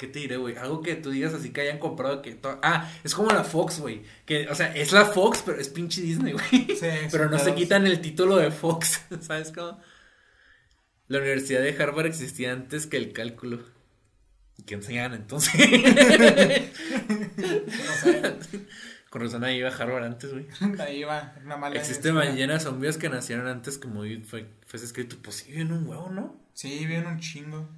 [0.00, 0.56] ¿Qué te diré, güey?
[0.56, 2.40] Algo que tú digas así que hayan comprado que...
[2.62, 4.02] Ah, es como la Fox, güey.
[4.24, 6.74] Que, o sea, es la Fox, pero es pinche Disney, güey.
[6.74, 9.78] Sí, pero no se quitan el título de Fox, ¿sabes cómo?
[11.08, 13.60] La Universidad de Harvard existía antes que el cálculo.
[14.64, 15.52] ¿Qué enseñaban entonces?
[19.10, 20.46] Con razón ahí iba a Harvard antes, güey.
[20.78, 21.76] Ahí va, una mala.
[21.76, 25.16] Existen ballenas zombies que nacieron antes como fue, fue escrito.
[25.22, 26.40] Pues sí, viven un huevo, ¿no?
[26.54, 27.68] Sí, viene un chingo.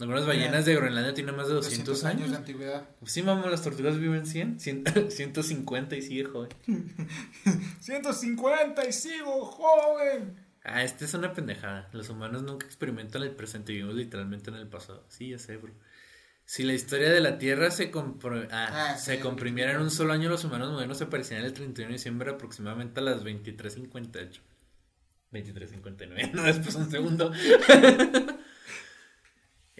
[0.00, 2.30] Algunas ballenas de Groenlandia tienen más de 200, 200 años años.
[2.30, 2.88] de antigüedad.
[3.00, 6.48] Pues sí, mamá, las tortugas viven 100, 100 150 y sigue joven.
[7.80, 10.36] 150 y sigo joven.
[10.64, 11.88] Ah, esta es una pendejada.
[11.92, 15.04] Los humanos nunca experimentan el presente, vivimos literalmente en el pasado.
[15.08, 15.72] Sí, ya sé, bro.
[16.44, 19.90] Si la historia de la Tierra se, compro- ah, Ah, se sí, comprimiera en un
[19.90, 24.40] solo año, los humanos modernos se aparecerían el 31 de diciembre aproximadamente a las 23.58.
[25.32, 27.32] 23.59, no, después un segundo.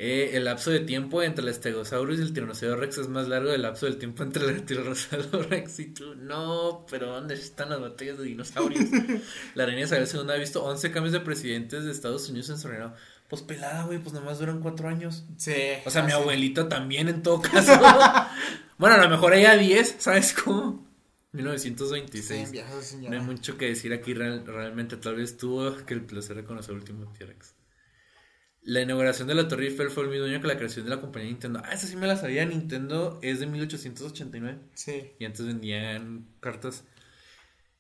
[0.03, 3.51] Eh, el lapso de tiempo entre el Stegosaurus y el Tiranosaurio Rex es más largo
[3.51, 6.15] del lapso del tiempo entre el Tiranosaurio Rex y tú.
[6.15, 8.87] No, pero ¿dónde están las batallas de dinosaurios?
[9.55, 12.69] La reina Isabel II ha visto 11 cambios de presidentes de Estados Unidos en su
[12.69, 12.95] reinado.
[13.29, 15.25] Pues pelada, güey, pues nomás duran 4 años.
[15.37, 15.53] Sí.
[15.85, 17.73] O sea, mi abuelita también en todo caso.
[18.79, 20.89] bueno, a lo mejor ella 10, ¿sabes cómo?
[21.33, 22.47] 1926.
[22.47, 22.97] Sí, viajes.
[23.03, 24.97] No hay mucho que decir aquí real- realmente.
[24.97, 27.55] Tal vez tuvo que el placer de conocer el último T-Rex.
[28.63, 31.01] La inauguración de la Torre Eiffel fue el mismo año que la creación de la
[31.01, 31.63] compañía Nintendo.
[31.65, 32.45] Ah, esa sí me la sabía.
[32.45, 34.59] Nintendo es de 1889.
[34.75, 35.13] Sí.
[35.19, 36.85] Y antes vendían cartas.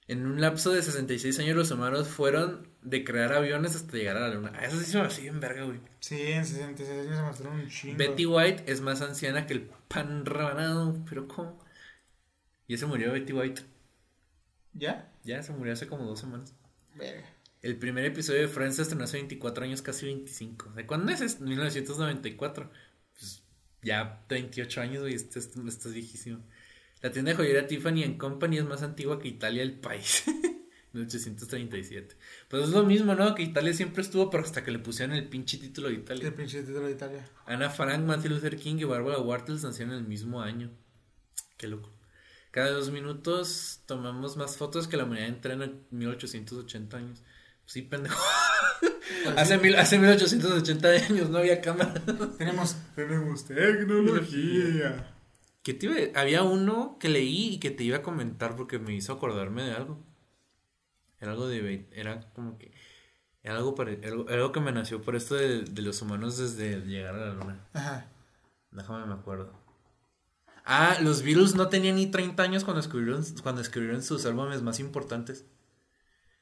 [0.08, 4.20] En un lapso de 66 años, los humanos fueron de crear aviones hasta llegar a
[4.20, 4.52] la luna.
[4.56, 5.80] Ah, eso sí se me hacía bien verga, güey.
[6.00, 7.96] Sí, en 66 años se mostraron un chingo.
[7.98, 11.04] Betty White es más anciana que el pan rebanado.
[11.08, 11.62] Pero ¿cómo?
[12.66, 13.62] Ya se murió Betty White.
[14.72, 15.12] ¿Ya?
[15.24, 16.54] Ya se murió hace como dos semanas.
[16.96, 17.28] Verga.
[17.62, 20.70] El primer episodio de Friends se estrenó hace 24 años, casi 25.
[20.70, 21.20] ¿De cuándo es?
[21.20, 21.44] esto?
[21.44, 22.70] 1994.
[23.18, 23.42] Pues
[23.82, 25.14] ya 28 años, güey.
[25.14, 26.40] Estás, estás viejísimo.
[27.02, 30.24] La tienda de joyería Tiffany Company es más antigua que Italia, el país.
[30.92, 32.16] 1837.
[32.48, 33.34] Pues es lo mismo, ¿no?
[33.34, 36.28] Que Italia siempre estuvo, pero hasta que le pusieron el pinche título de Italia.
[36.28, 37.28] El pinche título de Italia.
[37.46, 40.70] Ana Frank, Martin Luther King y Barbara Walters nacieron el mismo año.
[41.56, 41.90] Qué loco.
[42.50, 47.22] Cada dos minutos tomamos más fotos que la humanidad entrena en 1880 años.
[47.70, 48.20] Sí, pendejo.
[49.36, 51.94] hace, mil, hace 1880 años no había cámara.
[52.38, 55.14] Tenemos, tenemos tecnología.
[55.62, 58.80] ¿Qué te iba a- Había uno que leí y que te iba a comentar porque
[58.80, 60.04] me hizo acordarme de algo.
[61.20, 61.86] Era algo de...
[61.92, 62.72] Era como que...
[63.44, 66.80] Era algo, pare- algo, algo que me nació por esto de, de los humanos desde
[66.80, 67.68] llegar a la luna.
[67.72, 68.10] Ajá.
[68.72, 69.52] Déjame me acuerdo.
[70.64, 74.80] Ah, los Beatles no tenían ni 30 años cuando escribieron, cuando escribieron sus álbumes más
[74.80, 75.46] importantes.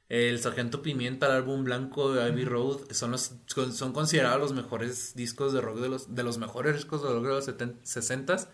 [0.08, 5.14] El Sargento Pimienta, el álbum blanco de Abbey Road, son, los, son considerados los mejores
[5.14, 8.48] discos de rock de los, de los mejores discos de rock de los 70, 60s,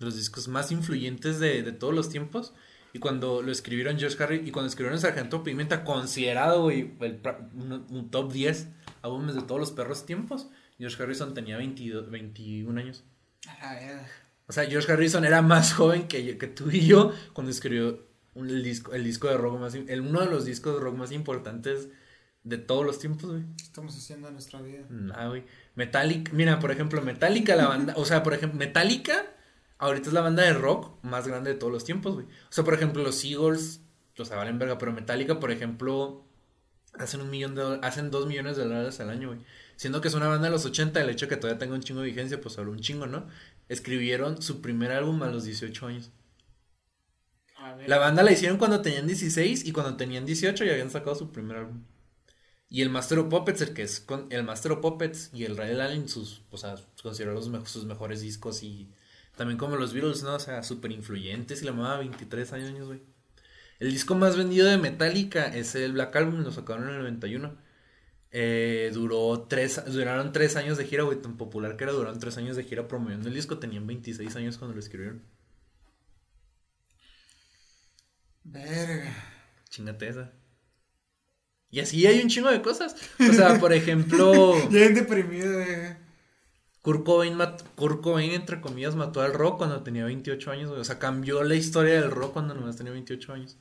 [0.00, 2.54] de los discos más influyentes de, de todos los tiempos.
[2.92, 7.20] Y cuando lo escribieron George Harry y cuando escribieron Sargento Pimienta, considerado güey, el
[7.54, 8.68] un, un top 10
[9.02, 13.04] álbumes de todos los perros tiempos, George Harrison tenía 22, 21 años.
[13.48, 14.08] A la verga.
[14.48, 18.05] O sea, George Harrison era más joven que, yo- que tú y yo cuando escribió
[18.36, 19.74] un- el, disco, el disco de rock más...
[19.74, 21.88] El, uno de los discos de rock más importantes
[22.44, 23.42] de todos los tiempos, güey.
[23.56, 24.84] ¿Qué estamos haciendo en nuestra vida?
[24.88, 25.44] Nah, güey.
[25.74, 26.30] Metallica...
[26.32, 27.94] Mira, por ejemplo, Metallica, la banda...
[27.96, 29.24] O sea, por ejemplo, Metallica
[29.78, 32.26] ahorita es la banda de rock más grande de todos los tiempos, güey.
[32.26, 33.80] O sea, por ejemplo, los Eagles,
[34.16, 36.24] los valen verga, pero Metallica, por ejemplo,
[36.98, 39.40] hacen un millón de dólares, hacen dos millones de dólares al año, güey.
[39.76, 41.82] Siendo que es una banda de los 80, el hecho de que todavía tenga un
[41.82, 43.26] chingo de vigencia, pues habla un chingo, ¿no?
[43.68, 46.10] Escribieron su primer álbum a los 18 años.
[47.88, 51.32] La banda la hicieron cuando tenían 16 y cuando tenían 18 ya habían sacado su
[51.32, 51.82] primer álbum.
[52.68, 55.56] Y el Master of Puppets, el que es con el Master of Puppets y el
[55.56, 56.74] Ray Allen, sus, o sea,
[57.04, 58.88] me- sus mejores discos y
[59.36, 60.34] también como los Beatles, ¿no?
[60.34, 63.02] O sea, súper influyentes y la mamá 23 años, güey.
[63.78, 67.56] El disco más vendido de Metallica es el Black Album, lo sacaron en el 91.
[68.32, 72.36] Eh, duró tres, duraron tres años de gira, güey, tan popular que era, duraron tres
[72.38, 75.22] años de gira promoviendo el disco, tenían 26 años cuando lo escribieron.
[78.50, 79.14] Verga.
[79.68, 80.32] Chingate esa.
[81.70, 82.94] Y así hay un chingo de cosas.
[83.18, 85.96] O sea, por ejemplo, Bien deprimido, güey.
[86.80, 87.36] Kurt Cobain,
[87.74, 90.68] Kurt Cobain, entre comillas, mató al rock cuando tenía 28 años.
[90.70, 90.80] güey.
[90.80, 93.58] O sea, cambió la historia del rock cuando nomás tenía 28 años.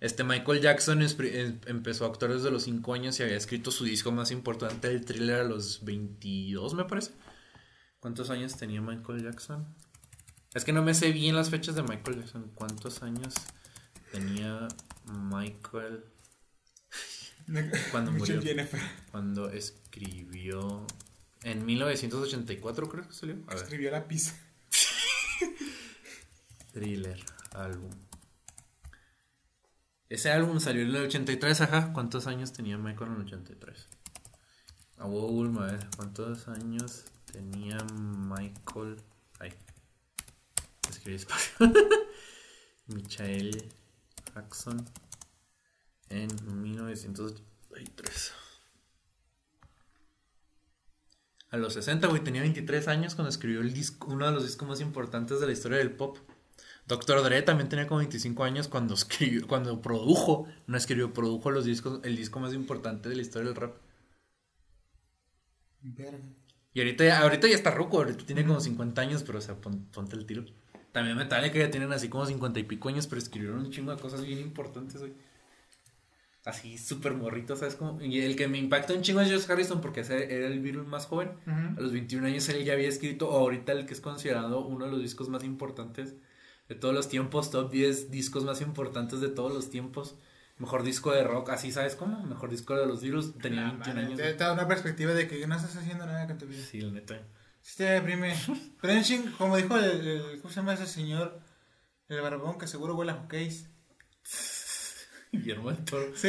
[0.00, 3.84] Este Michael Jackson em- empezó a actuar desde los 5 años y había escrito su
[3.84, 7.12] disco más importante, el thriller, a los 22, me parece.
[7.98, 9.74] ¿Cuántos años tenía Michael Jackson?
[10.54, 12.50] Es que no me sé bien las fechas de Michael Jackson.
[12.54, 13.34] ¿Cuántos años
[14.10, 14.68] tenía
[15.04, 16.04] Michael
[17.90, 18.40] Cuando murió.
[19.10, 20.86] Cuando escribió?
[21.42, 23.36] En 1984 creo que salió.
[23.46, 23.62] A ver.
[23.62, 24.36] Escribió la pizza.
[26.72, 27.20] Thriller,
[27.52, 27.90] álbum.
[30.08, 31.92] Ese álbum salió en el 83, ajá.
[31.92, 33.86] ¿Cuántos años tenía Michael en el 83?
[34.98, 39.02] A Google, a ver, ¿cuántos años tenía Michael?
[39.38, 39.54] Ay,
[40.88, 41.54] escribí espacio.
[42.86, 43.72] Michael
[44.34, 44.84] Jackson
[46.10, 46.28] en
[46.62, 48.32] 1983.
[51.50, 54.68] A los 60, güey, tenía 23 años cuando escribió el disco, uno de los discos
[54.68, 56.16] más importantes de la historia del pop.
[56.86, 57.22] Dr.
[57.22, 62.00] Dre también tenía como 25 años cuando escribió, cuando produjo, no escribió, produjo los discos,
[62.04, 63.76] el disco más importante de la historia del rap.
[65.82, 66.20] Verga.
[66.72, 69.60] Y ahorita ya, ahorita ya está ruco, ahorita tiene como 50 años, pero o sea,
[69.60, 70.44] pon- ponte el tiro.
[70.92, 74.00] También Metallica ya tienen así como 50 y pico años, pero escribieron un chingo de
[74.00, 75.12] cosas bien importantes, güey.
[76.44, 77.74] Así súper morrito, ¿sabes?
[77.74, 78.00] cómo?
[78.00, 80.86] Y el que me impacta un chingo es George Harrison porque ese era el virus
[80.86, 81.32] más joven.
[81.46, 84.86] A los 21 años él ya había escrito, o ahorita el que es considerado uno
[84.86, 86.14] de los discos más importantes
[86.68, 90.16] de todos los tiempos, top 10 discos más importantes de todos los tiempos.
[90.58, 94.16] Mejor disco de rock, así sabes cómo, mejor disco de los virus, tenía 21 años.
[94.18, 96.62] Te da una perspectiva de que no estás haciendo nada con tu vida.
[96.62, 97.20] Sí, la neta.
[97.62, 98.34] Sí te deprime.
[98.80, 101.40] Pero en como dijo el, el- ¿cómo se llama ese señor?
[102.08, 103.68] El barbón que seguro huele a hockeys.
[105.32, 106.12] Guillermo del Toro.
[106.16, 106.28] Sí.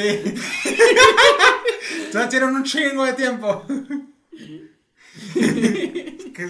[2.12, 3.66] Todos tienen un chingo de tiempo.
[5.34, 6.50] que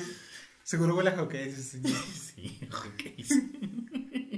[0.63, 1.57] seguro huele a hockeys.
[1.57, 1.97] ese señor.
[2.13, 3.29] Sí, hotcakes.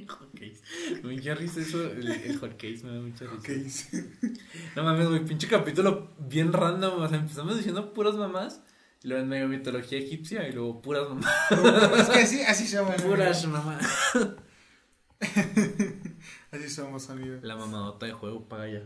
[0.07, 0.61] hotcakes.
[1.03, 3.35] Me da risa eso, el, el hotcakes me da mucha risa.
[3.37, 3.89] Hockeys.
[4.75, 7.01] No mames, güey, pinche capítulo bien random.
[7.01, 8.61] O sea, empezamos diciendo puras mamás.
[9.03, 11.29] Y luego en medio mitología egipcia y luego puras mamás.
[11.99, 13.01] es que así, así somos.
[13.01, 13.85] Puras mamás.
[16.51, 17.37] Así somos, amigo.
[17.41, 18.81] La mamadota de juego paga ya.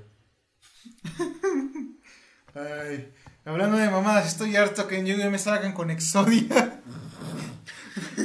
[2.54, 3.12] Ay,
[3.44, 6.82] hablando de mamadas, estoy harto que en Yu-Gi-Oh me salgan con Exodia.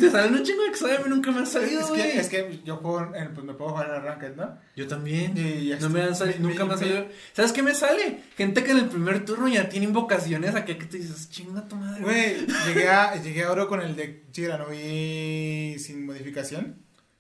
[0.01, 2.01] Te salen un chingo de Exodia, a mí nunca me han salido, es, güey.
[2.03, 4.59] que, es que yo juego, en- pues me puedo jugar en Ranked, ¿no?
[4.75, 5.35] Yo también.
[5.37, 6.09] Y ya no me está.
[6.13, 7.07] han salido, Me- nunca me me- han salido.
[7.35, 8.21] ¿Sabes qué me sale?
[8.37, 11.77] Gente que en el primer turno ya tiene invocaciones acá que te dices, chinga tu
[11.77, 12.03] madre.
[12.03, 16.77] Güey, llegué a, llegué a oro con el de Chiranovi sin modificación.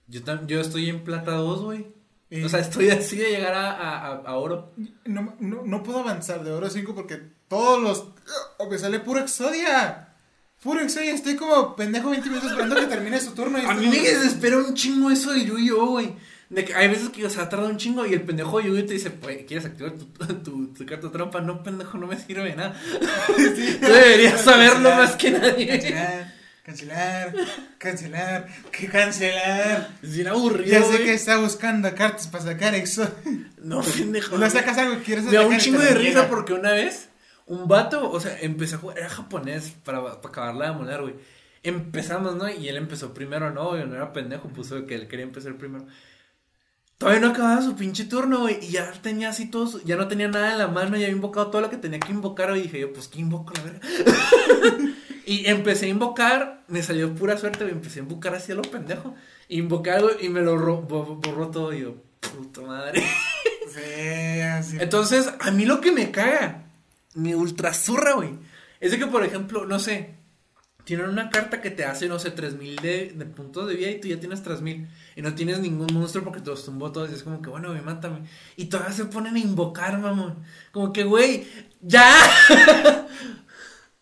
[0.08, 1.86] Yo, tam- yo estoy en plata 2, güey.
[2.30, 4.72] Y O sea, estoy así de llegar a, a, a- a oro.
[5.04, 8.06] no, no, no puedo avanzar de oro 5 porque todos los...
[8.58, 10.11] oh, me sale puro Exodia.
[10.62, 13.58] Puro Exodia, estoy como pendejo 20 minutos esperando que termine su turno.
[13.58, 16.14] Y A mí me desespera un chingo eso de Yu-Gi-Oh, güey.
[16.50, 18.86] De que hay veces que o sea, tarda un chingo y el pendejo de Yu-Gi-Oh
[18.86, 20.04] te dice, pues, ¿quieres activar tu,
[20.44, 21.40] tu, tu carta trampa?
[21.40, 22.80] No, pendejo, no me sirve de nada.
[23.26, 25.66] Tú deberías saberlo Cancelar, más que nadie.
[25.66, 27.34] Cancelar, cancelar,
[27.78, 29.90] cancelar, que cancelar.
[30.00, 31.04] Es bien aburrido, Ya sé güey.
[31.06, 33.10] que está buscando cartas para sacar Exodia.
[33.62, 34.38] No, pendejo.
[34.38, 37.08] No sacas algo que quieres Me da sacar un chingo de risa porque una vez
[37.46, 41.14] un vato, o sea, empecé a jugar, era japonés para, para acabarla de moler, güey.
[41.62, 42.48] Empezamos, ¿no?
[42.50, 43.76] Y él empezó primero, ¿no?
[43.78, 45.86] Y no era pendejo, puso que él quería empezar primero.
[46.98, 48.58] Todavía no acababa su pinche turno, güey.
[48.64, 51.08] Y ya tenía así todo, su- ya no tenía nada en la mano, ya había
[51.10, 52.60] invocado todo lo que tenía que invocar, güey.
[52.60, 53.80] Y dije yo, pues, ¿qué invoco, la verga?
[55.26, 57.72] y empecé a invocar, me salió pura suerte, güey.
[57.74, 59.14] Empecé a invocar así a lo pendejo.
[59.48, 61.72] Invoqué algo y me lo ro- borró todo.
[61.72, 63.02] Y yo, puta madre.
[63.72, 64.76] Sí, así.
[64.80, 66.64] Entonces, a mí lo que me caga,
[67.14, 68.38] mi ultra zurra, güey,
[68.80, 70.14] es de que, por ejemplo, no sé,
[70.84, 74.00] tienen una carta que te hace, no sé, 3000 de, de puntos de vida y
[74.00, 77.14] tú ya tienes 3000 y no tienes ningún monstruo porque te los tumbó todos y
[77.14, 78.22] es como que, bueno, güey, mátame.
[78.56, 80.42] Y todavía se ponen a invocar, mamón.
[80.72, 81.46] Como que, güey,
[81.80, 82.12] ya.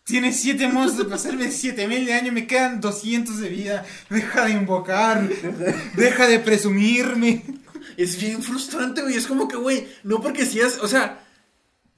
[0.03, 3.85] Tienes 7 monstruos para hacerme 7000 de daño, me quedan 200 de vida.
[4.09, 5.29] Deja de invocar,
[5.95, 7.43] deja de presumirme.
[7.95, 9.15] Es bien frustrante, güey.
[9.15, 11.23] Es como que, güey, no porque si es, o sea,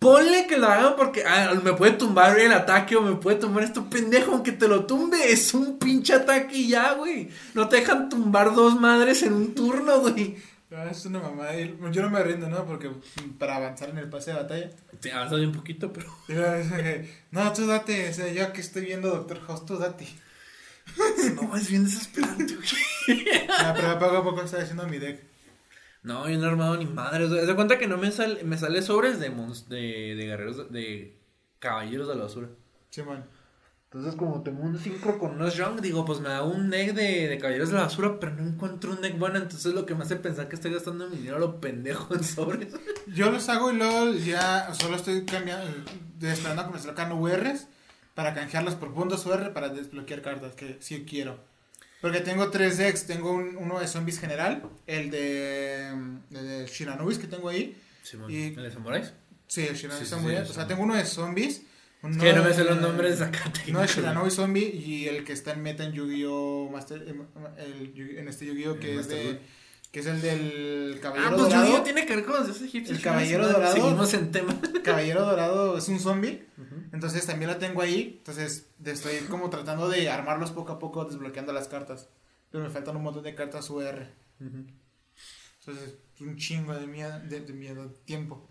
[0.03, 3.63] ponle que lo hagan porque ah, me puede tumbar el ataque o me puede tumbar
[3.63, 7.29] esto pendejo, aunque te lo tumbe, es un pinche ataque y ya, güey.
[7.53, 10.37] No te dejan tumbar dos madres en un turno, güey.
[10.75, 11.53] Ah, Es una mamada.
[11.55, 12.65] Yo no me rindo, ¿no?
[12.65, 14.71] Porque mm, para avanzar en el pase de batalla.
[14.99, 16.07] Te avanzas un poquito, pero.
[17.31, 18.09] No, tú date.
[18.09, 20.07] O sea, yo aquí estoy viendo Doctor House, tú date.
[21.35, 23.25] No, es bien desesperante, güey.
[23.49, 25.32] Ah, pero poco a poco estoy haciendo mi deck.
[26.03, 27.31] No, yo no he armado ni madres.
[27.31, 30.71] Haz de cuenta que no me sale, me sale sobres de, mons- de, de guerreros,
[30.71, 31.17] de,
[31.59, 32.49] caballeros de la basura.
[32.89, 33.25] Sí, man.
[33.85, 37.27] Entonces, como tengo un 5 con unos Young, digo, pues me da un deck de,
[37.27, 39.37] de Caballeros de la Basura, pero no encuentro un deck bueno.
[39.37, 42.23] Entonces, lo que me hace pensar que estoy gastando mi dinero a lo pendejo en
[42.23, 42.69] sobres.
[43.07, 45.65] Yo los hago y luego ya solo estoy cambiando,
[46.21, 47.67] esperando a que me salgan URs
[48.15, 51.37] para canjearlos por puntos UR para desbloquear cartas que sí quiero.
[52.03, 57.17] Porque tengo tres decks, tengo un- uno de zombies general, el de, el de Shiranubis
[57.17, 57.75] que tengo ahí.
[58.27, 59.13] Y- ¿El de Samuráis?
[59.47, 60.45] Sí, el Shiranubis Sí, está sí, muy sí, bien.
[60.45, 60.51] sí.
[60.51, 61.61] O sea, tengo uno de zombies.
[62.01, 63.39] uno que no me sé los nombres de acá.
[63.71, 66.69] No, el Shiranobi Zombie y el que está en meta en Yu-Gi-Oh!
[66.69, 67.01] Master,
[67.57, 68.77] el Yu- en este Yu-Gi-Oh!
[68.77, 69.39] que es Master de.
[69.93, 71.65] Que es el del Caballero Ah, pues Dorado.
[71.67, 71.83] Yu-Gi-Oh!
[71.83, 72.97] tiene que ver con los egipcios.
[72.97, 73.73] El Caballero Dorado.
[73.75, 74.59] Seguimos en tema.
[74.83, 76.47] Caballero Dorado es un zombie.
[76.91, 78.15] Entonces también lo tengo ahí.
[78.17, 82.09] Entonces estoy como tratando de armarlos poco a poco, desbloqueando las cartas.
[82.49, 84.07] Pero me faltan un montón de cartas UR.
[84.39, 88.49] Entonces es un chingo de miedo, de, de miedo, tiempo.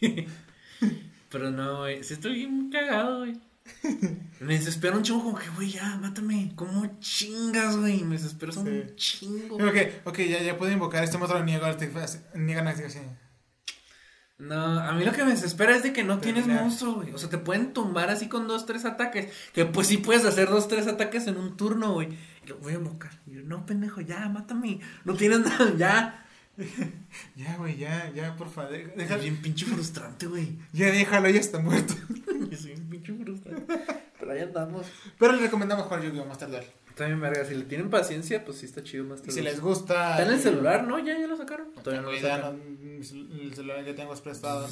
[1.30, 2.02] Pero no, güey.
[2.02, 3.34] Sí estoy bien cagado, güey.
[4.40, 6.52] Me desespera un chingo como que, güey, ya, mátame.
[6.54, 8.04] ¿Cómo chingas, güey?
[8.04, 8.94] Me desespera un Sí.
[8.96, 9.56] chingo.
[9.56, 12.20] Ok, ok, ya, ya puedo invocar este artifacio.
[12.34, 13.04] Niegan activación.
[14.38, 17.12] No, a mí lo que me desespera es de que no tienes monstruos, güey.
[17.12, 19.32] O sea, te pueden tumbar así con dos, tres ataques.
[19.52, 22.16] Que pues sí puedes hacer dos, tres ataques en un turno, güey.
[22.44, 23.20] Y lo voy a invocar.
[23.26, 24.78] Y yo, no, pendejo, ya, mátame.
[25.04, 26.24] No tienes nada, ya.
[27.36, 28.72] Ya, güey, ya, ya, por favor.
[28.72, 30.58] de- deja- Es bien pinche frustrante, güey.
[30.72, 31.94] ya déjalo, ya está muerto.
[32.50, 33.80] Es bien pinche frustrante.
[34.18, 34.86] Pero ahí andamos.
[35.18, 36.24] Pero les recomendamos jugar Yu-Gi-Oh!
[36.24, 36.64] Master Duel.
[36.96, 40.12] También, verga, si le tienen paciencia, pues sí está chido más Y si les gusta.
[40.18, 40.98] Está en el celular, ¿no?
[40.98, 41.68] Ya, ya lo sacaron.
[41.76, 42.58] No Todavía no lo no,
[43.40, 44.66] el celular que tengo es prestado.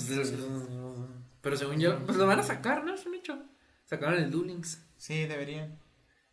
[1.40, 2.94] Pero según yo, pues lo van a sacar, ¿no?
[2.94, 3.38] Es un hecho.
[3.84, 4.82] Sacaron el Duel Links.
[4.96, 5.78] Sí, deberían.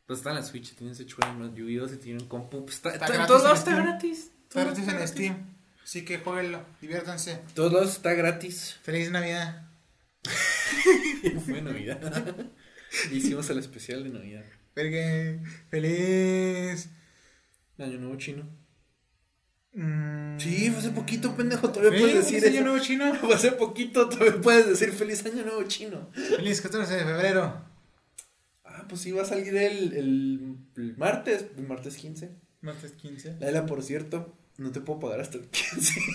[0.08, 1.16] Pues está en la Switch, tienen Switch.
[1.56, 1.88] Yu-Gi-Oh!
[1.88, 3.86] Si tienen compu, pues está, Está está en gratis todos en lados está Steam.
[3.86, 4.32] gratis.
[4.54, 5.36] Está gratis en Steam.
[5.84, 7.40] Así que jueguenlo, diviértanse.
[7.56, 8.78] Todos lados está gratis.
[8.84, 9.66] Feliz Navidad.
[11.44, 12.00] Fue Navidad.
[13.12, 14.46] Hicimos el especial de Navidad.
[14.76, 15.40] Vergue.
[15.72, 16.88] Feliz.
[17.80, 18.48] Año Nuevo Chino.
[19.74, 20.38] Mm.
[20.38, 21.72] Sí, fue hace poquito, pendejo.
[21.72, 23.16] Todavía puedes decir feliz año nuevo chino.
[23.22, 26.12] Fue hace poquito, todavía puedes decir Feliz Año Nuevo Chino.
[26.14, 27.60] Feliz 14 de febrero.
[28.64, 32.30] Ah, pues sí, va a salir el, el, el martes, el martes 15.
[32.62, 33.38] Martes 15.
[33.40, 36.00] Laila, por cierto, no te puedo pagar hasta el 15.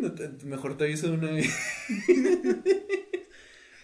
[0.00, 1.50] No te- mejor te aviso de una vez.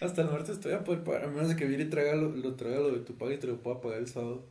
[0.01, 2.29] hasta el martes te voy a poder pagar, a menos de que Viri traiga lo,
[2.35, 4.45] lo traiga lo de tu paga y te lo pueda pagar el sábado.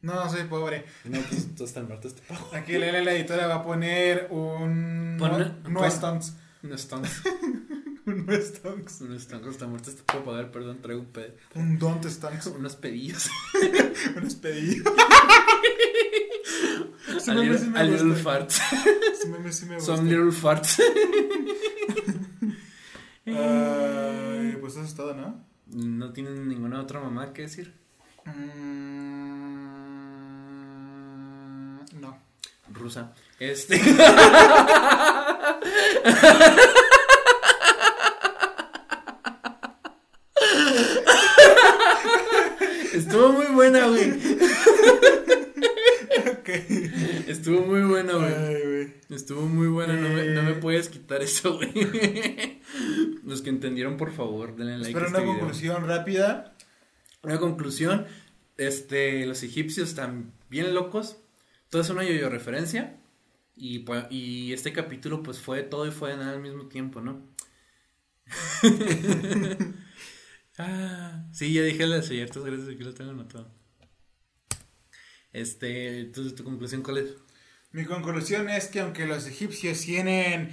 [0.00, 0.84] No, soy pobre.
[1.04, 2.48] No, pues hasta el martes te pago.
[2.52, 5.16] Aquí la, la editora va a poner un.
[5.16, 6.34] No, no stonks.
[6.62, 7.02] No están,
[8.06, 9.00] Un no stonks.
[9.02, 12.46] no están, hasta el martes te puedo pagar, perdón, traigo un ped, Un don't stonks.
[12.46, 13.28] unos pedillos.
[14.16, 14.92] Un despedido.
[17.16, 18.60] Ese a meme little, sí me a little farts.
[19.12, 19.96] Ese meme sí me gusta.
[19.96, 20.78] Some little farts.
[23.26, 25.42] Ay, pues eso es todo, ¿no?
[25.66, 27.74] No tienen ninguna otra mamá que decir.
[28.26, 28.40] Mm,
[32.00, 32.18] no.
[32.72, 33.12] Rusa.
[33.38, 33.80] Este.
[42.92, 44.10] Estuvo muy buena, güey.
[46.32, 46.48] Ok.
[47.28, 48.34] Estuvo muy buena, güey.
[48.34, 48.94] Ay, güey.
[49.10, 50.58] Estuvo muy buena, no me, no me Eh.
[50.60, 51.72] puedes quitar eso, güey.
[53.24, 55.40] Los que entendieron, por favor, denle like Espero a una este video.
[55.40, 56.56] conclusión rápida.
[57.22, 58.06] Una conclusión,
[58.58, 61.16] este, los egipcios están bien locos,
[61.70, 62.98] todo es una yo referencia
[63.56, 67.00] y, pues, y este capítulo pues fue todo y fue de nada al mismo tiempo,
[67.00, 67.26] ¿no?
[70.58, 73.50] ah, sí, ya dije las ciertas, gracias, aquí lo tengo anotado.
[75.32, 77.14] Este, entonces tu conclusión cuál es?
[77.72, 80.50] Mi conclusión es que aunque los egipcios tienen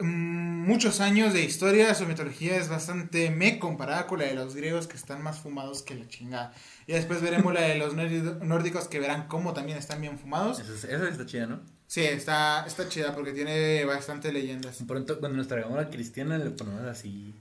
[0.00, 4.86] muchos años de historia, su mitología es bastante me comparada con la de los griegos
[4.86, 6.52] que están más fumados que la chingada.
[6.86, 10.60] Y después veremos la de los nórdi- nórdicos que verán cómo también están bien fumados.
[10.60, 11.60] Esa, es- esa está chida, ¿no?
[11.86, 14.82] Sí, está, está chida porque tiene bastante leyendas.
[14.86, 17.32] Pronto, cuando nos traigamos cristiana, le ponemos así,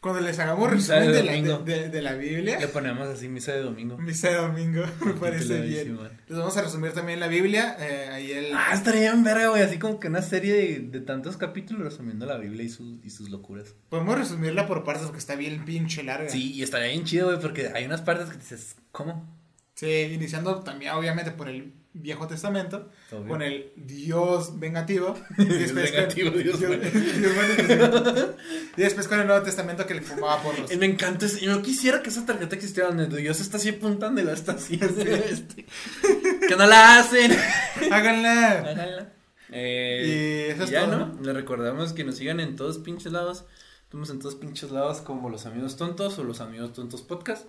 [0.00, 3.62] Cuando les hagamos resumen de de, de- de la Biblia, le ponemos así misa de
[3.62, 3.98] domingo.
[3.98, 5.98] misa de domingo, me parece bien.
[6.28, 7.76] Les vamos a resumir también la Biblia.
[7.80, 8.54] eh, ahí el...
[8.54, 9.62] Ah, estaría bien verga, güey.
[9.62, 13.10] Así como que una serie de, de tantos capítulos resumiendo la Biblia y, sus y
[13.10, 13.74] sus locuras.
[13.88, 16.28] Podemos resumirla por partes porque está bien pinche larga.
[16.30, 19.26] Sí, y estaría bien chido, güey, porque hay unas partes que dices, ¿cómo?
[19.74, 23.28] Sí, iniciando también obviamente por el Viejo Testamento, Obvio.
[23.28, 25.14] con el Dios vengativo.
[25.38, 26.82] Y Dios vengativo, Dios bueno.
[26.84, 28.34] Dios bueno.
[28.76, 30.70] Y después con el Nuevo Testamento que le fumaba porros.
[30.70, 34.52] Eh, Me encanta, yo quisiera que esa tarjeta existiera donde Dios está así la está
[34.52, 35.00] haciendo.
[35.00, 35.64] este,
[36.46, 37.32] que no la hacen.
[37.90, 38.50] Háganla.
[38.60, 39.12] Háganla.
[39.50, 41.20] Eh, Y eso es ya, todo, ¿no?
[41.22, 43.44] Les recordamos que nos sigan en todos pinches lados.
[43.84, 47.46] Estamos en todos pinches lados como los amigos tontos o los amigos tontos podcast.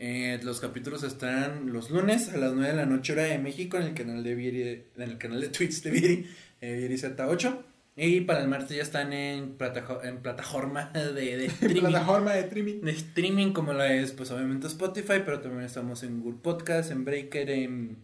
[0.00, 3.76] Eh, los capítulos estarán los lunes a las 9 de la noche hora de México
[3.78, 4.62] en el canal de Vieri,
[4.96, 6.26] en el canal de Twitch de Vieri,
[6.60, 7.58] eh, Vieri Z8.
[7.96, 11.80] Y para el martes ya están en, platajo- en plataforma de, de streaming.
[11.80, 12.80] Plataforma de streaming.
[12.82, 17.04] de streaming como la es pues obviamente Spotify, pero también estamos en Google Podcast, en
[17.04, 17.96] Breaker, en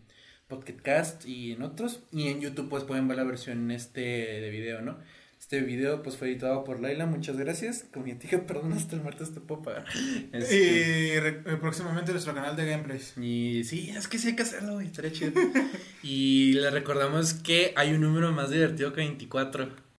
[0.49, 2.03] Podcast y en otros.
[2.11, 4.99] Y en YouTube pues pueden ver la versión este de video, ¿no?
[5.45, 7.85] Este video pues fue editado por Laila, muchas gracias.
[8.19, 9.85] Dije, perdón, hasta el martes te puedo pagar.
[10.33, 13.12] Este, Y re- eh, próximamente nuestro canal de gameplays.
[13.19, 15.33] y sí, es que sí hay que hacerlo, güey, estaría chido.
[16.03, 19.69] y le recordamos que hay un número más divertido que 24.